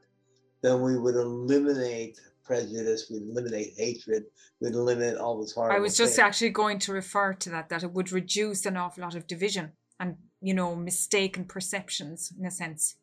then 0.62 0.80
we 0.80 0.98
would 0.98 1.16
eliminate 1.16 2.20
prejudice, 2.44 3.08
we'd 3.10 3.22
eliminate 3.22 3.74
hatred, 3.76 4.24
we'd 4.60 4.74
eliminate 4.74 5.16
all 5.16 5.40
this 5.40 5.52
horrible. 5.52 5.76
I 5.76 5.80
was 5.80 5.96
just 5.96 6.16
things. 6.16 6.26
actually 6.26 6.50
going 6.50 6.78
to 6.80 6.92
refer 6.92 7.32
to 7.34 7.50
that, 7.50 7.68
that 7.70 7.82
it 7.82 7.92
would 7.92 8.12
reduce 8.12 8.66
an 8.66 8.76
awful 8.76 9.02
lot 9.02 9.14
of 9.14 9.26
division 9.26 9.72
and, 9.98 10.16
you 10.40 10.54
know, 10.54 10.74
mistaken 10.74 11.44
perceptions 11.44 12.32
in 12.38 12.46
a 12.46 12.50
sense. 12.50 12.96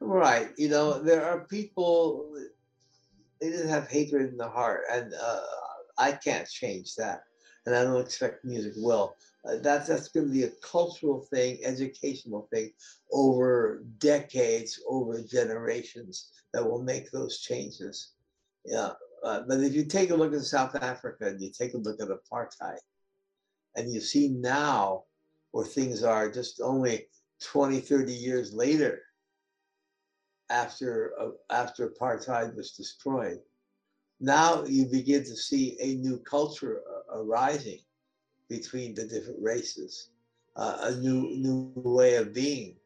Right. 0.00 0.50
You 0.58 0.68
know, 0.68 1.02
there 1.02 1.24
are 1.24 1.40
people, 1.46 2.34
they 3.40 3.50
didn't 3.50 3.68
have 3.68 3.88
hatred 3.88 4.30
in 4.30 4.36
the 4.36 4.48
heart. 4.48 4.82
And 4.90 5.14
uh, 5.14 5.40
I 5.98 6.12
can't 6.12 6.48
change 6.48 6.94
that. 6.96 7.22
And 7.66 7.74
I 7.74 7.82
don't 7.82 8.00
expect 8.00 8.44
music 8.44 8.74
will. 8.76 9.16
Uh, 9.44 9.56
that's 9.60 9.88
that's 9.88 10.08
going 10.08 10.26
to 10.26 10.32
be 10.32 10.44
a 10.44 10.50
cultural 10.62 11.20
thing, 11.20 11.58
educational 11.64 12.48
thing 12.52 12.70
over 13.12 13.82
decades, 13.98 14.80
over 14.88 15.20
generations 15.22 16.30
that 16.52 16.64
will 16.64 16.82
make 16.82 17.10
those 17.10 17.40
changes. 17.40 18.12
Yeah. 18.64 18.90
Uh, 19.24 19.42
but 19.48 19.60
if 19.60 19.74
you 19.74 19.84
take 19.84 20.10
a 20.10 20.14
look 20.14 20.32
at 20.32 20.42
South 20.42 20.74
Africa 20.76 21.26
and 21.26 21.40
you 21.40 21.50
take 21.50 21.74
a 21.74 21.78
look 21.78 22.00
at 22.00 22.08
apartheid, 22.08 22.78
and 23.76 23.92
you 23.92 24.00
see 24.00 24.28
now 24.28 25.04
where 25.52 25.64
things 25.64 26.02
are 26.02 26.30
just 26.30 26.60
only 26.60 27.06
20, 27.42 27.80
30 27.80 28.12
years 28.12 28.52
later 28.52 29.02
after 30.50 31.12
uh, 31.20 31.30
after 31.50 31.88
apartheid 31.88 32.54
was 32.56 32.72
destroyed, 32.72 33.38
now 34.20 34.64
you 34.64 34.86
begin 34.86 35.22
to 35.24 35.36
see 35.36 35.76
a 35.80 35.96
new 35.96 36.18
culture 36.18 36.82
uh, 36.90 36.95
arising 37.16 37.80
between 38.48 38.94
the 38.94 39.04
different 39.04 39.42
races, 39.42 40.10
uh, 40.56 40.78
a 40.82 40.94
new 40.96 41.36
new 41.36 41.72
way 41.76 42.16
of 42.16 42.32
being, 42.32 42.76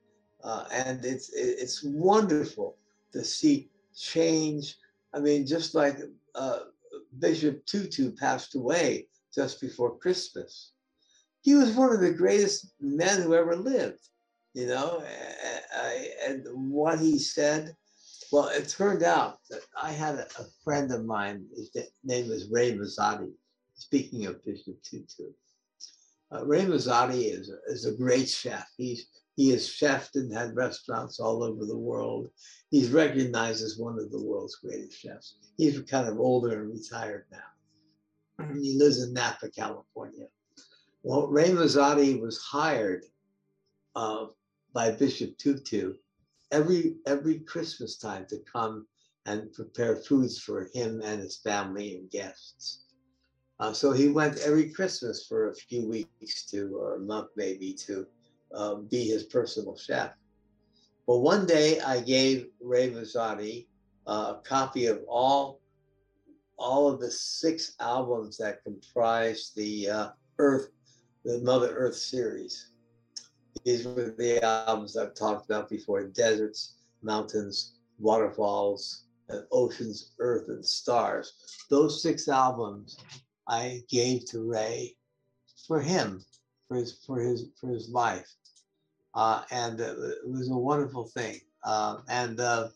uh, 0.42 0.64
and 0.72 1.04
it's 1.04 1.30
it's 1.34 1.82
wonderful 1.84 2.76
to 3.12 3.24
see 3.24 3.68
change. 3.96 4.76
I 5.12 5.20
mean, 5.20 5.46
just 5.46 5.74
like 5.74 5.98
uh, 6.34 6.60
Bishop 7.18 7.66
Tutu 7.66 8.12
passed 8.12 8.54
away 8.54 9.08
just 9.34 9.60
before 9.60 9.98
Christmas, 9.98 10.72
he 11.42 11.54
was 11.54 11.72
one 11.72 11.92
of 11.92 12.00
the 12.00 12.12
greatest 12.12 12.72
men 12.80 13.22
who 13.22 13.34
ever 13.34 13.56
lived. 13.56 14.00
You 14.52 14.66
know, 14.66 15.04
and 16.26 16.44
what 16.52 16.98
he 16.98 17.18
said. 17.18 17.76
Well, 18.32 18.48
it 18.48 18.68
turned 18.68 19.02
out 19.02 19.38
that 19.50 19.60
I 19.80 19.90
had 19.90 20.14
a, 20.14 20.26
friend 20.62 20.92
of 20.92 21.04
mine. 21.04 21.46
His 21.56 21.70
name 22.04 22.28
was 22.28 22.48
Ray 22.50 22.76
Mazzotti. 22.76 23.32
Speaking 23.80 24.26
of 24.26 24.44
Bishop 24.44 24.82
Tutu, 24.82 25.32
uh, 26.30 26.44
Ray 26.44 26.66
Mazzotti 26.66 27.32
is 27.32 27.48
a, 27.48 27.72
is 27.72 27.86
a 27.86 27.96
great 27.96 28.28
chef. 28.28 28.68
He's 28.76 29.06
he 29.36 29.48
has 29.50 29.66
chefed 29.66 30.16
and 30.16 30.30
had 30.30 30.54
restaurants 30.54 31.18
all 31.18 31.42
over 31.42 31.64
the 31.64 31.78
world. 31.78 32.28
He's 32.70 32.90
recognized 32.90 33.64
as 33.64 33.78
one 33.78 33.98
of 33.98 34.10
the 34.10 34.22
world's 34.22 34.56
greatest 34.56 35.00
chefs. 35.00 35.36
He's 35.56 35.80
kind 35.80 36.08
of 36.08 36.20
older 36.20 36.60
and 36.60 36.70
retired 36.70 37.24
now. 37.32 38.44
And 38.44 38.62
he 38.62 38.76
lives 38.76 39.02
in 39.02 39.14
Napa, 39.14 39.48
California. 39.48 40.26
Well, 41.02 41.28
Ray 41.28 41.48
Mazzotti 41.48 42.20
was 42.20 42.36
hired 42.36 43.06
uh, 43.96 44.26
by 44.74 44.90
Bishop 44.90 45.38
Tutu 45.38 45.94
every 46.50 46.96
every 47.06 47.38
Christmas 47.40 47.96
time 47.96 48.26
to 48.28 48.38
come 48.40 48.86
and 49.24 49.50
prepare 49.54 49.96
foods 49.96 50.38
for 50.38 50.68
him 50.74 51.00
and 51.02 51.22
his 51.22 51.38
family 51.38 51.96
and 51.96 52.10
guests. 52.10 52.84
Uh, 53.60 53.74
so 53.74 53.92
he 53.92 54.08
went 54.08 54.38
every 54.38 54.70
Christmas 54.70 55.26
for 55.26 55.50
a 55.50 55.54
few 55.54 55.86
weeks 55.86 56.46
to, 56.46 56.74
or 56.78 56.94
a 56.94 56.98
month 56.98 57.28
maybe, 57.36 57.74
to 57.74 58.06
uh, 58.54 58.76
be 58.76 59.04
his 59.04 59.24
personal 59.24 59.76
chef. 59.76 60.12
Well, 61.06 61.20
one 61.20 61.44
day 61.44 61.78
I 61.80 62.00
gave 62.00 62.46
Ray 62.58 62.90
Mazzotti 62.90 63.66
uh, 64.06 64.34
a 64.38 64.40
copy 64.48 64.86
of 64.86 65.02
all 65.06 65.60
all 66.56 66.88
of 66.88 67.00
the 67.00 67.10
six 67.10 67.74
albums 67.80 68.36
that 68.36 68.62
comprise 68.64 69.52
the 69.56 69.88
uh, 69.88 70.08
Earth, 70.38 70.68
the 71.24 71.38
Mother 71.38 71.74
Earth 71.74 71.96
series. 71.96 72.72
These 73.64 73.86
were 73.86 74.14
the 74.16 74.42
albums 74.44 74.96
I've 74.96 75.14
talked 75.14 75.46
about 75.46 75.70
before 75.70 76.04
deserts, 76.04 76.76
mountains, 77.02 77.78
waterfalls, 77.98 79.04
and 79.30 79.44
oceans, 79.52 80.12
earth, 80.18 80.48
and 80.48 80.64
stars. 80.64 81.32
Those 81.70 82.02
six 82.02 82.28
albums 82.28 82.98
I 83.50 83.82
gave 83.88 84.26
to 84.26 84.48
Ray 84.48 84.94
for 85.66 85.80
him, 85.80 86.24
for 86.68 86.76
his, 86.76 87.00
for 87.04 87.18
his, 87.18 87.48
for 87.60 87.68
his 87.68 87.88
life. 87.90 88.32
Uh, 89.12 89.42
and 89.50 89.80
it 89.80 90.18
was 90.24 90.48
a 90.48 90.56
wonderful 90.56 91.04
thing. 91.04 91.40
Uh, 91.64 91.98
and 92.08 92.38
uh, 92.38 92.68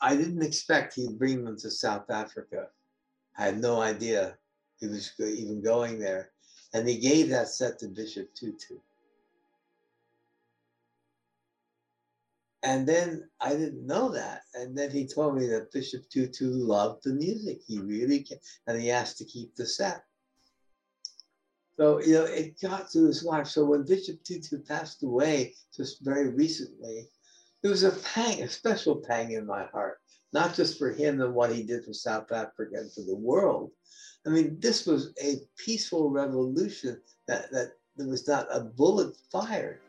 I 0.00 0.14
didn't 0.14 0.44
expect 0.44 0.94
he'd 0.94 1.18
bring 1.18 1.44
them 1.44 1.58
to 1.58 1.70
South 1.70 2.08
Africa. 2.10 2.68
I 3.36 3.46
had 3.46 3.60
no 3.60 3.80
idea 3.80 4.38
he 4.78 4.86
was 4.86 5.12
even 5.18 5.60
going 5.60 5.98
there. 5.98 6.30
And 6.74 6.88
he 6.88 6.98
gave 6.98 7.28
that 7.30 7.48
set 7.48 7.80
to 7.80 7.88
Bishop 7.88 8.32
Tutu. 8.34 8.78
And 12.64 12.86
then 12.86 13.28
I 13.40 13.50
didn't 13.50 13.86
know 13.86 14.08
that. 14.10 14.42
And 14.54 14.76
then 14.76 14.90
he 14.90 15.06
told 15.06 15.36
me 15.36 15.46
that 15.48 15.72
Bishop 15.72 16.02
Tutu 16.08 16.46
loved 16.46 17.02
the 17.04 17.12
music. 17.14 17.60
He 17.66 17.80
really, 17.80 18.22
can, 18.22 18.38
and 18.66 18.80
he 18.80 18.90
asked 18.90 19.18
to 19.18 19.24
keep 19.24 19.54
the 19.56 19.66
set. 19.66 20.04
So, 21.76 22.00
you 22.00 22.14
know, 22.14 22.24
it 22.24 22.60
got 22.60 22.90
to 22.90 23.06
his 23.06 23.24
wife. 23.24 23.48
So 23.48 23.64
when 23.64 23.84
Bishop 23.84 24.22
Tutu 24.22 24.62
passed 24.62 25.02
away 25.02 25.54
just 25.76 26.04
very 26.04 26.28
recently, 26.28 27.08
it 27.62 27.68
was 27.68 27.82
a 27.82 27.90
pang, 27.90 28.42
a 28.42 28.48
special 28.48 28.96
pang 28.96 29.32
in 29.32 29.46
my 29.46 29.64
heart, 29.72 29.98
not 30.32 30.54
just 30.54 30.78
for 30.78 30.92
him 30.92 31.20
and 31.20 31.34
what 31.34 31.52
he 31.52 31.62
did 31.62 31.84
for 31.84 31.92
South 31.92 32.30
Africa 32.30 32.74
and 32.76 32.92
for 32.92 33.02
the 33.02 33.16
world. 33.16 33.70
I 34.26 34.30
mean, 34.30 34.58
this 34.60 34.86
was 34.86 35.12
a 35.20 35.40
peaceful 35.56 36.10
revolution 36.10 37.00
that, 37.26 37.50
that 37.50 37.72
there 37.96 38.06
was 38.06 38.28
not 38.28 38.46
a 38.52 38.60
bullet 38.60 39.16
fired. 39.32 39.80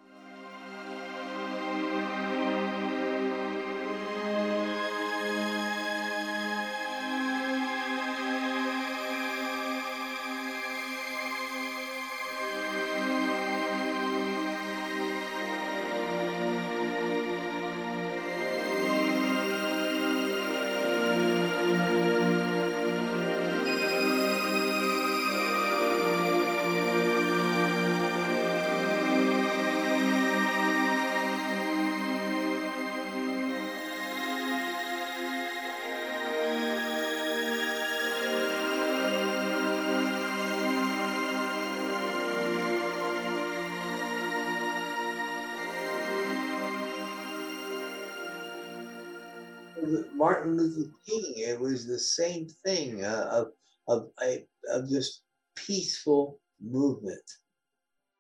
Martin 50.23 50.55
Luther 50.55 50.89
King. 51.05 51.33
It 51.35 51.59
was 51.59 51.85
the 51.85 51.99
same 51.99 52.47
thing 52.65 53.03
uh, 53.03 53.27
of 53.39 53.47
of 53.93 53.99
a 54.23 54.47
of 54.73 54.89
just 54.89 55.23
peaceful 55.55 56.39
movement. 56.61 57.27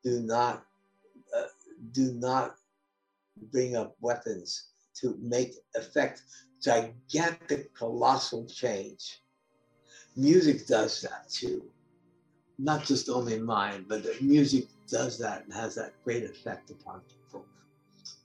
Do 0.03 0.19
not 0.19 0.65
uh, 1.33 1.51
do 1.93 2.11
not 2.27 2.55
bring 3.53 3.77
up 3.77 3.95
weapons 4.01 4.49
to 4.99 5.17
make 5.21 5.51
effect 5.75 6.23
gigantic, 6.61 7.73
colossal 7.73 8.45
change. 8.47 9.21
Music 10.17 10.67
does 10.67 11.01
that 11.03 11.29
too. 11.29 11.63
Not 12.59 12.83
just 12.83 13.07
only 13.07 13.39
mine, 13.39 13.85
but 13.87 14.03
music 14.21 14.65
does 14.89 15.17
that 15.19 15.45
and 15.45 15.53
has 15.53 15.75
that 15.75 15.93
great 16.03 16.25
effect 16.25 16.69
upon 16.69 16.99
people. 17.07 17.45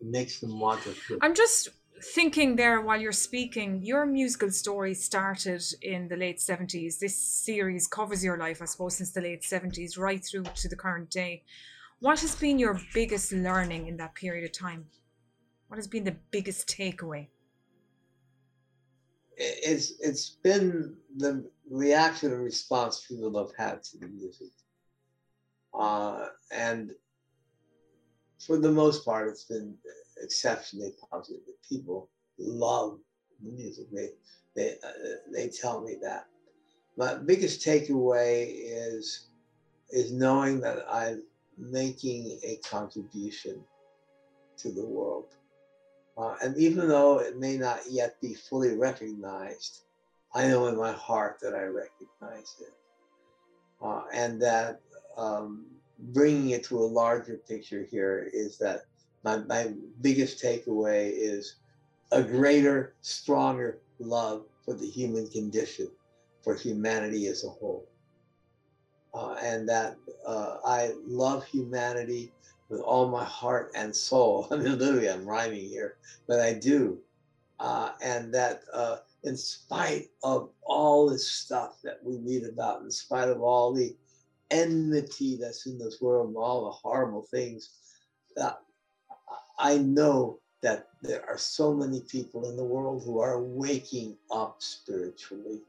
It 0.00 0.08
makes 0.08 0.40
them 0.40 0.58
want 0.58 0.82
to. 0.82 1.18
I'm 1.22 1.34
just 1.34 1.68
thinking 2.02 2.56
there 2.56 2.80
while 2.80 3.00
you're 3.00 3.12
speaking, 3.12 3.82
your 3.82 4.06
musical 4.06 4.50
story 4.50 4.94
started 4.94 5.62
in 5.82 6.08
the 6.08 6.16
late 6.16 6.38
70s. 6.38 6.98
This 6.98 7.16
series 7.16 7.86
covers 7.86 8.24
your 8.24 8.38
life, 8.38 8.62
I 8.62 8.66
suppose, 8.66 8.96
since 8.96 9.12
the 9.12 9.20
late 9.20 9.42
70s 9.42 9.98
right 9.98 10.24
through 10.24 10.44
to 10.44 10.68
the 10.68 10.76
current 10.76 11.10
day. 11.10 11.44
What 12.00 12.20
has 12.20 12.36
been 12.36 12.58
your 12.58 12.80
biggest 12.94 13.32
learning 13.32 13.88
in 13.88 13.96
that 13.96 14.14
period 14.14 14.44
of 14.44 14.52
time? 14.52 14.86
What 15.68 15.76
has 15.76 15.88
been 15.88 16.04
the 16.04 16.16
biggest 16.30 16.68
takeaway? 16.68 17.28
It's 19.36 19.92
it's 20.00 20.30
been 20.42 20.96
the 21.16 21.48
reaction 21.70 22.32
and 22.32 22.42
response 22.42 23.06
people 23.06 23.38
have 23.38 23.54
had 23.56 23.84
to 23.84 23.98
the 23.98 24.08
music, 24.08 24.48
uh, 25.72 26.26
and 26.50 26.90
for 28.44 28.58
the 28.58 28.70
most 28.70 29.04
part, 29.04 29.28
it's 29.28 29.44
been 29.44 29.76
exceptionally 30.22 30.94
positive. 31.10 31.42
People 31.68 32.08
love 32.38 32.98
the 33.42 33.52
music. 33.52 33.86
They 33.92 34.10
they 34.54 34.72
uh, 34.84 35.16
they 35.32 35.48
tell 35.48 35.80
me 35.80 35.96
that. 36.02 36.26
My 36.96 37.14
biggest 37.14 37.64
takeaway 37.64 38.54
is 38.56 39.28
is 39.90 40.12
knowing 40.12 40.60
that 40.60 40.84
I'm 40.90 41.22
making 41.56 42.38
a 42.42 42.56
contribution 42.56 43.62
to 44.58 44.70
the 44.70 44.84
world. 44.84 45.34
Uh, 46.16 46.34
and 46.42 46.56
even 46.56 46.88
though 46.88 47.20
it 47.20 47.38
may 47.38 47.56
not 47.56 47.80
yet 47.88 48.20
be 48.20 48.34
fully 48.34 48.76
recognized, 48.76 49.82
I 50.34 50.48
know 50.48 50.66
in 50.66 50.76
my 50.76 50.92
heart 50.92 51.38
that 51.40 51.54
I 51.54 51.62
recognize 51.62 52.56
it. 52.60 52.74
Uh, 53.80 54.02
and 54.12 54.42
that 54.42 54.80
um, 55.16 55.66
bringing 55.98 56.50
it 56.50 56.64
to 56.64 56.78
a 56.78 56.80
larger 56.80 57.40
picture 57.48 57.86
here 57.88 58.28
is 58.32 58.58
that 58.58 58.82
my, 59.24 59.38
my 59.38 59.72
biggest 60.00 60.42
takeaway 60.42 61.12
is 61.12 61.56
a 62.12 62.22
greater, 62.22 62.94
stronger 63.00 63.80
love 63.98 64.44
for 64.64 64.74
the 64.74 64.86
human 64.86 65.28
condition, 65.28 65.88
for 66.42 66.54
humanity 66.54 67.26
as 67.26 67.44
a 67.44 67.48
whole. 67.48 67.88
Uh, 69.14 69.34
and 69.42 69.68
that 69.68 69.96
uh, 70.26 70.58
I 70.64 70.92
love 71.06 71.44
humanity 71.44 72.30
with 72.68 72.80
all 72.80 73.08
my 73.08 73.24
heart 73.24 73.72
and 73.74 73.94
soul. 73.94 74.46
I 74.50 74.56
mean, 74.56 74.78
literally, 74.78 75.10
I'm 75.10 75.26
rhyming 75.26 75.66
here, 75.66 75.96
but 76.26 76.40
I 76.40 76.54
do. 76.54 76.98
Uh, 77.58 77.90
and 78.02 78.32
that 78.32 78.62
uh, 78.72 78.98
in 79.24 79.36
spite 79.36 80.08
of 80.22 80.50
all 80.62 81.08
this 81.08 81.28
stuff 81.28 81.78
that 81.82 81.98
we 82.04 82.18
read 82.18 82.44
about, 82.44 82.82
in 82.82 82.90
spite 82.90 83.28
of 83.28 83.42
all 83.42 83.72
the 83.72 83.96
enmity 84.50 85.36
that's 85.40 85.66
in 85.66 85.78
this 85.78 86.00
world 86.00 86.28
and 86.28 86.36
all 86.36 86.66
the 86.66 86.70
horrible 86.70 87.22
things, 87.22 87.70
that 88.36 88.60
I 89.58 89.78
know 89.78 90.40
that 90.62 90.88
there 91.02 91.24
are 91.28 91.38
so 91.38 91.74
many 91.74 92.02
people 92.02 92.48
in 92.50 92.56
the 92.56 92.64
world 92.64 93.04
who 93.04 93.20
are 93.20 93.42
waking 93.42 94.16
up 94.32 94.56
spiritually, 94.60 95.62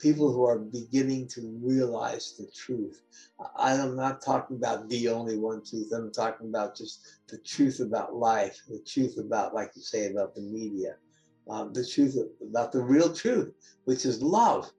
people 0.00 0.32
who 0.32 0.44
are 0.44 0.58
beginning 0.58 1.28
to 1.28 1.42
realize 1.62 2.34
the 2.38 2.48
truth. 2.54 3.02
I'm 3.56 3.96
not 3.96 4.22
talking 4.22 4.56
about 4.56 4.88
the 4.88 5.08
only 5.08 5.38
one 5.38 5.62
truth, 5.64 5.92
I'm 5.94 6.12
talking 6.12 6.48
about 6.48 6.76
just 6.76 7.06
the 7.28 7.38
truth 7.38 7.80
about 7.80 8.14
life, 8.16 8.60
the 8.68 8.80
truth 8.86 9.18
about, 9.18 9.54
like 9.54 9.72
you 9.76 9.82
say, 9.82 10.10
about 10.10 10.34
the 10.34 10.42
media, 10.42 10.96
um, 11.48 11.72
the 11.72 11.86
truth 11.86 12.16
about 12.42 12.72
the 12.72 12.82
real 12.82 13.14
truth, 13.14 13.52
which 13.84 14.06
is 14.06 14.22
love. 14.22 14.70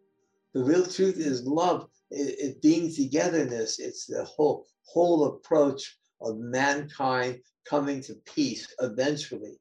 The 0.53 0.63
real 0.63 0.85
truth 0.85 1.17
is 1.17 1.45
love. 1.45 1.87
It, 2.11 2.39
it 2.39 2.61
being 2.61 2.93
togetherness. 2.93 3.79
It's 3.79 4.05
the 4.07 4.23
whole 4.25 4.65
whole 4.85 5.25
approach 5.25 5.97
of 6.23 6.37
mankind 6.37 7.39
coming 7.65 8.01
to 8.01 8.15
peace 8.25 8.73
eventually. 8.79 9.57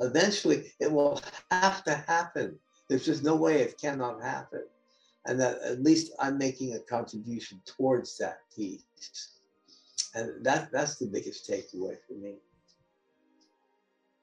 Eventually, 0.00 0.72
it 0.80 0.90
will 0.90 1.20
have 1.50 1.84
to 1.84 1.94
happen. 1.94 2.58
There's 2.88 3.04
just 3.04 3.24
no 3.24 3.36
way 3.36 3.60
it 3.60 3.80
cannot 3.80 4.22
happen. 4.22 4.64
And 5.26 5.40
that 5.40 5.60
at 5.62 5.82
least 5.82 6.12
I'm 6.20 6.38
making 6.38 6.74
a 6.74 6.80
contribution 6.80 7.60
towards 7.64 8.16
that 8.18 8.38
peace. 8.54 8.82
And 10.14 10.44
that, 10.44 10.70
that's 10.72 10.96
the 10.96 11.06
biggest 11.06 11.50
takeaway 11.50 11.96
for 12.06 12.14
me. 12.14 12.36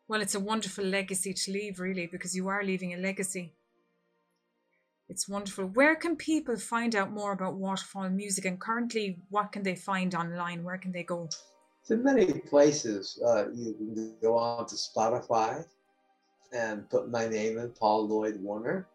Well, 0.08 0.22
it's 0.22 0.36
a 0.36 0.40
wonderful 0.40 0.86
legacy 0.86 1.34
to 1.34 1.52
leave, 1.52 1.80
really, 1.80 2.08
because 2.08 2.36
you 2.36 2.48
are 2.48 2.64
leaving 2.64 2.94
a 2.94 2.98
legacy. 2.98 3.54
It's 5.10 5.28
wonderful. 5.28 5.66
Where 5.66 5.96
can 5.96 6.16
people 6.16 6.58
find 6.58 6.96
out 6.96 7.12
more 7.12 7.34
about 7.34 7.56
Waterfall 7.56 8.10
Music? 8.10 8.46
And 8.46 8.60
currently, 8.60 9.20
what 9.30 9.52
can 9.52 9.64
they 9.64 9.76
find 9.76 10.16
online? 10.16 10.64
Where 10.64 10.78
can 10.78 10.92
they 10.92 11.04
go? 11.04 11.30
In 11.92 12.04
many 12.04 12.26
places. 12.26 13.22
Uh, 13.26 13.50
you 13.54 13.74
can 13.74 14.14
go 14.22 14.38
on 14.38 14.66
to 14.68 14.76
Spotify 14.76 15.66
and 16.54 16.90
put 16.90 17.10
my 17.10 17.28
name 17.28 17.58
in, 17.58 17.70
Paul 17.72 18.08
Lloyd 18.08 18.40
Warner. 18.40 18.88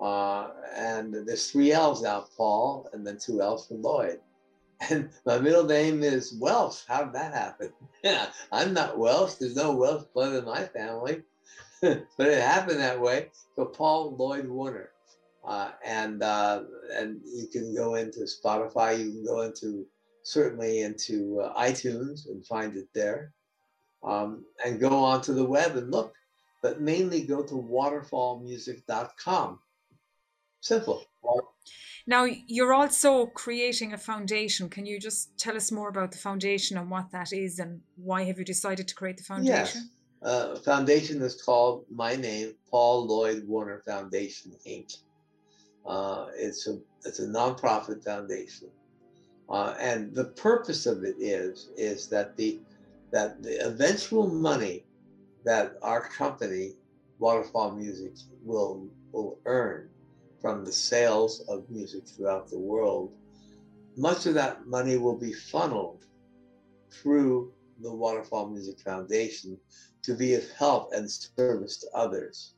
Uh, 0.00 0.50
and 0.76 1.14
there's 1.26 1.50
three 1.50 1.72
L's 1.72 2.02
now, 2.02 2.26
Paul, 2.36 2.88
and 2.92 3.06
then 3.06 3.18
two 3.18 3.40
L's 3.40 3.66
for 3.66 3.74
Lloyd. 3.74 4.20
And 4.90 5.08
my 5.24 5.38
middle 5.38 5.64
name 5.64 6.02
is 6.02 6.36
Welsh. 6.38 6.82
How 6.86 7.04
did 7.04 7.14
that 7.14 7.32
happen? 7.32 7.72
Yeah, 8.02 8.26
I'm 8.52 8.74
not 8.74 8.98
Welsh. 8.98 9.34
There's 9.34 9.56
no 9.56 9.74
Welsh 9.74 10.04
blood 10.12 10.34
in 10.34 10.44
my 10.44 10.64
family. 10.64 11.22
but 11.80 12.06
it 12.18 12.42
happened 12.42 12.80
that 12.80 13.00
way. 13.00 13.30
So 13.56 13.64
Paul 13.64 14.14
Lloyd 14.16 14.46
Warner. 14.46 14.90
Uh, 15.42 15.70
and 15.84 16.22
uh, 16.22 16.64
and 16.92 17.20
you 17.24 17.46
can 17.46 17.74
go 17.74 17.94
into 17.94 18.20
Spotify. 18.20 18.98
You 18.98 19.10
can 19.12 19.24
go 19.24 19.40
into 19.42 19.86
certainly 20.24 20.80
into 20.80 21.40
uh, 21.40 21.54
iTunes 21.62 22.28
and 22.28 22.44
find 22.44 22.76
it 22.76 22.88
there. 22.94 23.32
Um, 24.02 24.44
and 24.64 24.80
go 24.80 24.90
onto 24.90 25.32
the 25.32 25.44
web 25.44 25.76
and 25.76 25.88
look, 25.90 26.14
but 26.62 26.80
mainly 26.80 27.22
go 27.22 27.42
to 27.42 27.54
waterfallmusic.com. 27.54 29.60
Simple. 30.60 31.04
Now, 32.06 32.26
you're 32.46 32.74
also 32.74 33.24
creating 33.26 33.94
a 33.94 33.98
foundation. 33.98 34.68
Can 34.68 34.84
you 34.84 35.00
just 35.00 35.38
tell 35.38 35.56
us 35.56 35.72
more 35.72 35.88
about 35.88 36.12
the 36.12 36.18
foundation 36.18 36.76
and 36.76 36.90
what 36.90 37.10
that 37.12 37.32
is 37.32 37.58
and 37.58 37.80
why 37.96 38.24
have 38.24 38.38
you 38.38 38.44
decided 38.44 38.86
to 38.88 38.94
create 38.94 39.16
the 39.16 39.22
foundation? 39.22 39.54
Yes. 39.54 39.88
Uh, 40.22 40.56
foundation 40.56 41.22
is 41.22 41.40
called 41.40 41.86
my 41.90 42.14
name, 42.16 42.54
Paul 42.70 43.06
Lloyd 43.06 43.46
Warner 43.46 43.80
Foundation, 43.86 44.52
Inc. 44.66 44.98
Uh, 45.86 46.26
it's 46.34 46.66
a 46.66 46.78
it's 47.04 47.20
a 47.20 47.26
nonprofit 47.26 48.02
foundation 48.02 48.70
uh, 49.48 49.74
and 49.78 50.14
the 50.14 50.24
purpose 50.24 50.86
of 50.86 51.04
it 51.04 51.16
is 51.18 51.70
is 51.76 52.08
that 52.08 52.36
the 52.36 52.60
that 53.12 53.42
the 53.42 53.64
eventual 53.66 54.26
money 54.26 54.84
that 55.44 55.74
our 55.82 56.08
company, 56.08 56.72
Waterfall 57.18 57.72
Music, 57.72 58.14
will 58.42 58.88
will 59.12 59.38
earn 59.44 59.88
from 60.40 60.64
the 60.64 60.72
sales 60.72 61.40
of 61.48 61.68
music 61.70 62.06
throughout 62.06 62.48
the 62.48 62.58
world, 62.58 63.12
much 63.96 64.26
of 64.26 64.34
that 64.34 64.66
money 64.66 64.96
will 64.96 65.16
be 65.16 65.32
funneled 65.32 66.04
through 66.90 67.52
the 67.80 67.92
Waterfall 67.92 68.48
Music 68.48 68.78
Foundation 68.80 69.58
to 70.02 70.14
be 70.14 70.34
of 70.34 70.50
help 70.52 70.92
and 70.92 71.10
service 71.10 71.78
to 71.78 71.86
others. 71.94 72.54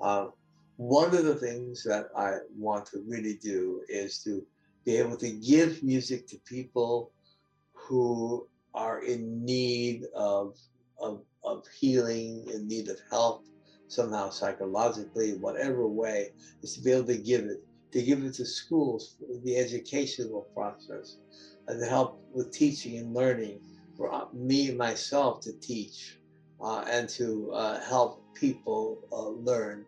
Uh, 0.00 0.28
one 0.76 1.14
of 1.14 1.24
the 1.24 1.34
things 1.34 1.84
that 1.84 2.06
I 2.16 2.38
want 2.56 2.86
to 2.86 3.04
really 3.06 3.34
do 3.34 3.82
is 3.88 4.22
to 4.24 4.44
be 4.84 4.96
able 4.96 5.16
to 5.16 5.30
give 5.30 5.82
music 5.82 6.26
to 6.28 6.38
people 6.46 7.12
who 7.74 8.46
are 8.74 9.02
in 9.02 9.44
need 9.44 10.04
of, 10.14 10.56
of, 10.98 11.22
of 11.44 11.64
healing, 11.78 12.46
in 12.52 12.66
need 12.68 12.88
of 12.88 12.98
help, 13.10 13.44
somehow 13.88 14.30
psychologically, 14.30 15.32
whatever 15.38 15.86
way, 15.86 16.30
is 16.62 16.74
to 16.74 16.82
be 16.82 16.92
able 16.92 17.06
to 17.06 17.18
give 17.18 17.44
it, 17.44 17.62
to 17.92 18.02
give 18.02 18.24
it 18.24 18.34
to 18.34 18.46
schools, 18.46 19.16
the 19.44 19.56
educational 19.56 20.42
process, 20.54 21.16
and 21.66 21.80
to 21.80 21.86
help 21.86 22.22
with 22.32 22.52
teaching 22.52 22.98
and 22.98 23.12
learning, 23.14 23.60
for 23.96 24.12
uh, 24.14 24.26
me 24.32 24.70
myself 24.72 25.40
to 25.40 25.52
teach, 25.60 26.18
uh, 26.62 26.84
and 26.88 27.08
to 27.08 27.50
uh, 27.52 27.80
help 27.80 28.22
people 28.34 28.98
uh, 29.12 29.28
learn. 29.28 29.84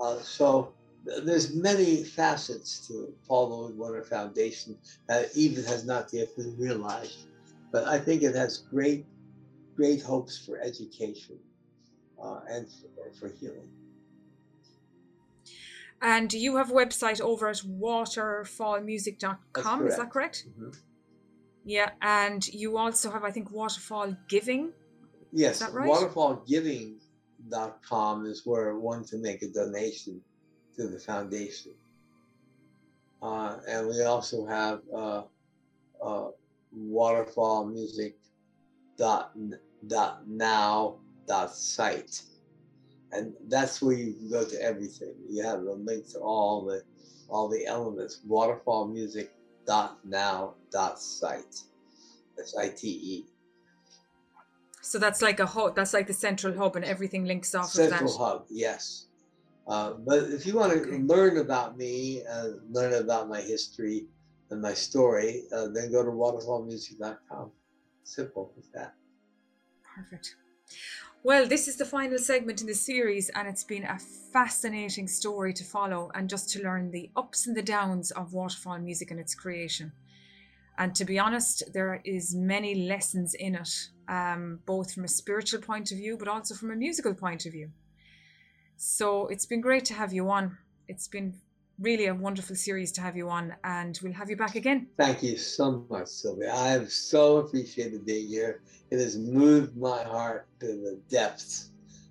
Uh, 0.00 0.18
so 0.18 0.73
there's 1.04 1.54
many 1.54 2.02
facets 2.02 2.88
to 2.88 3.14
Paul 3.28 3.50
Lloyd 3.50 3.76
Warner 3.76 4.02
Foundation 4.04 4.78
that 5.06 5.36
even 5.36 5.62
has 5.64 5.84
not 5.84 6.10
yet 6.12 6.34
been 6.36 6.56
realized. 6.56 7.26
But 7.70 7.86
I 7.86 7.98
think 7.98 8.22
it 8.22 8.34
has 8.34 8.56
great, 8.58 9.06
great 9.76 10.02
hopes 10.02 10.38
for 10.38 10.58
education 10.60 11.38
uh, 12.22 12.40
and 12.48 12.66
for, 12.68 13.10
for, 13.18 13.28
healing. 13.36 13.68
And 16.00 16.32
you 16.32 16.56
have 16.56 16.70
a 16.70 16.74
website 16.74 17.20
over 17.20 17.48
at 17.48 17.56
waterfallmusic.com, 17.56 19.86
is 19.86 19.96
that 19.96 20.10
correct? 20.10 20.46
Mm-hmm. 20.48 20.70
Yeah, 21.66 21.92
and 22.02 22.46
you 22.48 22.76
also 22.76 23.10
have, 23.10 23.24
I 23.24 23.30
think, 23.30 23.50
Waterfall 23.50 24.14
Giving. 24.28 24.74
Yes, 25.32 25.54
is 25.54 25.60
that 25.60 25.72
right? 25.72 25.88
waterfallgiving.com 25.88 28.26
is 28.26 28.44
where 28.44 28.76
one 28.76 29.04
can 29.04 29.22
make 29.22 29.40
a 29.42 29.48
donation 29.48 30.20
to 30.76 30.88
the 30.88 30.98
foundation. 30.98 31.72
Uh, 33.22 33.58
and 33.68 33.88
we 33.88 34.02
also 34.02 34.44
have 34.46 34.80
uh, 34.94 35.22
uh, 36.02 36.28
waterfallmusic.net 36.78 39.60
dot 39.88 40.26
now 40.26 40.96
dot 41.26 41.54
site 41.54 42.22
and 43.12 43.32
that's 43.48 43.82
where 43.82 43.94
you 43.94 44.14
can 44.14 44.30
go 44.30 44.44
to 44.44 44.60
everything 44.62 45.14
you 45.28 45.42
have 45.42 45.60
a 45.60 45.72
link 45.72 46.08
to 46.08 46.18
all 46.18 46.64
the 46.64 46.82
all 47.28 47.48
the 47.48 47.66
elements 47.66 48.20
waterfallmusic 48.28 49.28
dot 49.66 49.98
now 50.04 50.54
dot 50.70 51.00
site 51.00 51.56
that's 52.36 52.56
i-t-e 52.56 53.24
So 54.82 54.98
that's 54.98 55.22
like 55.22 55.40
a 55.40 55.46
hub. 55.46 55.74
That's 55.76 55.94
like 55.94 56.06
the 56.06 56.12
central 56.12 56.54
hub, 56.54 56.76
and 56.76 56.84
everything 56.84 57.24
links 57.24 57.54
off 57.54 57.70
central 57.70 58.10
of 58.10 58.18
that. 58.18 58.24
hub 58.24 58.44
yes 58.50 59.03
uh, 59.66 59.94
but 59.94 60.24
if 60.30 60.46
you 60.46 60.54
want 60.54 60.72
to 60.72 60.80
Okay. 60.82 60.98
learn 60.98 61.38
about 61.38 61.76
me 61.76 62.24
uh, 62.26 62.48
learn 62.68 62.94
about 62.94 63.28
my 63.28 63.40
history 63.40 64.08
and 64.50 64.60
my 64.60 64.74
story 64.74 65.44
uh, 65.52 65.68
then 65.68 65.90
go 65.92 66.04
to 66.04 66.10
waterfallmusic.com 66.10 67.52
simple 68.04 68.54
as 68.58 68.70
that 68.74 68.94
Perfect. 69.82 70.36
Well, 71.24 71.46
this 71.48 71.68
is 71.68 71.76
the 71.78 71.86
final 71.86 72.18
segment 72.18 72.60
in 72.60 72.66
the 72.68 72.74
series, 72.74 73.30
and 73.30 73.48
it's 73.48 73.64
been 73.64 73.84
a 73.84 73.98
fascinating 73.98 75.08
story 75.08 75.52
to 75.54 75.64
follow 75.64 76.10
and 76.14 76.30
just 76.30 76.50
to 76.50 76.62
learn 76.62 76.90
the 76.90 77.10
ups 77.16 77.46
and 77.46 77.56
the 77.56 77.62
downs 77.62 78.10
of 78.12 78.34
waterfall 78.34 78.78
music 78.78 79.10
and 79.10 79.20
its 79.20 79.34
creation. 79.34 79.92
And 80.78 80.94
to 80.96 81.04
be 81.04 81.18
honest, 81.18 81.64
there 81.72 82.02
is 82.04 82.34
many 82.34 82.74
lessons 82.74 83.34
in 83.34 83.56
it, 83.56 83.70
um, 84.08 84.62
both 84.66 84.94
from 84.94 85.04
a 85.04 85.08
spiritual 85.08 85.60
point 85.62 85.92
of 85.92 85.98
view, 85.98 86.16
but 86.18 86.28
also 86.28 86.54
from 86.54 86.70
a 86.72 86.76
musical 86.76 87.14
point 87.14 87.46
of 87.46 87.52
view. 87.52 87.72
So 88.86 89.28
it's 89.28 89.46
been 89.46 89.62
great 89.62 89.86
to 89.86 89.94
have 89.94 90.12
you 90.12 90.30
on. 90.30 90.58
It's 90.88 91.08
been 91.08 91.32
really 91.78 92.06
a 92.06 92.14
wonderful 92.14 92.54
series 92.54 92.92
to 92.92 93.00
have 93.00 93.16
you 93.16 93.30
on, 93.30 93.54
and 93.64 93.98
we'll 94.02 94.12
have 94.12 94.28
you 94.28 94.36
back 94.36 94.56
again. 94.56 94.88
Thank 94.98 95.22
you 95.22 95.38
so 95.38 95.86
much, 95.88 96.08
Sylvia. 96.08 96.52
I 96.52 96.68
have 96.68 96.92
so 96.92 97.38
appreciated 97.38 98.04
being 98.04 98.28
here. 98.28 98.60
It 98.90 98.98
has 98.98 99.16
moved 99.16 99.74
my 99.74 100.02
heart 100.02 100.48
to 100.60 100.66
the 100.66 101.00
depths 101.08 101.70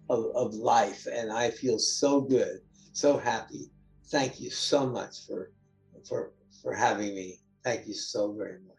of, 0.10 0.32
of 0.36 0.56
life, 0.56 1.06
and 1.06 1.32
I 1.32 1.52
feel 1.52 1.78
so 1.78 2.20
good, 2.20 2.62
so 2.92 3.20
happy. 3.20 3.70
Thank 4.08 4.42
you 4.42 4.50
so 4.50 4.88
much 4.88 5.28
for 5.28 5.52
for 6.10 6.32
for 6.64 6.74
having 6.74 7.14
me. 7.14 7.38
Thank 7.64 7.88
you 7.88 7.94
so 7.94 8.34
very 8.34 8.58
much. 8.66 8.73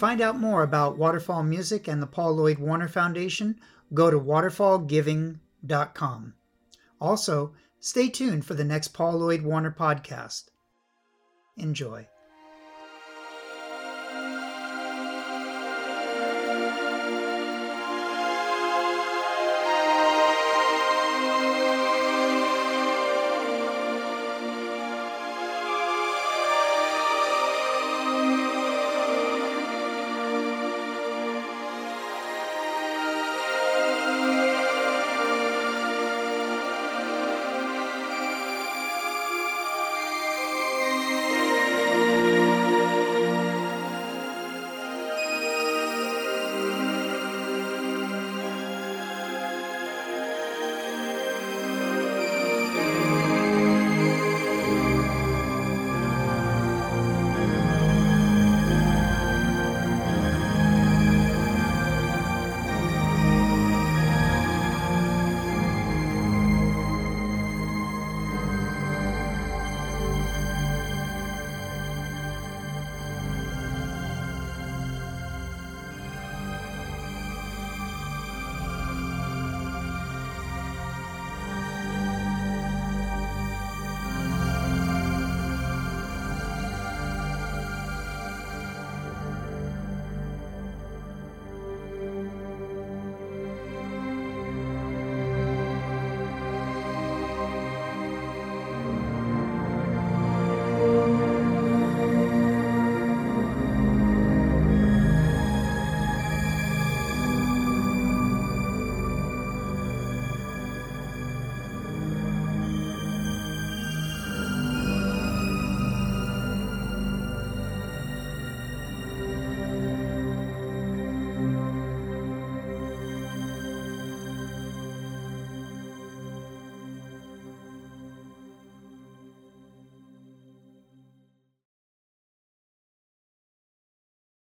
Find 0.00 0.20
out 0.22 0.38
more 0.38 0.62
about 0.62 0.96
Waterfall 0.96 1.42
Music 1.42 1.86
and 1.86 2.02
the 2.02 2.06
Paul 2.06 2.32
Lloyd 2.32 2.58
Warner 2.58 2.88
Foundation, 2.88 3.60
go 3.92 4.10
to 4.10 4.18
waterfallgiving.com. 4.18 6.34
Also, 6.98 7.52
stay 7.80 8.08
tuned 8.08 8.46
for 8.46 8.54
the 8.54 8.64
next 8.64 8.88
Paul 8.88 9.18
Lloyd 9.18 9.42
Warner 9.42 9.76
podcast. 9.78 10.44
Enjoy. 11.58 12.08